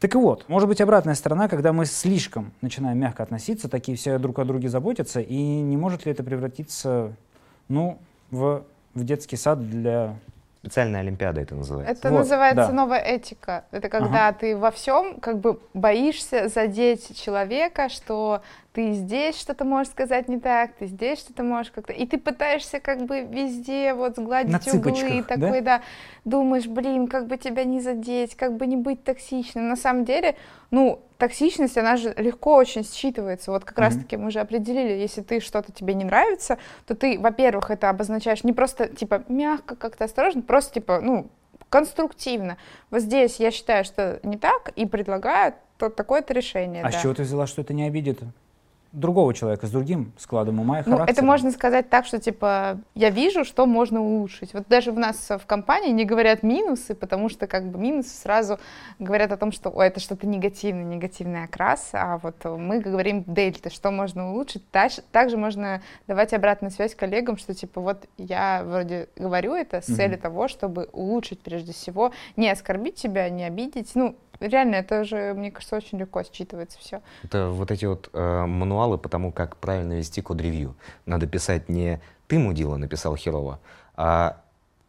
Так 0.00 0.14
и 0.14 0.18
вот, 0.18 0.48
может 0.48 0.68
быть 0.68 0.80
обратная 0.80 1.14
сторона, 1.14 1.48
когда 1.48 1.72
мы 1.72 1.86
слишком 1.86 2.52
начинаем 2.60 2.98
мягко 2.98 3.22
относиться, 3.22 3.68
такие 3.68 3.96
все 3.96 4.18
друг 4.18 4.38
о 4.38 4.44
друге 4.44 4.68
заботятся, 4.68 5.20
и 5.20 5.36
не 5.36 5.76
может 5.76 6.06
ли 6.06 6.12
это 6.12 6.22
превратиться, 6.22 7.12
ну, 7.68 7.98
в, 8.30 8.64
в 8.94 9.04
детский 9.04 9.36
сад 9.36 9.68
для 9.70 10.16
Специальная 10.64 11.00
олимпиада 11.00 11.42
это 11.42 11.54
называется. 11.54 11.92
Это 11.92 12.10
Вот, 12.10 12.20
называется 12.20 12.68
да. 12.68 12.72
новая 12.72 13.00
этика. 13.00 13.66
Это 13.70 13.90
когда 13.90 14.32
ты 14.32 14.56
во 14.56 14.70
всем 14.70 15.20
как 15.20 15.38
бы 15.38 15.60
боишься 15.74 16.48
задеть 16.48 17.14
человека, 17.20 17.90
что 17.90 18.40
ты 18.74 18.92
здесь 18.92 19.38
что-то 19.40 19.64
можешь 19.64 19.92
сказать 19.92 20.28
не 20.28 20.40
так, 20.40 20.72
ты 20.74 20.86
здесь 20.86 21.20
что-то 21.20 21.44
можешь 21.44 21.70
как-то... 21.70 21.92
И 21.92 22.06
ты 22.06 22.18
пытаешься 22.18 22.80
как 22.80 23.06
бы 23.06 23.20
везде 23.20 23.94
вот 23.94 24.16
сгладить 24.16 24.50
На 24.50 24.72
углы, 24.72 25.22
такой, 25.22 25.60
да? 25.60 25.80
думаешь, 26.24 26.66
блин, 26.66 27.06
как 27.06 27.28
бы 27.28 27.36
тебя 27.36 27.62
не 27.62 27.80
задеть, 27.80 28.34
как 28.34 28.56
бы 28.56 28.66
не 28.66 28.76
быть 28.76 29.04
токсичным. 29.04 29.68
На 29.68 29.76
самом 29.76 30.04
деле, 30.04 30.34
ну, 30.72 31.00
токсичность, 31.18 31.78
она 31.78 31.96
же 31.96 32.14
легко 32.16 32.56
очень 32.56 32.80
считывается. 32.80 33.52
Вот 33.52 33.64
как 33.64 33.76
Мгм. 33.76 33.84
раз-таки 33.84 34.16
мы 34.16 34.32
же 34.32 34.40
определили, 34.40 35.00
если 35.00 35.22
ты 35.22 35.38
что-то 35.38 35.70
тебе 35.70 35.94
не 35.94 36.04
нравится, 36.04 36.58
то 36.84 36.96
ты, 36.96 37.16
во-первых, 37.16 37.70
это 37.70 37.90
обозначаешь 37.90 38.42
не 38.42 38.52
просто, 38.52 38.88
типа, 38.88 39.22
мягко, 39.28 39.76
как-то 39.76 40.06
осторожно, 40.06 40.42
просто, 40.42 40.74
типа, 40.74 41.00
ну, 41.00 41.28
конструктивно. 41.68 42.56
Вот 42.90 43.02
здесь 43.02 43.36
я 43.36 43.52
считаю, 43.52 43.84
что 43.84 44.18
не 44.24 44.36
так, 44.36 44.72
и 44.74 44.84
предлагаю 44.84 45.54
то, 45.78 45.90
такое-то 45.90 46.34
решение. 46.34 46.82
А 46.82 46.90
да. 46.90 46.98
с 46.98 47.00
чего 47.02 47.14
ты 47.14 47.22
взяла, 47.22 47.46
что 47.46 47.62
это 47.62 47.72
не 47.72 47.84
обидит 47.86 48.20
другого 48.94 49.34
человека 49.34 49.66
с 49.66 49.70
другим 49.70 50.12
складом 50.16 50.60
ума 50.60 50.80
и 50.80 50.82
Ну, 50.86 50.92
характера? 50.96 51.12
это 51.12 51.24
можно 51.24 51.50
сказать 51.50 51.90
так, 51.90 52.06
что, 52.06 52.18
типа, 52.18 52.78
я 52.94 53.10
вижу, 53.10 53.44
что 53.44 53.66
можно 53.66 54.00
улучшить. 54.00 54.54
Вот 54.54 54.68
даже 54.68 54.92
в 54.92 54.98
нас 54.98 55.28
в 55.28 55.44
компании 55.46 55.90
не 55.90 56.04
говорят 56.04 56.42
минусы, 56.42 56.94
потому 56.94 57.28
что, 57.28 57.46
как 57.46 57.64
бы, 57.66 57.78
минусы 57.78 58.10
сразу 58.10 58.58
говорят 58.98 59.32
о 59.32 59.36
том, 59.36 59.52
что, 59.52 59.70
о, 59.70 59.82
это 59.82 60.00
что-то 60.00 60.26
негативное, 60.26 60.84
негативный 60.84 61.44
окрас, 61.44 61.90
а 61.92 62.18
вот 62.18 62.36
мы 62.44 62.80
говорим 62.80 63.24
дельта, 63.26 63.70
что 63.70 63.90
можно 63.90 64.30
улучшить. 64.30 64.62
Также 64.70 65.36
можно 65.36 65.82
давать 66.06 66.32
обратную 66.32 66.70
связь 66.70 66.94
коллегам, 66.94 67.36
что, 67.36 67.52
типа, 67.54 67.80
вот 67.80 68.04
я 68.16 68.62
вроде 68.64 69.08
говорю 69.16 69.54
это 69.54 69.80
с 69.80 69.86
целью 69.86 70.18
того, 70.18 70.48
чтобы 70.48 70.88
улучшить 70.92 71.40
прежде 71.40 71.72
всего, 71.72 72.12
не 72.36 72.48
оскорбить 72.48 72.94
тебя, 72.94 73.28
не 73.28 73.44
обидеть. 73.44 73.92
Ну, 73.94 74.16
реально, 74.40 74.76
это 74.76 75.04
же, 75.04 75.34
мне 75.34 75.50
кажется, 75.50 75.76
очень 75.76 75.98
легко 75.98 76.20
считывается 76.20 76.78
все. 76.78 77.00
Это 77.22 77.48
вот 77.48 77.70
эти 77.70 77.84
вот 77.84 78.10
э, 78.12 78.46
мануалы 78.46 78.98
по 78.98 79.08
тому, 79.08 79.32
как 79.32 79.56
правильно 79.56 79.94
вести 79.94 80.20
код-ревью. 80.22 80.74
Надо 81.06 81.26
писать 81.26 81.68
не 81.68 82.00
«ты, 82.26 82.38
мудила, 82.38 82.76
написал 82.76 83.16
херово», 83.16 83.60
а 83.96 84.40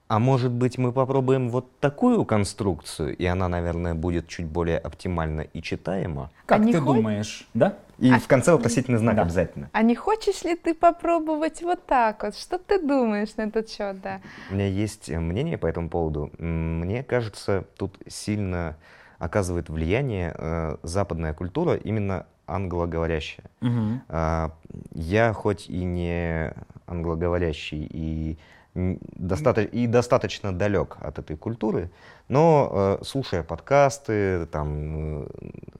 «а 0.07 0.19
может 0.19 0.51
быть 0.51 0.77
мы 0.77 0.91
попробуем 0.91 1.49
вот 1.49 1.79
такую 1.79 2.25
конструкцию, 2.25 3.17
и 3.17 3.25
она, 3.25 3.47
наверное, 3.49 3.95
будет 3.95 4.27
чуть 4.27 4.45
более 4.45 4.77
оптимальна 4.77 5.41
и 5.41 5.61
читаема». 5.63 6.29
Как 6.45 6.61
А 6.61 6.63
ты 6.63 6.79
хо- 6.79 6.93
думаешь, 6.93 7.47
да? 7.55 7.73
И 7.97 8.11
А- 8.11 8.19
в 8.19 8.27
конце 8.27 8.51
вопросительный 8.51 8.99
знак 8.99 9.15
Да. 9.15 9.21
обязательно. 9.23 9.69
А 9.71 9.81
не 9.81 9.95
хочешь 9.95 10.43
ли 10.43 10.55
ты 10.55 10.73
попробовать 10.75 11.61
вот 11.63 11.85
так 11.85 12.21
вот? 12.23 12.35
Что 12.35 12.59
ты 12.59 12.79
думаешь 12.79 13.35
на 13.37 13.43
этот 13.43 13.69
счет, 13.69 13.99
да? 14.01 14.19
У 14.51 14.53
меня 14.53 14.67
есть 14.67 15.09
э, 15.09 15.17
мнение 15.19 15.57
по 15.57 15.65
этому 15.65 15.89
поводу. 15.89 16.29
Мне 16.37 17.03
кажется, 17.03 17.63
тут 17.77 17.97
сильно 18.07 18.75
оказывает 19.19 19.69
влияние 19.69 20.33
э, 20.37 20.77
западная 20.83 21.33
культура, 21.33 21.75
именно 21.75 22.25
англоговорящая. 22.47 23.45
Мгм. 23.61 24.01
А, 24.09 24.51
Я 24.93 25.33
хоть 25.33 25.69
и 25.69 25.83
не 25.85 26.53
англоговорящий 26.85 27.87
и, 27.91 28.37
достата- 28.75 29.61
и 29.63 29.87
достаточно 29.87 30.53
далек 30.53 30.97
от 31.01 31.17
этой 31.19 31.37
культуры, 31.37 31.89
но 32.27 32.97
э, 33.01 33.03
слушая 33.05 33.43
подкасты, 33.43 34.45
там, 34.47 35.23
э, 35.23 35.27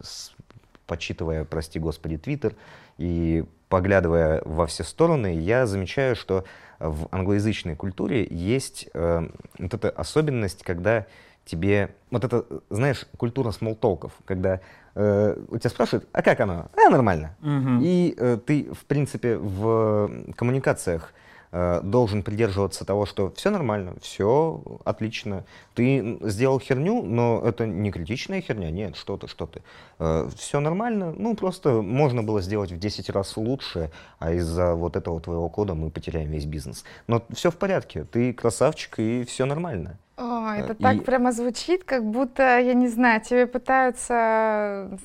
с- 0.02 0.34
почитывая, 0.88 1.44
прости 1.46 1.80
господи, 1.80 2.18
твиттер 2.18 2.56
и 2.98 3.44
поглядывая 3.70 4.42
во 4.46 4.66
все 4.66 4.84
стороны, 4.84 5.36
я 5.36 5.66
замечаю, 5.66 6.16
что 6.16 6.44
в 6.80 7.08
англоязычной 7.12 7.76
культуре 7.76 8.26
есть 8.30 8.88
э, 8.94 9.28
вот 9.60 9.74
эта 9.74 9.90
особенность, 9.90 10.64
когда 10.64 11.06
тебе... 11.46 11.96
Вот 12.12 12.24
это, 12.24 12.46
знаешь, 12.70 13.06
культура 13.18 13.52
смолтолков, 13.52 14.14
когда 14.26 14.60
э, 14.96 15.38
у 15.50 15.58
тебя 15.58 15.70
спрашивают, 15.70 16.08
а 16.12 16.22
как 16.22 16.40
оно? 16.40 16.68
А, 16.76 16.90
нормально. 16.90 17.36
Мгм. 17.42 17.82
И 17.84 18.16
э, 18.18 18.38
ты, 18.46 18.74
в 18.74 18.86
принципе, 18.86 19.38
в 19.38 20.10
коммуникациях 20.36 21.14
должен 21.52 22.22
придерживаться 22.24 22.86
того, 22.86 23.06
что 23.06 23.32
все 23.36 23.50
нормально, 23.50 23.94
все 24.02 24.62
отлично. 24.84 25.46
Ты 25.74 26.18
сделал 26.22 26.60
херню, 26.60 27.02
но 27.04 27.42
это 27.46 27.66
не 27.66 27.92
критичная 27.92 28.42
херня, 28.42 28.72
нет, 28.72 28.96
что 28.96 29.18
ты, 29.18 29.28
что 29.28 29.46
ты. 29.48 29.62
все 30.36 30.60
нормально, 30.60 31.14
ну 31.18 31.36
просто 31.36 31.82
можно 31.82 32.24
было 32.24 32.42
сделать 32.42 32.72
в 32.72 32.78
10 32.78 33.10
раз 33.10 33.38
лучше, 33.38 33.92
а 34.20 34.34
из-за 34.34 34.76
вот 34.76 34.96
этого 34.98 35.20
твоего 35.22 35.48
кода 35.50 35.74
мы 35.76 35.90
потеряем 35.90 36.30
весь 36.32 36.46
бизнес. 36.46 36.84
Но 37.08 37.22
все 37.34 37.52
в 37.52 37.56
порядке, 37.58 38.04
ты 38.04 38.34
красавчик 38.34 39.00
и 39.00 39.24
все 39.24 39.46
нормально. 39.46 39.98
О, 40.18 40.50
это 40.54 40.74
Э, 40.74 40.76
так 40.76 40.96
и- 40.96 41.00
прямо 41.00 41.32
звучит, 41.32 41.84
как 41.84 42.04
будто, 42.06 42.60
я 42.60 42.74
не 42.74 42.88
знаю, 42.88 43.22
тебе 43.22 43.48
пытаются 43.48 44.98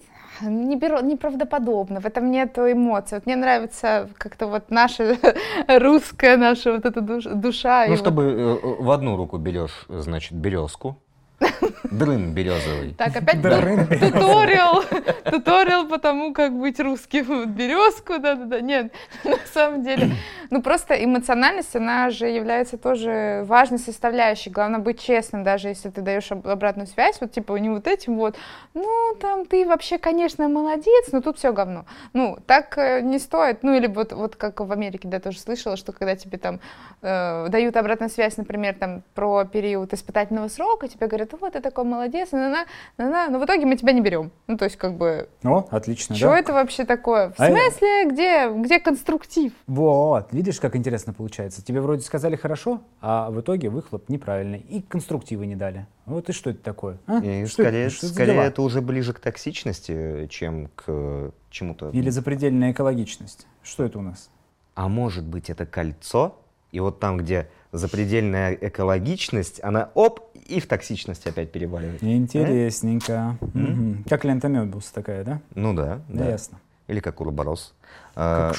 неправдоподобно, 0.43 2.01
в 2.01 2.07
этом 2.07 2.30
нет 2.30 2.59
эмоций. 2.59 3.18
Вот 3.18 3.26
мне 3.26 3.36
нравится 3.36 4.09
как-то 4.18 4.47
вот 4.47 4.70
наша 4.70 5.16
русская, 5.68 6.36
наша 6.36 6.72
вот 6.72 6.84
эта 6.86 7.01
душ- 7.01 7.34
душа. 7.34 7.84
Ну, 7.84 7.91
вот- 7.91 7.99
чтобы 7.99 8.22
э, 8.24 8.82
в 8.82 8.91
одну 8.91 9.16
руку 9.16 9.36
берешь, 9.38 9.86
значит, 9.88 10.32
березку, 10.32 10.97
дрын 11.84 12.32
березовый. 12.32 12.94
Так, 12.94 13.16
опять 13.16 13.42
рынок. 13.42 13.88
туториал, 13.88 14.84
туториал 15.24 15.86
по 15.86 15.98
тому, 15.98 16.32
как 16.32 16.52
быть 16.58 16.80
русским. 16.80 17.50
Березку, 17.50 18.18
да-да-да. 18.18 18.60
Нет, 18.60 18.92
на 19.24 19.38
самом 19.52 19.82
деле. 19.82 20.10
Ну, 20.50 20.62
просто 20.62 20.94
эмоциональность, 20.94 21.74
она 21.76 22.10
же 22.10 22.26
является 22.26 22.76
тоже 22.76 23.44
важной 23.46 23.78
составляющей. 23.78 24.50
Главное 24.50 24.80
быть 24.80 25.00
честным, 25.00 25.44
даже 25.44 25.68
если 25.68 25.90
ты 25.90 26.00
даешь 26.00 26.30
об- 26.32 26.46
обратную 26.46 26.86
связь, 26.86 27.20
вот 27.20 27.32
типа 27.32 27.56
не 27.56 27.68
вот 27.68 27.86
этим 27.86 28.16
вот, 28.16 28.36
ну, 28.74 29.14
там, 29.20 29.46
ты 29.46 29.66
вообще, 29.66 29.98
конечно, 29.98 30.48
молодец, 30.48 31.12
но 31.12 31.20
тут 31.20 31.38
все 31.38 31.52
говно. 31.52 31.84
Ну, 32.12 32.38
так 32.46 32.76
э, 32.78 33.00
не 33.00 33.18
стоит. 33.18 33.62
Ну, 33.62 33.74
или 33.74 33.86
вот, 33.86 34.12
вот 34.12 34.36
как 34.36 34.60
в 34.60 34.72
Америке, 34.72 35.08
да, 35.08 35.20
тоже 35.20 35.38
слышала, 35.38 35.76
что 35.76 35.92
когда 35.92 36.16
тебе 36.16 36.38
там 36.38 36.60
э, 37.02 37.46
дают 37.48 37.76
обратную 37.76 38.10
связь, 38.10 38.36
например, 38.36 38.74
там, 38.74 39.02
про 39.14 39.44
период 39.44 39.92
испытательного 39.92 40.48
срока, 40.48 40.88
тебе 40.88 41.06
говорят, 41.06 41.30
вот, 41.40 41.52
ты 41.52 41.69
такой 41.70 41.84
молодец, 41.84 42.32
на 42.32 42.50
на 42.50 42.66
на 42.98 43.28
но 43.28 43.38
в 43.38 43.44
итоге 43.44 43.64
мы 43.66 43.76
тебя 43.76 43.92
не 43.92 44.00
берем. 44.00 44.30
Ну, 44.46 44.56
то 44.58 44.64
есть, 44.64 44.76
как 44.76 44.96
бы, 44.96 45.28
О, 45.44 45.66
отлично, 45.70 46.14
что 46.16 46.26
да? 46.28 46.38
это 46.38 46.52
вообще 46.52 46.84
такое? 46.84 47.30
В 47.30 47.40
А 47.40 47.48
я- 47.48 47.70
смысле, 47.70 48.04
где, 48.10 48.50
где 48.50 48.80
конструктив? 48.80 49.52
Вот, 49.66 50.32
видишь, 50.32 50.60
как 50.60 50.76
интересно 50.76 51.12
получается. 51.12 51.64
Тебе 51.64 51.80
вроде 51.80 52.02
сказали 52.02 52.36
хорошо, 52.36 52.82
а 53.00 53.30
в 53.30 53.40
итоге 53.40 53.70
выхлоп 53.70 54.08
неправильный. 54.08 54.58
И 54.58 54.82
конструктивы 54.82 55.46
не 55.46 55.56
дали. 55.56 55.86
Вот 56.06 56.28
и 56.28 56.32
что 56.32 56.50
это 56.50 56.60
такое? 56.62 56.98
а? 57.06 57.18
И 57.18 57.46
Что 57.46 57.62
скорее, 57.62 57.86
это, 57.86 57.94
что 57.94 58.06
скорее 58.08 58.32
дела? 58.34 58.42
это 58.42 58.62
уже 58.62 58.80
ближе 58.80 59.12
к 59.12 59.20
токсичности, 59.20 60.26
чем 60.28 60.68
к 60.74 61.32
чему-то. 61.50 61.90
Или 61.90 62.10
запредельная 62.10 62.72
экологичность. 62.72 63.46
Что 63.62 63.84
это 63.84 63.98
у 63.98 64.02
нас? 64.02 64.30
А 64.74 64.88
может 64.88 65.24
быть, 65.24 65.50
это 65.50 65.66
кольцо? 65.66 66.36
И 66.72 66.80
вот 66.80 67.00
там, 67.00 67.16
где 67.18 67.48
запредельная 67.72 68.52
экологичность, 68.54 69.62
она 69.62 69.90
оп, 69.94 70.20
и 70.46 70.58
в 70.60 70.66
токсичность 70.66 71.26
опять 71.26 71.52
переваливает. 71.52 72.02
Интересненько. 72.02 73.36
Мгм. 73.54 74.04
Как 74.08 74.24
лента 74.24 74.48
такая, 74.92 75.24
да? 75.24 75.40
Ну 75.54 75.74
да, 75.74 76.00
Да, 76.08 76.24
да. 76.24 76.30
ясно. 76.30 76.58
Или 76.88 77.00
как 77.00 77.20
Урборос. 77.20 77.74
А, 78.16 78.52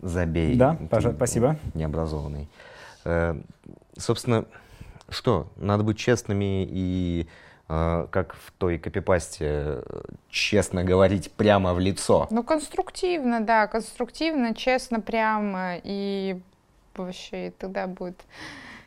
Забей. 0.00 0.56
Да, 0.56 0.76
ты 0.90 1.12
спасибо. 1.12 1.56
Необразованный. 1.74 2.48
Э, 3.04 3.34
Собственно, 3.96 4.44
что? 5.08 5.48
Надо 5.56 5.82
быть 5.84 5.98
честными 5.98 6.66
и, 6.68 7.28
как 8.10 8.34
в 8.34 8.52
той 8.58 8.78
копипасте, 8.78 9.82
честно 10.28 10.84
говорить 10.84 11.30
прямо 11.32 11.74
в 11.74 11.80
лицо. 11.80 12.26
Ну, 12.30 12.42
конструктивно, 12.42 13.40
да, 13.40 13.66
конструктивно, 13.66 14.54
честно, 14.54 15.00
прямо, 15.00 15.76
и 15.82 16.40
вообще 17.02 17.48
и 17.48 17.50
тогда 17.50 17.86
будет... 17.86 18.24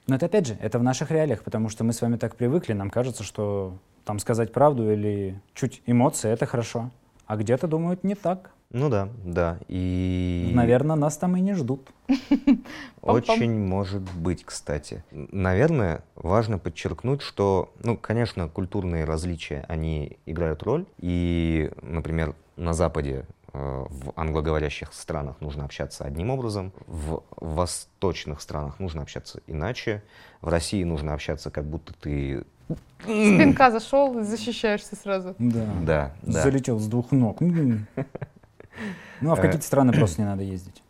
Но 0.07 0.15
это 0.15 0.27
опять 0.27 0.47
же, 0.47 0.57
это 0.61 0.79
в 0.79 0.83
наших 0.83 1.11
реалиях, 1.11 1.43
потому 1.43 1.69
что 1.69 1.83
мы 1.83 1.91
с 1.91 2.01
вами 2.01 2.15
так 2.15 2.35
привыкли, 2.35 2.73
нам 2.73 2.89
кажется, 2.89 3.23
что 3.23 3.77
там 4.05 4.19
сказать 4.19 4.53
правду 4.53 4.89
или 4.91 5.41
чуть 5.53 5.81
эмоции— 5.85 6.29
это 6.31 6.45
хорошо. 6.45 6.91
А 7.25 7.35
где-то 7.35 7.67
думают 7.67 8.05
не 8.05 8.15
так. 8.15 8.51
Ну 8.71 8.89
да, 8.89 9.09
да. 9.23 9.59
И... 9.67 10.51
Наверное, 10.53 10.95
нас 10.95 11.17
там 11.17 11.37
и 11.37 11.41
не 11.41 11.53
ждут. 11.53 11.89
Очень 13.01 13.59
может 13.59 14.01
быть, 14.01 14.43
кстати. 14.43 15.03
Наверное, 15.11 16.03
важно 16.15 16.57
подчеркнуть, 16.57 17.21
что, 17.21 17.73
ну, 17.83 17.97
конечно, 17.97 18.49
культурные 18.49 19.05
различия, 19.05 19.65
они 19.69 20.17
играют 20.25 20.63
роль. 20.63 20.85
И, 20.99 21.71
например, 21.81 22.35
на 22.57 22.73
Западе, 22.73 23.25
в 23.89 24.13
англоговорящих 24.15 24.93
странах 24.93 25.41
нужно 25.41 25.65
общаться 25.65 26.03
одним 26.03 26.29
образом, 26.29 26.73
в 26.85 27.23
восточных 27.37 28.41
странах 28.41 28.79
нужно 28.79 29.01
общаться 29.01 29.41
иначе, 29.47 30.03
в 30.41 30.47
России 30.49 30.83
нужно 30.83 31.13
общаться, 31.13 31.51
как 31.51 31.65
будто 31.65 31.93
ты... 31.93 32.43
С 33.03 33.05
пинка 33.05 33.71
зашел 33.71 34.23
защищаешься 34.23 34.95
сразу. 34.95 35.35
Да. 35.39 35.65
Да, 35.81 36.15
да. 36.21 36.41
Залетел 36.43 36.79
с 36.79 36.87
двух 36.87 37.11
ног. 37.11 37.39
Ну, 37.39 39.31
а 39.31 39.35
в 39.35 39.39
Э. 39.39 39.41
какие-то 39.41 39.65
страны 39.65 39.93
просто 39.93 40.21
не 40.21 40.27
надо 40.27 40.43
ездить. 40.43 40.83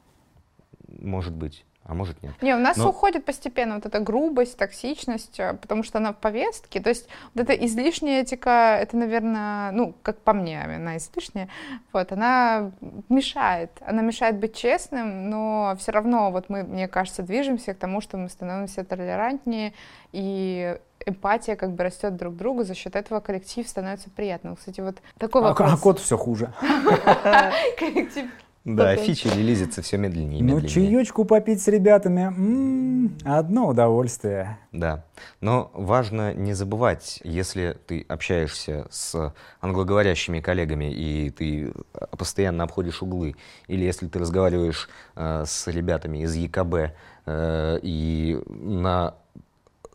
Может 0.87 1.33
быть, 1.33 1.65
а 1.87 1.93
может 1.93 2.21
нет. 2.21 2.33
Не, 2.41 2.53
у 2.53 2.59
нас 2.59 2.75
Но- 2.77 2.89
уходит 2.89 3.23
постепенно 3.25 3.75
вот 3.75 3.85
эта 3.85 3.99
грубость, 4.01 4.57
токсичность, 4.57 5.39
э, 5.39 5.53
потому 5.53 5.83
что 5.83 5.99
она 5.99 6.11
в 6.11 6.17
повестке. 6.17 6.81
То 6.81 6.89
есть 6.89 7.07
вот 7.33 7.43
эта 7.49 7.53
излишняя 7.65 8.21
этика, 8.23 8.77
это, 8.79 8.97
наверное, 8.97 9.71
ну, 9.71 9.95
как 10.01 10.19
по 10.19 10.33
мне, 10.33 10.61
она 10.61 10.97
излишняя, 10.97 11.47
вот, 11.93 12.11
она 12.11 12.71
мешает. 13.09 13.71
Она 13.85 14.01
мешает 14.01 14.37
быть 14.37 14.53
честным, 14.55 15.29
но 15.29 15.75
все 15.79 15.91
равно 15.93 16.29
вот 16.31 16.49
мы, 16.49 16.63
мне 16.63 16.87
кажется, 16.89 17.23
движемся 17.23 17.73
к 17.73 17.77
тому, 17.77 18.01
что 18.01 18.17
мы 18.17 18.27
становимся 18.29 18.83
толерантнее, 18.83 19.73
и 20.11 20.77
эмпатия 21.05 21.55
как 21.55 21.71
бы 21.71 21.85
растет 21.85 22.17
друг 22.17 22.33
к 22.33 22.37
другу, 22.37 22.63
за 22.65 22.75
счет 22.75 22.97
этого 22.97 23.21
коллектив 23.21 23.65
становится 23.67 24.09
приятным. 24.09 24.57
Кстати, 24.57 24.81
вот 24.81 24.97
такой 25.17 25.41
А, 25.41 25.45
вопрос. 25.49 25.71
а 25.73 25.77
кот 25.77 25.99
все 25.99 26.17
хуже. 26.17 26.51
Коллектив 27.79 28.29
Да, 28.67 28.89
Потом. 28.89 29.05
фичи 29.05 29.29
релизится 29.29 29.81
все 29.81 29.95
медленнее 29.97 30.41
и 30.41 30.43
Ну, 30.43 30.55
медленнее. 30.57 30.97
чаечку 30.97 31.23
попить 31.23 31.61
с 31.61 31.69
ребятами. 31.69 32.23
м, 32.23 33.17
Одно 33.23 33.69
удовольствие. 33.69 34.57
Да, 34.73 35.05
но 35.39 35.71
важно 35.73 36.33
не 36.33 36.51
забывать, 36.51 37.21
если 37.23 37.77
ты 37.87 38.03
общаешься 38.09 38.85
с 38.89 39.33
англоговорящими 39.61 40.41
коллегами 40.41 40.91
и 40.93 41.29
ты 41.29 41.67
э, 41.93 42.05
постоянно 42.17 42.65
обходишь 42.65 43.01
углы, 43.01 43.35
или 43.69 43.85
если 43.85 44.07
ты 44.09 44.19
разговариваешь 44.19 44.89
э, 45.15 45.43
с 45.47 45.67
ребятами 45.67 46.23
из 46.23 46.35
ЕКБ 46.35 46.91
э, 47.25 47.79
и 47.81 48.37
на 48.49 49.13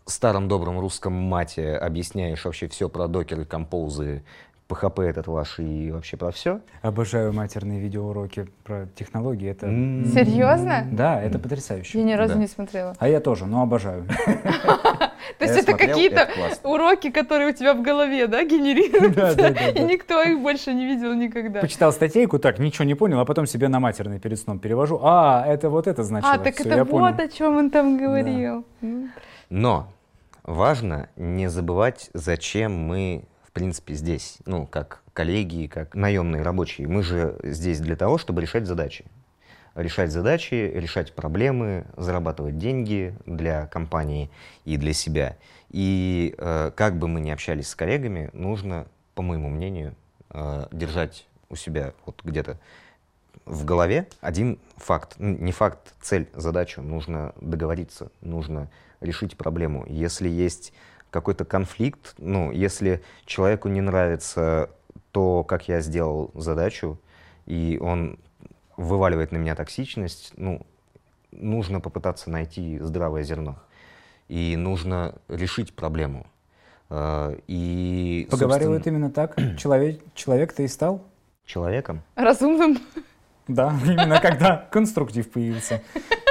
старом 0.07 0.49
добром 0.49 0.81
русском 0.81 1.13
мате 1.13 1.77
объясняешь 1.77 2.43
вообще 2.47 2.69
все 2.69 2.89
про 2.89 3.07
докеры, 3.07 3.45
композы, 3.45 4.25
PHP 4.73 5.03
этот 5.03 5.27
ваш 5.27 5.59
и 5.59 5.91
вообще 5.91 6.17
про 6.17 6.31
все. 6.31 6.61
Обожаю 6.83 7.33
матерные 7.33 7.81
видеоуроки 7.81 8.49
про 8.65 8.87
технологии. 8.95 9.51
Это... 9.51 9.67
Серьезно? 9.67 10.87
Да, 10.91 11.21
это 11.21 11.39
потрясающе. 11.39 11.99
Я 11.99 12.05
ни 12.05 12.13
разу 12.13 12.35
Да. 12.35 12.41
не 12.41 12.47
смотрела. 12.47 12.95
А 12.99 13.09
я 13.09 13.21
тоже, 13.21 13.47
но 13.47 13.63
обожаю. 13.63 14.07
То 15.39 15.45
есть 15.45 15.57
это 15.57 15.77
какие-то 15.77 16.29
уроки, 16.63 17.11
которые 17.11 17.51
у 17.51 17.53
тебя 17.53 17.75
в 17.75 17.83
голове, 17.83 18.27
да, 18.27 18.45
генерируются, 18.45 19.49
и 19.75 19.83
никто 19.83 20.23
их 20.23 20.41
больше 20.41 20.73
не 20.73 20.87
видел 20.87 21.15
никогда. 21.15 21.61
Почитал 21.61 21.93
статейку, 21.93 22.39
так, 22.39 22.59
ничего 22.59 22.85
не 22.85 22.95
понял, 22.95 23.21
а 23.21 23.25
потом 23.25 23.47
себе 23.47 23.69
на 23.69 23.81
матерный 23.81 24.19
перед 24.19 24.39
сном 24.39 24.59
перевожу. 24.59 25.01
А, 25.03 25.45
это 25.47 25.71
вот 25.71 25.87
это 25.87 26.03
значило. 26.03 26.33
А, 26.33 26.39
так 26.39 26.61
это 26.61 26.85
вот 26.85 27.21
о 27.21 27.29
чем 27.29 27.57
он 27.57 27.71
там 27.71 27.97
говорил. 27.99 28.65
Но 29.51 29.89
важно 30.45 31.09
не 31.17 31.49
забывать, 31.49 32.11
зачем 32.15 32.73
мы, 32.73 33.25
принципе, 33.53 33.95
здесь, 33.95 34.39
ну, 34.47 34.67
как 34.67 35.03
коллеги, 35.13 35.67
как 35.67 35.95
наемные 35.95 36.43
рабочие. 36.43 36.89
Мы 36.89 37.03
же 37.03 37.39
здесь 37.43 37.81
для 37.81 37.97
того, 37.97 38.19
чтобы 38.19 38.41
решать 38.43 38.67
задачи. 38.67 39.05
Решать 39.75 40.11
задачи, 40.13 40.55
решать 40.75 41.15
проблемы, 41.15 41.87
зарабатывать 41.97 42.59
деньги 42.59 43.15
для 43.25 43.67
компании 43.67 44.31
и 44.65 44.77
для 44.77 44.93
себя. 44.93 45.37
И 45.71 46.35
э, 46.37 46.73
как 46.75 46.99
бы 46.99 47.09
мы 47.09 47.21
ни 47.21 47.31
общались 47.31 47.69
с 47.69 47.75
коллегами, 47.75 48.29
нужно, 48.35 48.87
по 49.15 49.23
моему 49.23 49.49
мнению, 49.49 49.95
э, 50.31 50.67
держать 50.73 51.27
у 51.49 51.57
себя 51.57 51.95
вот 52.05 52.21
где-то 52.23 52.59
в 53.45 53.65
голове 53.65 54.09
один 54.21 54.59
факт, 54.77 55.15
не 55.19 55.53
факт, 55.53 55.95
цель, 56.01 56.29
задачу, 56.35 56.83
нужно 56.83 57.35
договориться, 57.41 58.11
нужно 58.21 58.69
решить 59.01 59.37
проблему. 59.37 59.85
Если 59.89 60.29
есть 60.29 60.73
какой-то 61.13 61.45
конфликт, 61.45 62.15
ну, 62.19 62.51
если 62.51 63.03
человеку 63.27 63.69
не 63.69 63.81
нравится 63.83 64.71
то, 65.13 65.45
как 65.45 65.69
я 65.69 65.81
сделал 65.83 66.31
задачу, 66.35 66.99
и 67.47 67.79
он 67.81 68.19
вываливает 68.77 69.31
на 69.31 69.37
меня 69.37 69.55
токсичность, 69.55 70.33
ну, 70.37 70.67
нужно 71.31 71.81
попытаться 71.81 72.31
найти 72.31 72.79
здравое 72.81 73.23
зерно. 73.23 73.57
И 74.29 74.57
нужно 74.57 75.15
решить 75.29 75.75
проблему. 75.77 76.27
Э, 76.89 77.37
И, 77.47 78.27
Поговаривают 78.31 78.85
собственно, 78.85 78.97
именно 78.97 79.11
так. 79.11 79.37
Человек, 79.59 80.01
человек-то 80.15 80.63
и 80.63 80.69
стал. 80.69 81.05
человеком. 81.45 82.03
Разумным. 82.17 82.79
Да, 83.49 83.75
именно 83.85 84.19
когда 84.21 84.67
конструктив 84.71 85.31
появился. 85.31 85.83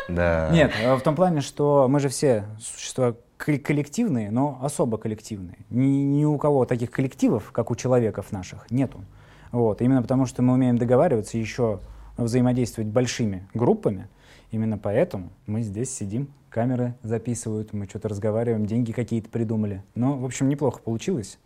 Да. 0.10 0.50
Нет, 0.52 0.72
э, 0.82 0.96
в 0.96 1.02
том 1.02 1.16
плане, 1.16 1.42
что 1.42 1.88
мы 1.88 2.00
же 2.00 2.10
все 2.10 2.46
существа 2.60 3.14
коллективные, 3.42 4.32
но 4.32 4.60
особо 4.62 4.98
коллективные. 4.98 5.58
Ни, 5.70 6.04
ни 6.04 6.26
у 6.26 6.38
кого 6.38 6.66
таких 6.66 6.92
коллективов, 6.92 7.52
как 7.52 7.72
у 7.72 7.76
человеков 7.76 8.32
наших, 8.32 8.70
нету. 8.72 9.04
Вот. 9.52 9.82
Именно 9.82 10.02
потому, 10.02 10.26
что 10.26 10.42
мы 10.42 10.54
умеем 10.54 10.78
договариваться 10.78 11.38
и 11.38 11.42
еще 11.42 11.80
взаимодействовать 12.18 12.90
большими 12.90 13.48
группами, 13.54 14.08
именно 14.52 14.78
поэтому 14.78 15.30
мы 15.48 15.62
здесь 15.62 15.94
сидим, 15.94 16.32
камеры 16.50 16.94
записывают, 17.02 17.74
мы 17.74 17.86
что-то 17.88 18.10
разговариваем, 18.10 18.66
деньги 18.66 18.92
какие-то 18.92 19.30
придумали. 19.30 19.84
Ну, 19.96 20.18
в 20.18 20.26
общем, 20.26 20.48
неплохо 20.50 20.80
получилось. 20.82 21.40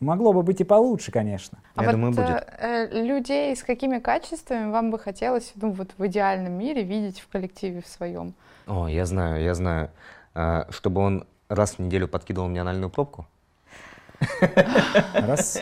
Могло 0.00 0.32
бы 0.32 0.42
быть 0.42 0.60
и 0.60 0.64
получше, 0.64 1.12
конечно. 1.12 1.58
А 1.76 1.82
Я 1.82 1.88
вот 1.88 1.92
думаю, 1.92 2.12
будет. 2.12 2.28
э, 2.28 2.88
э, 2.90 3.02
людей 3.04 3.54
с 3.54 3.62
какими 3.62 4.00
качествами 4.00 4.70
вам 4.70 4.90
бы 4.90 4.98
хотелось, 4.98 5.52
ну 5.54 5.70
вот 5.70 5.90
в 5.96 6.06
идеальном 6.06 6.54
мире 6.54 6.82
видеть 6.82 7.20
в 7.20 7.28
коллективе 7.28 7.82
в 7.82 7.86
своем? 7.86 8.34
О, 8.66 8.88
я 8.88 9.06
знаю, 9.06 9.44
я 9.44 9.54
знаю. 9.54 9.90
А, 10.34 10.66
чтобы 10.70 11.00
он 11.02 11.24
раз 11.54 11.74
в 11.74 11.78
неделю 11.80 12.08
подкидывал 12.08 12.48
мне 12.48 12.60
анальную 12.60 12.90
пробку. 12.90 13.26
Раз, 15.14 15.60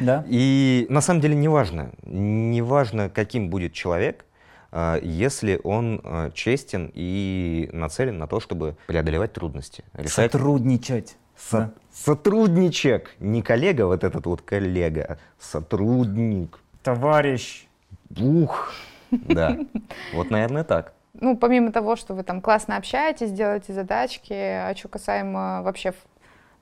да. 0.00 0.24
И 0.28 0.86
на 0.90 1.00
самом 1.00 1.20
деле 1.20 1.34
неважно, 1.34 1.92
неважно, 2.02 3.08
каким 3.08 3.48
будет 3.48 3.72
человек, 3.72 4.26
а, 4.72 4.98
если 5.00 5.58
он 5.64 6.00
а, 6.04 6.30
честен 6.32 6.90
и 6.94 7.70
нацелен 7.72 8.18
на 8.18 8.26
то, 8.26 8.40
чтобы 8.40 8.76
преодолевать 8.86 9.32
трудности. 9.32 9.84
Решать 9.94 10.32
Сотрудничать. 10.32 11.16
Со- 11.36 11.56
Да. 11.58 11.70
Сотрудничек, 11.92 13.14
не 13.20 13.40
коллега, 13.42 13.86
вот 13.86 14.04
этот 14.04 14.26
вот 14.26 14.42
коллега, 14.42 15.04
а 15.08 15.16
сотрудник. 15.38 16.58
Товарищ. 16.82 17.66
Ух, 18.20 18.72
да. 19.10 19.56
Вот, 20.12 20.30
наверное, 20.30 20.64
так. 20.64 20.92
Ну, 21.24 21.38
помимо 21.38 21.72
того, 21.72 21.96
что 21.96 22.12
вы 22.12 22.22
там 22.22 22.42
классно 22.42 22.76
общаетесь, 22.76 23.32
делаете 23.32 23.72
задачки, 23.72 24.34
а 24.34 24.74
что 24.76 24.88
касаемо 24.88 25.62
вообще 25.62 25.94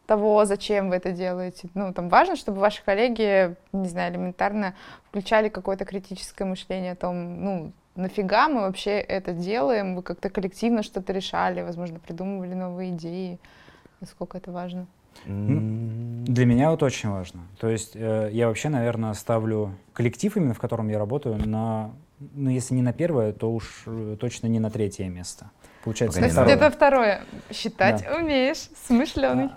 того, 0.06 0.44
зачем 0.44 0.88
вы 0.88 0.94
это 0.94 1.10
делаете. 1.10 1.68
Ну, 1.74 1.92
там 1.92 2.08
важно, 2.08 2.36
чтобы 2.36 2.60
ваши 2.60 2.80
коллеги, 2.84 3.56
не 3.72 3.88
знаю, 3.88 4.12
элементарно 4.12 4.74
включали 5.08 5.48
какое-то 5.48 5.84
критическое 5.84 6.44
мышление 6.44 6.92
о 6.92 6.94
том, 6.94 7.44
ну, 7.44 7.72
нафига 7.96 8.48
мы 8.48 8.60
вообще 8.60 9.00
это 9.00 9.32
делаем, 9.32 9.96
вы 9.96 10.02
как-то 10.04 10.30
коллективно 10.30 10.84
что-то 10.84 11.12
решали, 11.12 11.62
возможно, 11.62 11.98
придумывали 11.98 12.54
новые 12.54 12.92
идеи. 12.92 13.40
Насколько 14.00 14.38
это 14.38 14.52
важно? 14.52 14.86
Для 15.26 16.46
меня 16.46 16.70
вот 16.70 16.84
очень 16.84 17.08
важно. 17.08 17.40
То 17.58 17.68
есть 17.68 17.96
э, 17.96 18.28
я 18.32 18.46
вообще, 18.46 18.68
наверное, 18.68 19.14
ставлю 19.14 19.74
коллектив, 19.92 20.36
именно 20.36 20.54
в 20.54 20.60
котором 20.60 20.88
я 20.88 21.00
работаю, 21.00 21.36
на, 21.48 21.90
ну, 22.34 22.50
если 22.50 22.74
не 22.74 22.82
на 22.82 22.92
первое, 22.92 23.32
то 23.32 23.52
уж 23.52 23.82
э, 23.86 24.16
точно 24.18 24.46
не 24.46 24.60
на 24.60 24.70
третье 24.70 25.08
место. 25.08 25.50
Получается, 25.84 26.20
Погоди, 26.20 26.34
на 26.34 26.42
второе. 26.42 26.56
где-то 26.56 26.76
второе. 26.76 27.22
Считать 27.52 28.06
умеешь, 28.18 28.68
смышленый. 28.86 29.50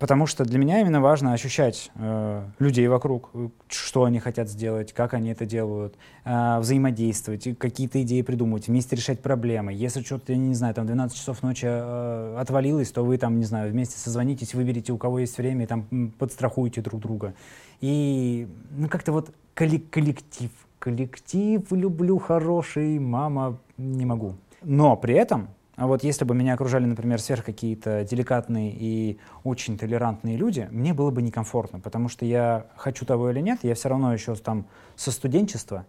Потому 0.00 0.26
что 0.26 0.44
для 0.44 0.58
меня 0.58 0.80
именно 0.80 1.00
важно 1.00 1.32
ощущать 1.32 1.90
э, 1.94 2.44
людей 2.58 2.88
вокруг, 2.88 3.30
э, 3.32 3.48
что 3.68 4.04
они 4.04 4.18
хотят 4.18 4.50
сделать, 4.50 4.92
как 4.92 5.14
они 5.14 5.30
это 5.30 5.46
делают, 5.46 5.94
э, 6.24 6.58
взаимодействовать, 6.58 7.46
какие-то 7.58 8.02
идеи 8.02 8.22
придумывать, 8.22 8.66
вместе 8.66 8.96
решать 8.96 9.22
проблемы. 9.22 9.72
Если 9.72 10.02
что-то, 10.02 10.32
я 10.32 10.38
не 10.38 10.54
знаю, 10.54 10.74
там 10.74 10.86
12 10.86 11.16
часов 11.16 11.42
ночи 11.44 11.66
э, 11.66 12.36
отвалилось, 12.38 12.90
то 12.90 13.04
вы 13.04 13.16
там, 13.18 13.38
не 13.38 13.44
знаю, 13.44 13.70
вместе 13.70 13.96
созвонитесь, 13.98 14.52
выберите, 14.52 14.92
у 14.92 14.98
кого 14.98 15.20
есть 15.20 15.38
время, 15.38 15.62
и 15.64 15.66
там 15.66 16.10
подстрахуете 16.18 16.80
друг 16.80 17.00
друга. 17.00 17.32
И, 17.80 18.48
ну, 18.72 18.88
как-то 18.88 19.12
вот 19.12 19.30
коллек- 19.54 19.88
коллектив. 19.90 20.50
Коллектив 20.84 21.62
люблю 21.72 22.18
хороший, 22.18 22.98
мама 22.98 23.58
не 23.78 24.04
могу. 24.04 24.34
Но 24.62 24.96
при 24.96 25.14
этом 25.14 25.48
а 25.76 25.86
вот 25.86 26.04
если 26.04 26.26
бы 26.26 26.34
меня 26.34 26.52
окружали, 26.52 26.84
например, 26.84 27.18
сверх 27.20 27.42
какие-то 27.42 28.04
деликатные 28.04 28.70
и 28.70 29.18
очень 29.44 29.78
толерантные 29.78 30.36
люди, 30.36 30.68
мне 30.70 30.92
было 30.92 31.10
бы 31.10 31.22
некомфортно, 31.22 31.80
потому 31.80 32.10
что 32.10 32.26
я 32.26 32.66
хочу 32.76 33.06
того 33.06 33.30
или 33.30 33.40
нет, 33.40 33.60
я 33.62 33.74
все 33.74 33.88
равно 33.88 34.12
еще 34.12 34.34
там 34.34 34.66
со 34.94 35.10
студенчества 35.10 35.86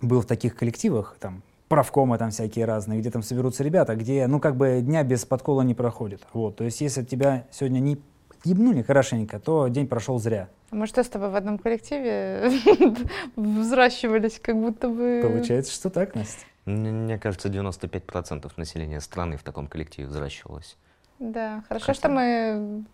был 0.00 0.20
в 0.20 0.26
таких 0.26 0.54
коллективах, 0.54 1.16
там, 1.18 1.42
правкомы 1.66 2.16
там 2.16 2.30
всякие 2.30 2.64
разные, 2.64 3.00
где 3.00 3.10
там 3.10 3.24
соберутся 3.24 3.64
ребята, 3.64 3.96
где, 3.96 4.28
ну, 4.28 4.38
как 4.38 4.56
бы 4.56 4.80
дня 4.82 5.02
без 5.02 5.24
подкола 5.24 5.62
не 5.62 5.74
проходит. 5.74 6.22
Вот, 6.32 6.54
то 6.54 6.64
есть 6.64 6.80
если 6.80 7.02
тебя 7.02 7.44
сегодня 7.50 7.80
не 7.80 7.98
ебнули 8.44 8.82
хорошенько, 8.82 9.38
то 9.38 9.68
день 9.68 9.86
прошел 9.86 10.18
зря. 10.18 10.48
А 10.70 10.74
мы 10.76 10.86
что 10.86 11.02
с 11.02 11.08
тобой 11.08 11.30
в 11.30 11.36
одном 11.36 11.58
коллективе 11.58 12.50
взращивались, 13.36 14.38
как 14.40 14.56
будто 14.56 14.88
бы... 14.88 15.20
Получается, 15.22 15.72
что 15.72 15.90
так, 15.90 16.14
Настя. 16.14 16.44
Мне 16.64 17.18
кажется, 17.18 17.48
95% 17.48 18.50
населения 18.56 19.00
страны 19.00 19.36
в 19.36 19.42
таком 19.42 19.66
коллективе 19.66 20.08
взращивалось. 20.08 20.76
Да, 21.18 21.62
хорошо, 21.68 21.92
что 21.94 22.08
мы 22.08 22.84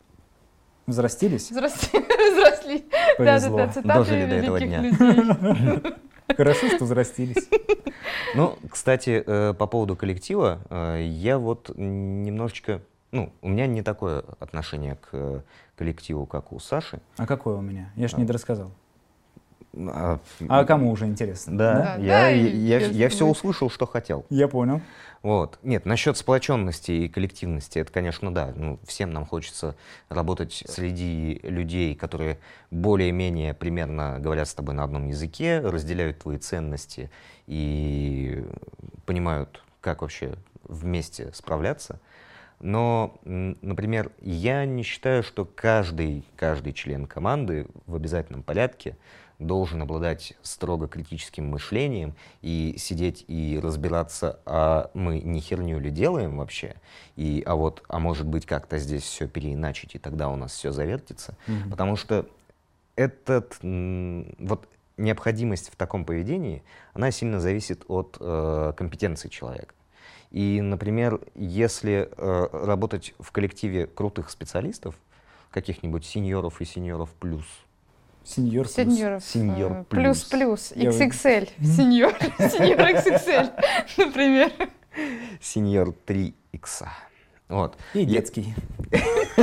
Взрастились? 0.89 1.51
взросли. 1.51 1.99
взросли. 1.99 2.85
Да, 2.91 2.97
да, 2.99 3.17
Повезло. 3.19 3.57
да, 3.59 3.69
цитаты 3.69 3.89
Дожили 3.89 4.27
до 4.27 4.35
этого 4.37 4.59
дня. 4.61 4.81
людей. 4.81 5.95
Хорошо, 6.37 6.69
что 6.69 6.85
взрастились. 6.85 7.49
Ну, 8.35 8.57
кстати, 8.71 9.23
э, 9.25 9.55
по 9.55 9.67
поводу 9.67 9.97
коллектива, 9.97 10.61
э, 10.71 11.03
я 11.03 11.39
вот 11.39 11.71
немножечко, 11.77 12.81
ну, 13.13 13.33
у 13.43 13.49
меня 13.49 13.67
не 13.67 13.83
такое 13.83 14.23
отношение 14.41 14.97
к 14.97 15.09
э, 15.13 15.41
коллективу, 15.77 16.27
как 16.27 16.53
у 16.53 16.59
Саши. 16.61 17.01
А 17.17 17.27
какое 17.27 17.57
у 17.57 17.61
меня? 17.61 17.91
Я 17.97 18.09
ж 18.09 18.15
не 18.15 18.25
дорассказал. 18.25 18.71
А, 19.77 20.19
А 20.49 20.65
кому 20.65 20.91
уже 20.91 21.07
интересно? 21.07 21.57
Да, 21.57 21.75
Да, 21.75 21.97
я, 21.97 22.07
да, 22.23 22.31
и 22.31 22.49
я, 22.57 22.81
без- 22.81 22.91
я 22.97 23.09
все 23.09 23.27
услышал, 23.27 23.71
что 23.71 23.87
хотел. 23.87 24.25
Я 24.31 24.49
понял. 24.49 24.81
Вот. 25.23 25.59
Нет, 25.63 25.85
насчет 25.85 26.17
сплоченности 26.17 26.91
и 26.93 27.09
коллективности, 27.09 27.79
это, 27.79 27.93
конечно, 27.93 28.33
да. 28.33 28.53
Ну, 28.57 28.79
всем 28.87 29.11
нам 29.13 29.25
хочется 29.27 29.77
работать 30.09 30.65
среди 30.67 31.41
людей, 31.43 31.95
которые 31.95 32.39
более-менее 32.71 33.53
примерно 33.55 34.19
говорят 34.21 34.49
с 34.49 34.55
тобой 34.55 34.75
на 34.75 34.85
одном 34.85 35.07
языке, 35.09 35.61
разделяют 35.61 36.21
твои 36.21 36.39
ценности 36.39 37.11
и 37.47 38.45
понимают, 39.07 39.63
как 39.81 40.03
вообще 40.03 40.35
вместе 40.65 41.31
справляться. 41.35 42.01
Но, 42.61 43.19
например, 43.25 44.11
я 44.21 44.65
не 44.65 44.83
считаю, 44.83 45.23
что 45.23 45.45
каждый, 45.45 46.25
каждый 46.37 46.73
член 46.73 47.07
команды 47.07 47.67
в 47.87 47.95
обязательном 47.95 48.43
порядке 48.43 48.97
должен 49.39 49.81
обладать 49.83 50.35
строго 50.43 50.89
критическим 50.89 51.49
мышлением 51.49 52.15
и 52.43 52.75
сидеть 52.77 53.25
и 53.29 53.61
разбираться, 53.63 54.41
а 54.45 54.91
мы 54.95 55.21
не 55.21 55.41
херню 55.41 55.79
ли 55.79 55.91
делаем 55.91 56.39
вообще, 56.39 56.75
и 57.15 57.43
а 57.47 57.55
вот, 57.55 57.85
а 57.89 58.01
может 58.01 58.27
быть 58.27 58.47
как-то 58.47 58.79
здесь 58.79 59.05
все 59.05 59.29
переиначить, 59.29 59.95
и 59.95 59.99
тогда 59.99 60.29
у 60.29 60.37
нас 60.37 60.53
все 60.53 60.73
завертится. 60.73 61.37
Мгм. 61.47 61.71
Потому 61.71 61.95
что 61.95 62.27
этот, 62.97 63.57
вот 63.63 64.69
необходимость 64.97 65.71
в 65.71 65.77
таком 65.77 66.05
поведении, 66.05 66.65
она 66.93 67.13
сильно 67.13 67.39
зависит 67.39 67.85
от 67.87 68.17
э, 68.19 68.73
компетенции 68.77 69.29
человека. 69.29 69.73
И, 70.31 70.61
например, 70.61 71.21
если 71.35 72.09
э, 72.17 72.49
работать 72.53 73.15
в 73.19 73.33
коллективе 73.33 73.87
крутых 73.87 74.31
специалистов, 74.31 74.95
каких-нибудь 75.51 76.05
сеньоров 76.05 76.61
и 76.61 76.65
сеньоров 76.65 77.11
плюс, 77.19 77.45
Сеньор 78.25 78.67
плюс. 78.67 78.75
Сеньоров. 78.75 79.25
Сеньор 79.25 79.73
э, 79.73 79.85
плюс. 79.89 80.25
Плюс-плюс. 80.25 80.73
Я 80.77 80.91
вот- 80.91 81.01
XXL. 81.01 81.49
Сеньор. 81.65 82.13
Сеньор 82.39 82.81
XXL, 82.81 83.53
например. 84.07 84.53
сеньор 85.41 85.95
3 86.05 86.35
икса. 86.53 86.91
Вот. 87.49 87.79
И 87.95 88.01
Я- 88.01 88.05
детский. 88.05 88.55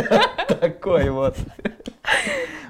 Такой 0.47 1.09
вот. 1.09 1.35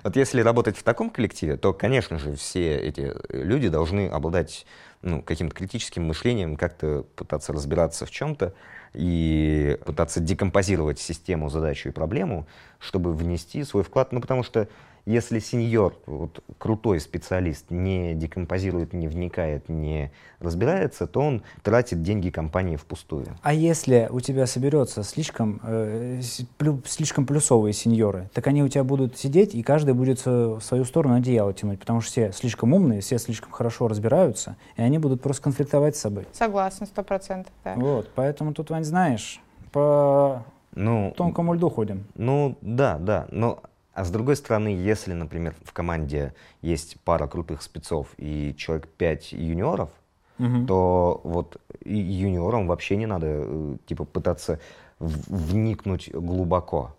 Вот 0.03 0.15
если 0.15 0.39
работать 0.41 0.77
в 0.77 0.83
таком 0.83 1.09
коллективе, 1.09 1.57
то, 1.57 1.73
конечно 1.73 2.17
же, 2.19 2.35
все 2.35 2.77
эти 2.77 3.11
люди 3.29 3.67
должны 3.67 4.07
обладать 4.07 4.65
ну, 5.05 5.21
каким-то 5.21 5.55
критическим 5.55 6.03
мышлением, 6.03 6.57
как-то 6.57 7.05
пытаться 7.15 7.53
разбираться 7.53 8.05
в 8.05 8.11
чем-то 8.11 8.53
и 8.93 9.77
пытаться 9.85 10.19
декомпозировать 10.19 10.99
систему, 10.99 11.49
задачу 11.49 11.89
и 11.89 11.91
проблему, 11.91 12.47
чтобы 12.79 13.13
внести 13.13 13.63
свой 13.63 13.83
вклад. 13.83 14.11
Ну, 14.11 14.19
потому 14.19 14.43
что 14.43 14.67
если 15.05 15.39
сеньор, 15.39 15.95
вот, 16.05 16.43
крутой 16.57 16.99
специалист, 16.99 17.69
не 17.69 18.13
декомпозирует, 18.15 18.93
не 18.93 19.07
вникает, 19.07 19.69
не 19.69 20.11
разбирается, 20.39 21.07
то 21.07 21.21
он 21.21 21.43
тратит 21.63 22.01
деньги 22.01 22.29
компании 22.29 22.75
впустую. 22.75 23.27
А 23.41 23.53
если 23.53 24.07
у 24.11 24.19
тебя 24.19 24.47
соберется 24.47 25.03
слишком, 25.03 25.61
э, 25.63 26.21
плю- 26.57 26.81
слишком 26.85 27.25
плюсовые 27.25 27.73
сеньоры, 27.73 28.29
так 28.33 28.47
они 28.47 28.63
у 28.63 28.67
тебя 28.67 28.83
будут 28.83 29.17
сидеть, 29.17 29.53
и 29.55 29.63
каждый 29.63 29.93
будет 29.93 30.25
в 30.25 30.59
свою 30.61 30.85
сторону 30.85 31.15
одеяло 31.15 31.53
тянуть, 31.53 31.79
потому 31.79 32.01
что 32.01 32.11
все 32.11 32.31
слишком 32.31 32.73
умные, 32.73 33.01
все 33.01 33.17
слишком 33.19 33.51
хорошо 33.51 33.87
разбираются, 33.87 34.55
и 34.75 34.81
они 34.81 34.97
будут 34.97 35.21
просто 35.21 35.43
конфликтовать 35.43 35.95
с 35.95 35.99
собой. 36.01 36.27
Согласна, 36.33 36.85
сто 36.85 37.03
процентов, 37.03 37.53
да. 37.63 37.75
Вот, 37.75 38.09
поэтому 38.15 38.53
тут, 38.53 38.69
Вань, 38.71 38.83
знаешь, 38.83 39.39
по 39.71 40.43
Ну, 40.73 41.13
тонкому 41.15 41.53
льду 41.53 41.69
ходим. 41.69 42.05
Ну, 42.15 42.57
да, 42.61 42.97
да. 42.97 43.27
Но, 43.31 43.61
а 43.95 44.03
с 44.05 44.11
другой 44.11 44.35
стороны, 44.35 44.67
если, 44.69 45.13
например, 45.13 45.55
в 45.63 45.71
команде 45.73 46.33
есть 46.61 46.97
пара 47.03 47.27
крутых 47.27 47.61
спецов 47.61 48.07
и 48.17 48.53
человек 48.57 48.87
5 48.87 49.31
юниоров, 49.33 49.89
Мгм. 50.37 50.67
то 50.67 51.21
вот 51.23 51.57
юниорам 51.85 52.67
вообще 52.67 52.97
не 52.97 53.05
надо, 53.07 53.25
э, 53.29 53.77
типа, 53.85 54.03
пытаться 54.03 54.59
вникнуть 54.99 56.09
глубоко. 56.13 56.95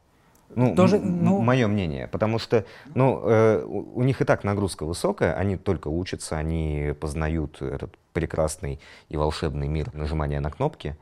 Ну, 0.55 0.75
Тоже, 0.75 0.99
ну- 1.01 1.41
мое 1.43 1.67
мнение. 1.67 2.07
Потому 2.07 2.39
что, 2.39 2.65
ну, 2.95 3.21
э, 3.25 3.63
у 3.67 3.99
у 4.01 4.03
них 4.05 4.23
и 4.23 4.25
так 4.25 4.45
нагрузка 4.45 4.87
высокая, 4.87 5.35
они 5.35 5.57
только 5.57 5.89
учатся, 5.89 6.39
они 6.39 6.95
познают 7.01 7.61
этот 7.61 7.91
прекрасный 8.13 8.79
и 9.11 9.17
волшебный 9.17 9.69
мир 9.69 9.91
нажимания 9.95 10.41
на 10.41 10.51
кнопки. 10.51 10.97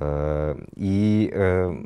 Э, 0.00 0.56
И 0.76 1.30
э, 1.34 1.76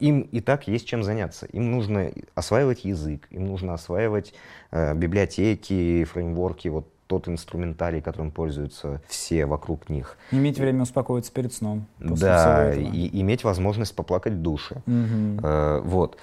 им 0.00 0.22
и 0.22 0.40
так 0.40 0.66
есть 0.66 0.86
чем 0.86 1.04
заняться. 1.04 1.46
Им 1.46 1.70
нужно 1.70 2.10
осваивать 2.34 2.84
язык, 2.84 3.26
им 3.30 3.46
нужно 3.46 3.74
осваивать 3.74 4.34
э, 4.70 4.94
библиотеки, 4.94 6.04
фреймворки, 6.04 6.68
вот 6.68 6.86
тот 7.06 7.28
инструментарий, 7.28 8.00
которым 8.00 8.30
пользуются 8.30 9.02
все 9.08 9.44
вокруг 9.44 9.88
них. 9.88 10.16
Иметь 10.30 10.58
время 10.58 10.82
успокоиться 10.82 11.32
перед 11.32 11.52
сном. 11.52 11.86
после 11.98 12.14
всего 12.16 12.26
Да, 12.28 12.64
этого. 12.66 12.84
и 12.84 13.20
иметь 13.20 13.42
возможность 13.44 13.94
поплакать 13.96 14.34
в 14.34 14.42
душе. 14.42 14.82
Мгм. 14.86 15.40
Э, 15.42 15.80
вот. 15.84 16.16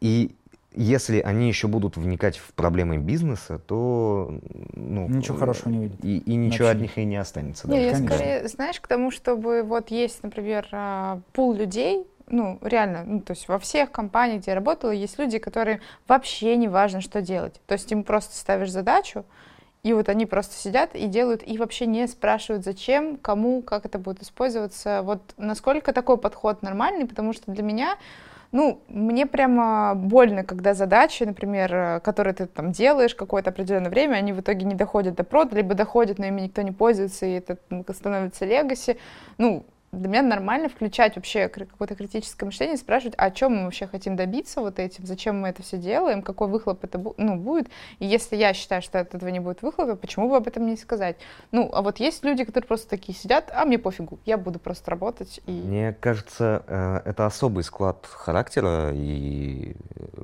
И 0.00 0.36
если 0.74 1.20
они 1.20 1.48
еще 1.48 1.66
будут 1.68 1.96
вникать 1.96 2.36
в 2.36 2.52
проблемы 2.52 2.98
бизнеса, 2.98 3.58
то 3.58 4.38
ну, 4.74 5.08
Ничего 5.08 5.36
э, 5.36 5.40
хорошего 5.40 5.70
не 5.70 5.78
выйдет. 5.78 6.04
И, 6.04 6.18
и 6.18 6.34
ничего 6.36 6.66
Вообще. 6.66 6.76
от 6.76 6.82
них 6.82 6.98
и 6.98 7.04
не 7.06 7.16
останется. 7.16 7.66
Не, 7.68 7.86
я 7.86 7.92
конечно. 7.92 8.14
скорее, 8.14 8.48
знаешь, 8.48 8.78
к 8.78 8.86
тому, 8.86 9.10
чтобы 9.10 9.62
вот 9.62 9.90
есть, 9.90 10.22
например, 10.22 10.68
а, 10.72 11.20
пул 11.32 11.54
людей, 11.54 12.04
ну, 12.28 12.58
реально, 12.62 13.04
ну, 13.04 13.20
то 13.20 13.32
есть 13.32 13.48
во 13.48 13.58
всех 13.58 13.92
компаниях, 13.92 14.42
где 14.42 14.50
я 14.52 14.54
работала, 14.56 14.90
есть 14.90 15.18
люди, 15.18 15.38
которые 15.38 15.80
вообще 16.08 16.56
не 16.56 16.68
важно, 16.68 17.00
что 17.00 17.22
делать. 17.22 17.60
То 17.66 17.74
есть 17.74 17.90
им 17.92 18.02
просто 18.02 18.36
ставишь 18.36 18.70
задачу, 18.70 19.24
и 19.82 19.92
вот 19.92 20.08
они 20.08 20.26
просто 20.26 20.56
сидят 20.56 20.96
и 20.96 21.06
делают, 21.06 21.42
и 21.46 21.56
вообще 21.58 21.86
не 21.86 22.08
спрашивают, 22.08 22.64
зачем, 22.64 23.16
кому, 23.16 23.62
как 23.62 23.86
это 23.86 23.98
будет 24.00 24.22
использоваться. 24.22 25.02
Вот 25.04 25.20
насколько 25.36 25.92
такой 25.92 26.18
подход 26.18 26.62
нормальный, 26.62 27.06
потому 27.06 27.32
что 27.32 27.52
для 27.52 27.62
меня, 27.62 27.96
ну, 28.50 28.80
мне 28.88 29.26
прямо 29.26 29.94
больно, 29.94 30.42
когда 30.42 30.74
задачи, 30.74 31.22
например, 31.22 32.00
которые 32.00 32.34
ты 32.34 32.46
там 32.46 32.72
делаешь 32.72 33.14
какое-то 33.14 33.50
определенное 33.50 33.90
время, 33.90 34.16
они 34.16 34.32
в 34.32 34.40
итоге 34.40 34.64
не 34.66 34.74
доходят 34.74 35.14
до 35.14 35.22
прода, 35.22 35.54
либо 35.54 35.74
доходят, 35.74 36.18
но 36.18 36.26
ими 36.26 36.40
никто 36.40 36.62
не 36.62 36.72
пользуется, 36.72 37.24
и 37.24 37.34
это 37.34 37.56
ну, 37.70 37.84
становится 37.94 38.44
легаси. 38.44 38.98
Ну, 39.38 39.64
для 39.92 40.08
меня 40.08 40.22
нормально 40.22 40.68
включать 40.68 41.16
вообще 41.16 41.48
какое-то 41.48 41.94
критическое 41.94 42.46
мышление, 42.46 42.76
спрашивать, 42.76 43.14
а 43.16 43.26
о 43.26 43.30
чем 43.30 43.56
мы 43.56 43.64
вообще 43.64 43.86
хотим 43.86 44.16
добиться 44.16 44.60
вот 44.60 44.78
этим, 44.78 45.06
зачем 45.06 45.40
мы 45.40 45.48
это 45.48 45.62
все 45.62 45.78
делаем, 45.78 46.22
какой 46.22 46.48
выхлоп 46.48 46.84
это 46.84 47.00
ну, 47.16 47.36
будет. 47.36 47.68
И 47.98 48.06
если 48.06 48.36
я 48.36 48.52
считаю, 48.52 48.82
что 48.82 49.00
от 49.00 49.14
этого 49.14 49.28
не 49.30 49.40
будет 49.40 49.62
выхлопа, 49.62 49.96
почему 49.96 50.28
бы 50.28 50.36
об 50.36 50.46
этом 50.46 50.66
не 50.66 50.76
сказать? 50.76 51.16
Ну, 51.52 51.70
а 51.72 51.82
вот 51.82 51.98
есть 51.98 52.24
люди, 52.24 52.44
которые 52.44 52.68
просто 52.68 52.88
такие 52.88 53.16
сидят, 53.16 53.50
а 53.54 53.64
мне 53.64 53.78
пофигу, 53.78 54.18
я 54.26 54.36
буду 54.36 54.58
просто 54.58 54.90
работать. 54.90 55.40
И... 55.46 55.52
Мне 55.52 55.96
кажется, 56.00 56.64
э, 56.66 57.00
это 57.04 57.26
особый 57.26 57.64
склад 57.64 58.06
характера 58.06 58.92
и 58.92 59.76
э, 59.94 60.22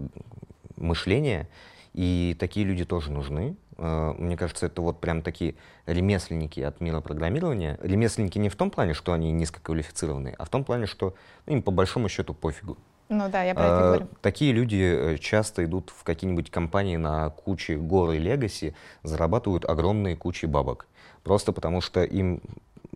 мышления, 0.76 1.48
и 1.94 2.36
такие 2.38 2.64
люди 2.66 2.84
тоже 2.84 3.10
нужны. 3.12 3.56
Э, 3.76 4.14
Мне 4.18 4.36
кажется, 4.36 4.66
это 4.66 4.80
вот 4.80 5.00
прям 5.00 5.22
такие 5.22 5.54
ремесленники 5.86 6.60
от 6.60 6.80
мира 6.80 7.00
программирования. 7.00 7.78
Ремесленники 7.82 8.38
не 8.38 8.48
в 8.48 8.56
том 8.56 8.70
плане, 8.70 8.94
что 8.94 9.12
они 9.12 9.30
низкоквалифицированные, 9.32 10.34
а 10.38 10.44
в 10.44 10.48
том 10.48 10.64
плане, 10.64 10.86
что 10.86 11.14
ну, 11.46 11.54
им 11.54 11.62
по 11.62 11.70
большому 11.70 12.08
счету 12.08 12.34
пофигу. 12.34 12.78
Ну 13.08 13.28
да, 13.28 13.42
я 13.42 13.54
про 13.54 13.64
это 13.64 13.76
А, 13.78 13.86
говорю. 13.88 14.08
Такие 14.22 14.52
люди 14.52 14.76
э, 14.76 15.18
часто 15.18 15.64
идут 15.64 15.90
в 15.90 16.02
какие-нибудь 16.02 16.50
компании 16.50 16.96
на 16.96 17.28
куче 17.30 17.76
горы 17.76 18.16
легаси, 18.16 18.74
зарабатывают 19.02 19.66
огромные 19.66 20.16
кучи 20.16 20.46
бабок. 20.46 20.86
Просто 21.22 21.52
потому 21.52 21.82
что 21.82 22.02
им, 22.04 22.40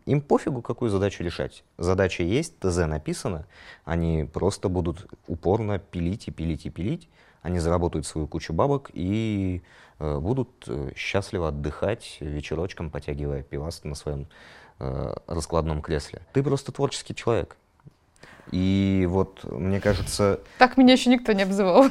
им 0.06 0.22
пофигу, 0.22 0.62
какую 0.62 0.90
задачу 0.90 1.22
решать. 1.22 1.64
Задача 1.76 2.22
есть, 2.22 2.58
ТЗ 2.60 2.86
написано, 2.86 3.46
они 3.84 4.24
просто 4.24 4.70
будут 4.70 5.06
упорно 5.28 5.78
пилить 5.78 6.28
и 6.28 6.30
пилить 6.30 6.64
и 6.64 6.70
пилить. 6.70 7.10
Они 7.46 7.60
заработают 7.60 8.04
свою 8.06 8.26
кучу 8.26 8.52
бабок 8.52 8.90
и 8.92 9.62
э, 10.00 10.18
будут 10.18 10.64
э, 10.66 10.90
счастливо 10.96 11.46
отдыхать 11.48 12.16
вечерочком, 12.18 12.90
потягивая 12.90 13.44
пивас 13.44 13.84
на 13.84 13.94
своем 13.94 14.26
э, 14.80 15.14
раскладном 15.28 15.80
кресле. 15.80 16.22
Ты 16.32 16.42
просто 16.42 16.72
творческий 16.72 17.14
человек. 17.14 17.56
И 18.50 19.06
вот, 19.08 19.44
мне 19.44 19.80
кажется, 19.80 20.40
Так 20.58 20.76
меня 20.76 20.94
еще 20.94 21.08
никто 21.08 21.30
не 21.34 21.44
обзывал. 21.44 21.84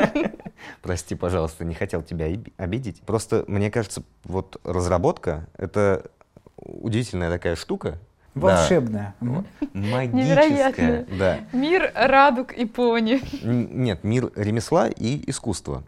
Прости, 0.82 1.14
пожалуйста, 1.14 1.64
не 1.64 1.74
хотел 1.74 2.02
тебя 2.02 2.26
оби- 2.26 2.52
обидеть. 2.58 3.00
Просто, 3.00 3.46
мне 3.48 3.70
кажется, 3.70 4.02
вот 4.24 4.60
разработка— 4.64 5.48
это 5.56 6.10
удивительная 6.58 7.30
такая 7.30 7.56
штука. 7.56 7.98
Да. 8.38 8.56
Волшебная. 8.56 9.14
Мгм. 9.20 9.46
Магическая. 9.72 11.06
Да. 11.18 11.40
Мир 11.52 11.92
радуг 11.94 12.52
и 12.52 12.64
пони. 12.64 13.20
Нет, 13.42 14.04
мир 14.04 14.30
ремесла 14.36 14.88
и 14.88 15.28
искусства. 15.30 15.82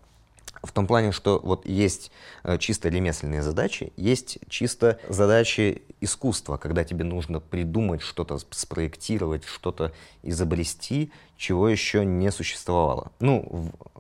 В 0.63 0.73
том 0.73 0.87
плане, 0.87 1.11
что 1.13 1.41
вот 1.43 1.65
есть 1.67 2.11
э, 2.45 2.59
чисто 2.59 2.91
ремесленные 2.91 3.41
задачи, 3.43 3.95
есть 3.97 4.39
чисто 4.51 4.99
задачи 5.09 5.81
искусства, 6.03 6.59
когда 6.59 6.85
тебе 6.85 7.03
нужно 7.05 7.41
придумать 7.41 8.03
что-то, 8.03 8.39
спроектировать, 8.51 9.45
что-то 9.45 9.93
изобрести, 10.23 11.13
чего 11.39 11.67
еще 11.69 12.05
не 12.05 12.31
существовало. 12.31 13.11
Ну, 13.21 13.47
в- 13.51 14.00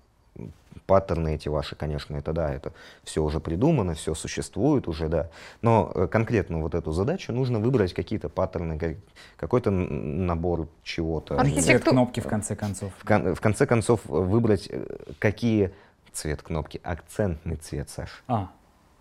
паттерны 0.91 1.37
эти 1.37 1.49
ваши, 1.49 1.77
конечно, 1.77 2.17
это 2.17 2.33
да, 2.33 2.53
это 2.53 2.73
все 3.05 3.23
уже 3.23 3.39
придумано, 3.39 3.95
все 3.95 4.13
существует 4.17 4.89
уже, 4.89 5.09
да. 5.09 5.31
Но 5.63 5.93
э, 5.95 6.09
конкретно 6.09 6.59
вот 6.59 6.75
эту 6.75 6.91
задачу 6.91 7.33
нужно 7.33 7.61
выбрать 7.61 7.95
какие-то 7.95 8.29
паттерны, 8.29 8.77
как- 8.77 8.97
какой-то 9.37 9.71
набор 9.71 10.67
чего-то. 10.83 11.39
Архитектура. 11.39 11.79
Цвет 11.79 11.85
кнопки, 11.85 12.19
в 12.19 12.27
конце 12.27 12.57
концов. 12.57 12.93
В, 12.99 13.05
кон- 13.07 13.35
в 13.37 13.41
конце 13.41 13.67
концов, 13.67 14.01
э, 14.09 14.13
выбрать, 14.13 14.67
э, 14.69 14.85
какие 15.21 15.71
цвет 16.13 16.43
кнопки, 16.43 16.81
акцентный 16.83 17.55
цвет, 17.55 17.89
Саш. 17.89 18.25
А, 18.27 18.49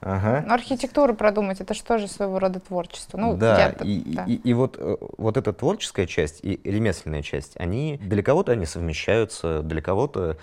Ага. 0.02 0.44
Ну, 0.48 0.54
архитектуру 0.54 1.14
продумать, 1.14 1.60
это 1.60 1.74
же 1.74 1.84
тоже 1.84 2.08
своего 2.08 2.40
рода 2.40 2.60
творчество. 2.60 3.18
Ну, 3.18 3.36
да, 3.36 3.70
и, 3.84 4.16
да. 4.16 4.24
И, 4.26 4.36
и 4.36 4.54
вот, 4.54 4.78
э, 4.78 4.96
вот 5.18 5.36
эта 5.36 5.52
творческая 5.52 6.08
часть 6.08 6.40
и 6.42 6.60
ремесленная 6.64 7.22
часть, 7.22 7.60
они 7.60 7.98
для 8.02 8.24
кого-то 8.24 8.54
они 8.54 8.66
совмещаются, 8.66 9.62
для 9.62 9.82
кого-то, 9.82 10.38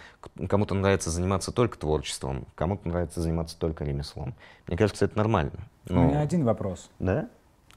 кому-то 0.48 0.74
нравится 0.74 1.10
заниматься 1.10 1.52
только 1.52 1.78
творчеством, 1.78 2.46
кому-то 2.54 2.86
нравится 2.88 3.20
заниматься 3.20 3.58
только 3.58 3.84
ремеслом. 3.84 4.34
Мне 4.66 4.76
кажется, 4.76 5.06
это 5.06 5.16
нормально. 5.16 5.52
у 5.88 5.94
Ну, 5.94 6.02
меня 6.08 6.20
один 6.20 6.44
вопрос. 6.44 6.90
Да? 6.98 7.28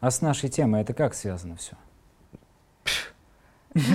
А 0.01 0.11
с 0.11 0.21
нашей 0.21 0.49
темой 0.49 0.81
это 0.81 0.93
как 0.93 1.13
связано 1.13 1.55
все? 1.55 1.73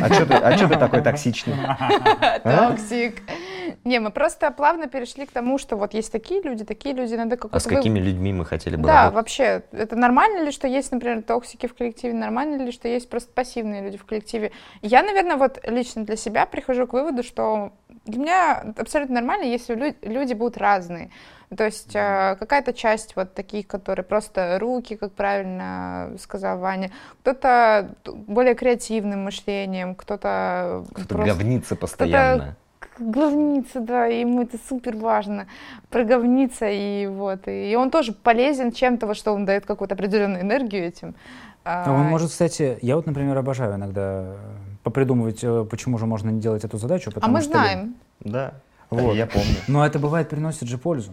А 0.03 0.12
что 0.12 0.27
ты, 0.27 0.35
а 0.35 0.57
ты 0.57 0.68
такой 0.77 1.03
токсичный? 1.03 1.55
Токсик. 2.43 3.22
Не, 3.85 3.99
мы 3.99 4.11
просто 4.11 4.51
плавно 4.51 4.87
перешли 4.87 5.27
к 5.27 5.33
тому, 5.33 5.59
что 5.59 5.77
вот 5.77 5.95
есть 5.95 6.12
такие 6.12 6.41
люди, 6.43 6.64
такие 6.64 6.95
люди, 6.95 7.14
надо 7.14 7.37
какой-то... 7.37 7.57
А 7.57 7.61
с 7.61 7.66
вы- 7.66 7.77
какими 7.77 7.99
людьми 7.99 8.33
мы 8.33 8.45
хотели 8.45 8.77
бы 8.77 8.87
Да, 8.87 9.05
работать? 9.05 9.14
вообще, 9.14 9.62
это 9.72 9.97
нормально 9.97 10.45
ли, 10.45 10.53
что 10.53 10.68
есть, 10.68 10.93
например, 10.93 11.22
токсики 11.22 11.66
в 11.66 11.75
коллективе, 11.75 12.14
нормально 12.14 12.62
ли, 12.62 12.72
что 12.72 12.89
есть 12.89 13.09
просто 13.11 13.31
пассивные 13.33 13.83
люди 13.83 13.99
в 13.99 14.05
коллективе? 14.05 14.53
Я, 14.83 15.03
наверное, 15.03 15.37
вот 15.37 15.59
лично 15.64 16.05
для 16.05 16.16
себя 16.16 16.47
прихожу 16.47 16.87
к 16.87 16.93
выводу, 16.93 17.22
что 17.22 17.72
для 18.05 18.20
меня 18.20 18.75
абсолютно 18.79 19.16
нормально, 19.16 19.45
если 19.45 19.75
лю- 19.75 19.95
люди 20.03 20.35
будут 20.35 20.57
разные. 20.57 21.11
То 21.57 21.64
есть 21.64 21.94
э, 21.94 22.36
какая-то 22.38 22.72
часть 22.72 23.16
вот 23.16 23.34
таких, 23.34 23.66
которые 23.66 24.05
просто 24.05 24.59
руки, 24.59 24.96
как 24.96 25.12
правильно 25.12 26.12
сказал 26.20 26.59
Ваня, 26.59 26.90
кто-то 27.22 27.90
более 28.05 28.55
креативным 28.55 29.24
мышлением, 29.24 29.94
кто-то 29.94 30.84
Кто-то 30.94 31.09
просто- 31.14 31.34
говнится 31.34 31.76
постоянно. 31.76 32.57
говниться, 32.98 33.80
да, 33.80 34.09
и 34.09 34.20
ему 34.20 34.42
это 34.42 34.57
супер 34.68 34.96
важно, 34.96 35.46
проговниться, 35.90 36.66
и 36.68 37.07
вот, 37.07 37.48
и 37.48 37.74
он 37.76 37.90
тоже 37.90 38.12
полезен 38.12 38.70
чем-то, 38.72 39.07
во 39.07 39.14
что 39.14 39.32
он 39.32 39.44
дает 39.44 39.66
какую-то 39.66 39.94
определенную 39.94 40.42
энергию 40.42 40.84
этим. 40.86 41.14
А 41.64 41.90
он 41.90 42.02
может, 42.07 42.30
кстати, 42.30 42.78
я 42.82 42.96
вот, 42.96 43.07
например, 43.07 43.36
обожаю 43.38 43.74
иногда 43.76 44.24
э, 44.26 44.36
попридумывать, 44.82 45.42
э, 45.42 45.64
почему 45.70 45.98
же 45.98 46.07
можно 46.07 46.28
не 46.30 46.40
делать 46.40 46.62
эту 46.64 46.76
задачу. 46.78 47.11
а 47.11 47.14
потому 47.14 47.34
мы 47.34 47.40
что, 47.40 47.52
знаем, 47.52 47.94
Да, 48.20 48.52
Вот. 48.90 49.14
я 49.14 49.26
помню. 49.26 49.57
Но 49.66 49.84
это 49.84 49.98
бывает 49.98 50.28
приносит 50.28 50.68
же 50.68 50.76
пользу. 50.78 51.12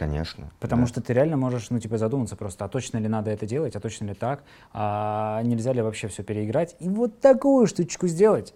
Конечно. 0.00 0.50
Потому 0.60 0.84
да. 0.84 0.88
что 0.88 1.02
ты 1.02 1.12
реально 1.12 1.36
можешь, 1.36 1.68
ну, 1.68 1.78
типа, 1.78 1.98
задуматься 1.98 2.34
просто, 2.34 2.64
а 2.64 2.68
точно 2.68 2.96
ли 2.96 3.06
надо 3.06 3.30
это 3.30 3.44
делать, 3.44 3.76
а 3.76 3.80
точно 3.80 4.06
ли 4.06 4.14
так, 4.14 4.42
а 4.72 5.42
нельзя 5.42 5.74
ли 5.74 5.82
вообще 5.82 6.08
все 6.08 6.22
переиграть 6.22 6.74
и 6.80 6.88
вот 6.88 7.20
такую 7.20 7.66
штучку 7.66 8.06
сделать. 8.06 8.54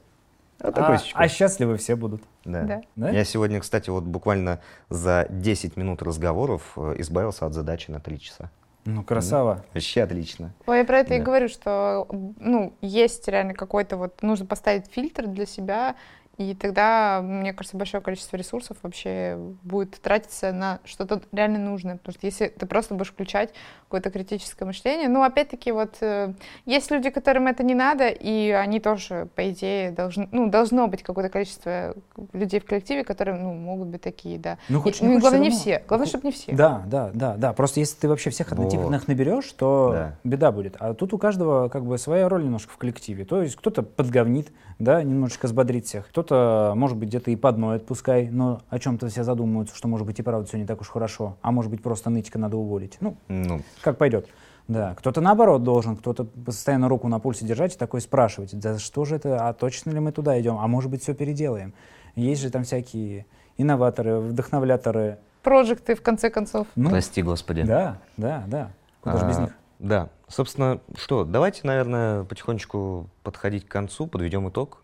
А 0.58 0.68
А, 0.68 0.98
а 1.12 1.28
счастливы 1.28 1.76
все 1.76 1.96
будут. 1.96 2.22
Да. 2.46 2.62
Да. 2.62 2.80
Да? 2.96 3.10
Я 3.10 3.24
сегодня, 3.24 3.60
кстати, 3.60 3.90
вот 3.90 4.04
буквально 4.04 4.60
за 4.88 5.26
10 5.28 5.76
минут 5.76 6.00
разговоров 6.00 6.62
э, 6.76 6.94
избавился 6.96 7.44
от 7.44 7.52
задачи 7.52 7.90
на 7.90 8.00
3 8.00 8.20
часа. 8.20 8.50
Ну, 8.86 9.02
красава. 9.02 9.66
Вообще 9.74 10.02
отлично. 10.02 10.54
Ой, 10.66 10.78
я 10.78 10.84
про 10.86 11.00
это 11.00 11.12
и 11.12 11.18
Да. 11.18 11.24
говорю, 11.24 11.48
что, 11.48 12.06
ну, 12.40 12.72
есть 12.80 13.28
реально 13.28 13.52
какой-то 13.52 13.98
вот, 13.98 14.22
нужно 14.22 14.46
поставить 14.46 14.86
фильтр 14.90 15.26
для 15.26 15.44
себя 15.44 15.94
И 16.36 16.54
тогда, 16.54 17.20
мне 17.22 17.52
кажется, 17.52 17.76
большое 17.76 18.02
количество 18.02 18.36
ресурсов 18.36 18.76
вообще 18.82 19.36
будет 19.62 20.00
тратиться 20.00 20.52
на 20.52 20.80
что-то 20.84 21.20
реально 21.32 21.58
нужное. 21.60 21.96
Потому 21.96 22.14
что 22.14 22.26
если 22.26 22.48
ты 22.48 22.66
просто 22.66 22.94
будешь 22.94 23.10
включать 23.12 23.50
какое-то 23.84 24.10
критическое 24.10 24.64
мышление, 24.64 25.08
ну, 25.08 25.22
опять-таки, 25.22 25.70
вот 25.70 25.96
э, 26.00 26.32
есть 26.66 26.90
люди, 26.90 27.10
которым 27.10 27.46
это 27.46 27.62
не 27.62 27.74
надо, 27.74 28.08
и 28.08 28.50
они 28.50 28.80
тоже, 28.80 29.28
по 29.36 29.48
идее, 29.50 29.92
должны, 29.92 30.28
ну, 30.32 30.50
должно 30.50 30.88
быть 30.88 31.04
какое-то 31.04 31.30
количество 31.30 31.94
людей 32.32 32.58
в 32.58 32.64
коллективе, 32.64 33.04
которые, 33.04 33.38
ну, 33.38 33.54
могут 33.54 33.88
быть 33.88 34.02
такие, 34.02 34.38
да. 34.38 34.58
Ну, 34.68 34.80
хочешь, 34.80 35.02
И- 35.02 35.04
не 35.04 35.14
ну, 35.14 35.20
главное, 35.20 35.40
не 35.40 35.50
все. 35.50 35.84
Главное, 35.86 36.08
чтобы 36.08 36.26
не 36.26 36.32
все. 36.32 36.52
Да, 36.52 36.82
да, 36.86 37.10
да, 37.14 37.36
да. 37.36 37.52
Просто 37.52 37.78
если 37.78 37.96
ты 38.00 38.08
вообще 38.08 38.30
всех 38.30 38.50
однотипных 38.50 39.06
наберешь, 39.06 39.52
то 39.52 39.90
Да. 39.92 40.18
беда 40.24 40.50
будет. 40.50 40.76
А 40.80 40.94
тут 40.94 41.12
у 41.12 41.18
каждого 41.18 41.68
как 41.68 41.84
бы 41.84 41.96
своя 41.98 42.28
роль 42.28 42.42
немножко 42.44 42.72
в 42.72 42.76
коллективе. 42.76 43.24
То 43.24 43.42
есть 43.42 43.54
кто-то 43.54 43.82
подговнит, 43.82 44.50
да, 44.80 45.00
немножечко 45.02 45.46
взбодрит 45.46 45.86
всех. 45.86 46.08
Кто-то, 46.24 46.72
может 46.74 46.96
быть, 46.96 47.10
где-то 47.10 47.30
и 47.30 47.36
подноет, 47.36 47.84
пускай, 47.84 48.30
но 48.30 48.62
о 48.70 48.78
чем-то 48.78 49.08
все 49.08 49.24
задумаются, 49.24 49.76
что, 49.76 49.88
может 49.88 50.06
быть, 50.06 50.18
и 50.18 50.22
правда 50.22 50.48
все 50.48 50.56
не 50.56 50.64
так 50.64 50.80
уж 50.80 50.88
хорошо. 50.88 51.36
А 51.42 51.52
может 51.52 51.70
быть, 51.70 51.82
просто 51.82 52.08
нытика 52.08 52.38
надо 52.38 52.56
уволить. 52.56 52.96
Ну, 53.00 53.16
Ну, 53.28 53.60
как 53.82 53.98
пойдет. 53.98 54.26
Да, 54.66 54.94
кто-то 54.94 55.20
наоборот 55.20 55.62
должен, 55.62 55.96
кто-то 55.96 56.24
постоянно 56.24 56.88
руку 56.88 57.08
на 57.08 57.18
пульсе 57.18 57.44
держать 57.44 57.74
и 57.74 57.78
такой 57.78 58.00
спрашивать, 58.00 58.58
да 58.58 58.78
что 58.78 59.04
же 59.04 59.16
это, 59.16 59.46
а 59.46 59.52
точно 59.52 59.90
ли 59.90 60.00
мы 60.00 60.10
туда 60.12 60.40
идем, 60.40 60.56
а 60.58 60.66
может 60.66 60.90
быть 60.90 61.02
все 61.02 61.12
переделаем. 61.12 61.74
Есть 62.16 62.40
же 62.40 62.48
там 62.48 62.64
всякие 62.64 63.26
инноваторы, 63.58 64.20
вдохновляторы. 64.20 65.18
Проекты, 65.42 65.94
в 65.94 66.00
конце 66.00 66.30
концов. 66.30 66.66
Ну, 66.74 66.88
прости, 66.88 67.20
Господи. 67.20 67.64
да, 67.64 67.98
да, 68.16 68.44
да. 68.46 68.70
Куда 69.02 69.18
же 69.18 69.26
без 69.26 69.36
А, 69.36 69.40
них? 69.42 69.50
Да. 69.78 70.08
Собственно, 70.28 70.80
что, 70.96 71.24
давайте, 71.26 71.66
наверное, 71.66 72.24
потихонечку 72.24 73.10
подходить 73.22 73.66
к 73.66 73.70
концу, 73.70 74.06
подведем 74.06 74.48
итог. 74.48 74.83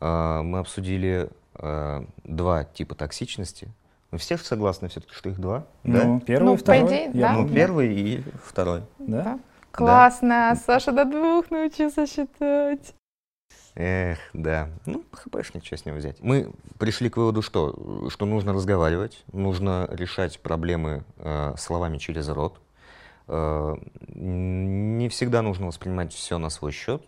А, 0.00 0.42
Мы 0.42 0.58
обсудили 0.58 1.30
а, 1.54 2.04
два 2.24 2.64
типа 2.64 2.94
токсичности. 2.94 3.68
Ну, 4.10 4.18
все 4.18 4.36
же 4.36 4.44
согласны 4.44 4.88
все-таки, 4.88 5.12
что 5.12 5.28
их 5.30 5.40
два, 5.40 5.66
Ну, 5.82 6.20
да? 6.20 6.24
первый, 6.24 6.44
Ну, 6.46 6.52
по 6.56 6.60
второй. 6.60 6.86
идее, 6.86 7.04
я 7.14 7.28
да. 7.28 7.32
Ну, 7.32 7.48
первый 7.48 7.94
и 7.94 8.22
второй. 8.44 8.82
Да? 8.98 9.22
Да. 9.24 9.38
Классно, 9.72 10.54
Саша 10.64 10.92
до 10.92 11.04
двух 11.04 11.50
научился 11.50 12.06
считать. 12.06 12.94
Эх, 13.74 14.18
да. 14.32 14.68
Ну, 14.86 15.02
ХПшник, 15.10 15.64
что 15.66 15.76
с 15.76 15.84
него 15.84 15.96
взять? 15.96 16.20
Мы 16.20 16.52
пришли 16.78 17.10
к 17.10 17.16
выводу, 17.16 17.42
что, 17.42 18.08
что 18.08 18.24
нужно 18.24 18.52
разговаривать, 18.52 19.24
нужно 19.32 19.88
решать 19.90 20.38
проблемы 20.38 21.02
э, 21.16 21.54
словами 21.58 21.98
через 21.98 22.28
рот. 22.28 22.60
Э, 23.26 23.74
не 24.06 25.08
всегда 25.08 25.42
нужно 25.42 25.66
воспринимать 25.66 26.12
все 26.12 26.38
на 26.38 26.50
свой 26.50 26.70
счет. 26.70 27.02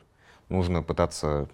Нужно 0.48 0.82
пытаться 0.82 1.48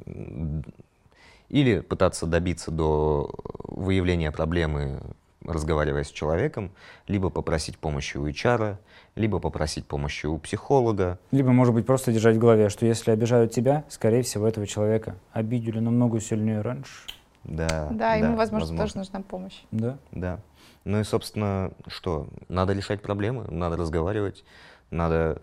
или 1.52 1.80
пытаться 1.80 2.26
добиться 2.26 2.70
до 2.72 3.30
выявления 3.62 4.32
проблемы, 4.32 5.00
разговаривая 5.44 6.02
с 6.02 6.10
человеком, 6.10 6.72
либо 7.06 7.28
попросить 7.28 7.78
помощи 7.78 8.16
у 8.16 8.26
HR, 8.26 8.78
либо 9.16 9.38
попросить 9.38 9.86
помощи 9.86 10.26
у 10.26 10.38
психолога. 10.38 11.18
Либо, 11.30 11.52
может 11.52 11.74
быть, 11.74 11.84
просто 11.84 12.10
держать 12.10 12.36
в 12.36 12.38
голове, 12.38 12.70
что 12.70 12.86
если 12.86 13.10
обижают 13.10 13.52
тебя, 13.52 13.84
скорее 13.88 14.22
всего, 14.22 14.48
этого 14.48 14.66
человека 14.66 15.16
обидели 15.32 15.78
намного 15.78 16.20
сильнее 16.20 16.62
раньше. 16.62 17.08
Да, 17.44 17.88
Да, 17.90 18.14
ему, 18.14 18.36
возможно, 18.36 18.76
тоже 18.76 18.96
нужна 18.96 19.20
помощь. 19.20 19.60
Да. 19.72 19.98
Да. 20.12 20.40
Ну 20.84 21.00
и, 21.00 21.04
собственно, 21.04 21.72
что? 21.86 22.28
Надо 22.48 22.72
решать 22.72 23.02
проблемы, 23.02 23.44
надо 23.50 23.76
разговаривать, 23.76 24.42
надо 24.90 25.42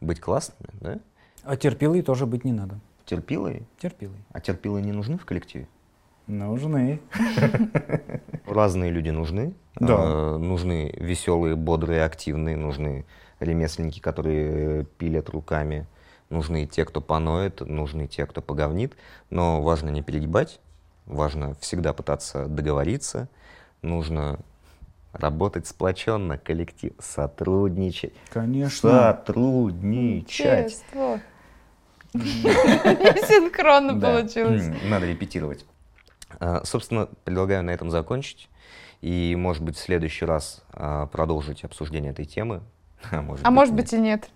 быть 0.00 0.20
классными, 0.20 0.70
да? 0.80 0.98
А 1.42 1.56
терпилой 1.56 2.02
тоже 2.02 2.26
быть 2.26 2.44
не 2.44 2.52
надо. 2.52 2.78
Терпилой. 3.06 3.62
Терпилой. 3.78 4.18
А 4.32 4.40
терпилы 4.40 4.82
не 4.82 4.92
нужны 4.92 5.16
в 5.16 5.24
коллективе? 5.24 5.68
Нужны. 6.26 7.00
Разные 8.46 8.90
люди 8.90 9.10
нужны. 9.10 9.54
Да. 9.76 9.94
Э, 9.94 10.36
нужны 10.38 10.92
веселые, 10.98 11.54
бодрые, 11.54 12.04
активные, 12.04 12.56
нужны 12.56 13.04
ремесленники, 13.38 14.00
которые 14.00 14.86
пилят 14.98 15.28
руками, 15.30 15.86
нужны 16.30 16.66
те, 16.66 16.84
кто 16.84 17.00
поноет, 17.00 17.60
нужны 17.60 18.08
те, 18.08 18.26
кто 18.26 18.42
поговнит. 18.42 18.96
Но 19.30 19.62
важно 19.62 19.90
не 19.90 20.02
перегибать, 20.02 20.58
важно 21.04 21.54
всегда 21.60 21.92
пытаться 21.92 22.46
договориться, 22.46 23.28
нужно 23.82 24.40
работать 25.12 25.68
сплоченно, 25.68 26.38
коллектив, 26.38 26.92
сотрудничать. 26.98 28.14
Конечно. 28.30 28.90
Сотрудничать. 28.90 30.28
Чество. 30.72 31.20
Синхронно 33.28 34.00
получилось. 34.00 34.64
Надо 34.84 35.06
репетировать. 35.06 35.64
А, 36.40 36.64
Собственно, 36.64 37.08
предлагаю 37.24 37.62
на 37.62 37.70
этом 37.70 37.90
закончить. 37.90 38.48
И, 39.02 39.34
может 39.36 39.62
быть, 39.62 39.76
в 39.76 39.80
следующий 39.80 40.24
раз 40.24 40.62
а, 40.72 41.06
продолжить 41.06 41.64
обсуждение 41.64 42.12
этой 42.12 42.24
темы. 42.24 42.62
А 43.10 43.22
может 43.22 43.46
А 43.46 43.50
может 43.50 43.74
нет. 43.74 43.82
быть 43.84 43.92
и 43.92 43.98
нет. 43.98 44.30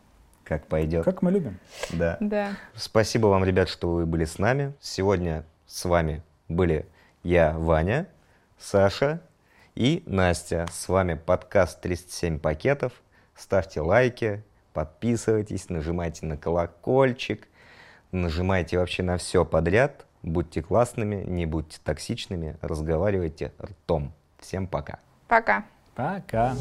Как 0.44 0.66
пойдет. 0.66 1.04
Как 1.04 1.22
мы 1.22 1.30
любим. 1.30 1.58
Да. 1.90 2.16
Да. 2.20 2.52
Спасибо 2.74 3.28
вам, 3.28 3.44
ребят, 3.44 3.68
что 3.68 3.90
вы 3.92 4.06
были 4.06 4.24
с 4.24 4.38
нами. 4.38 4.74
Сегодня 4.80 5.44
с 5.66 5.84
вами 5.84 6.22
были 6.48 6.86
я, 7.22 7.52
Ваня, 7.56 8.08
Саша 8.58 9.22
и 9.74 10.02
Настя. 10.06 10.66
С 10.70 10.88
вами 10.88 11.14
подкаст 11.14 11.80
37 11.80 12.38
пакетов. 12.38 12.92
Ставьте 13.36 13.80
лайки, 13.80 14.42
подписывайтесь, 14.72 15.68
нажимайте 15.70 16.26
на 16.26 16.36
колокольчик, 16.36 17.48
нажимайте 18.12 18.78
вообще 18.78 19.02
на 19.02 19.16
все 19.16 19.44
подряд. 19.44 20.06
Будьте 20.22 20.62
классными, 20.62 21.24
не 21.24 21.46
будьте 21.46 21.78
токсичными, 21.82 22.56
разговаривайте 22.60 23.52
ртом. 23.62 24.12
Всем 24.38 24.66
пока. 24.66 24.98
Пока. 25.28 25.64
Пока. 25.94 26.54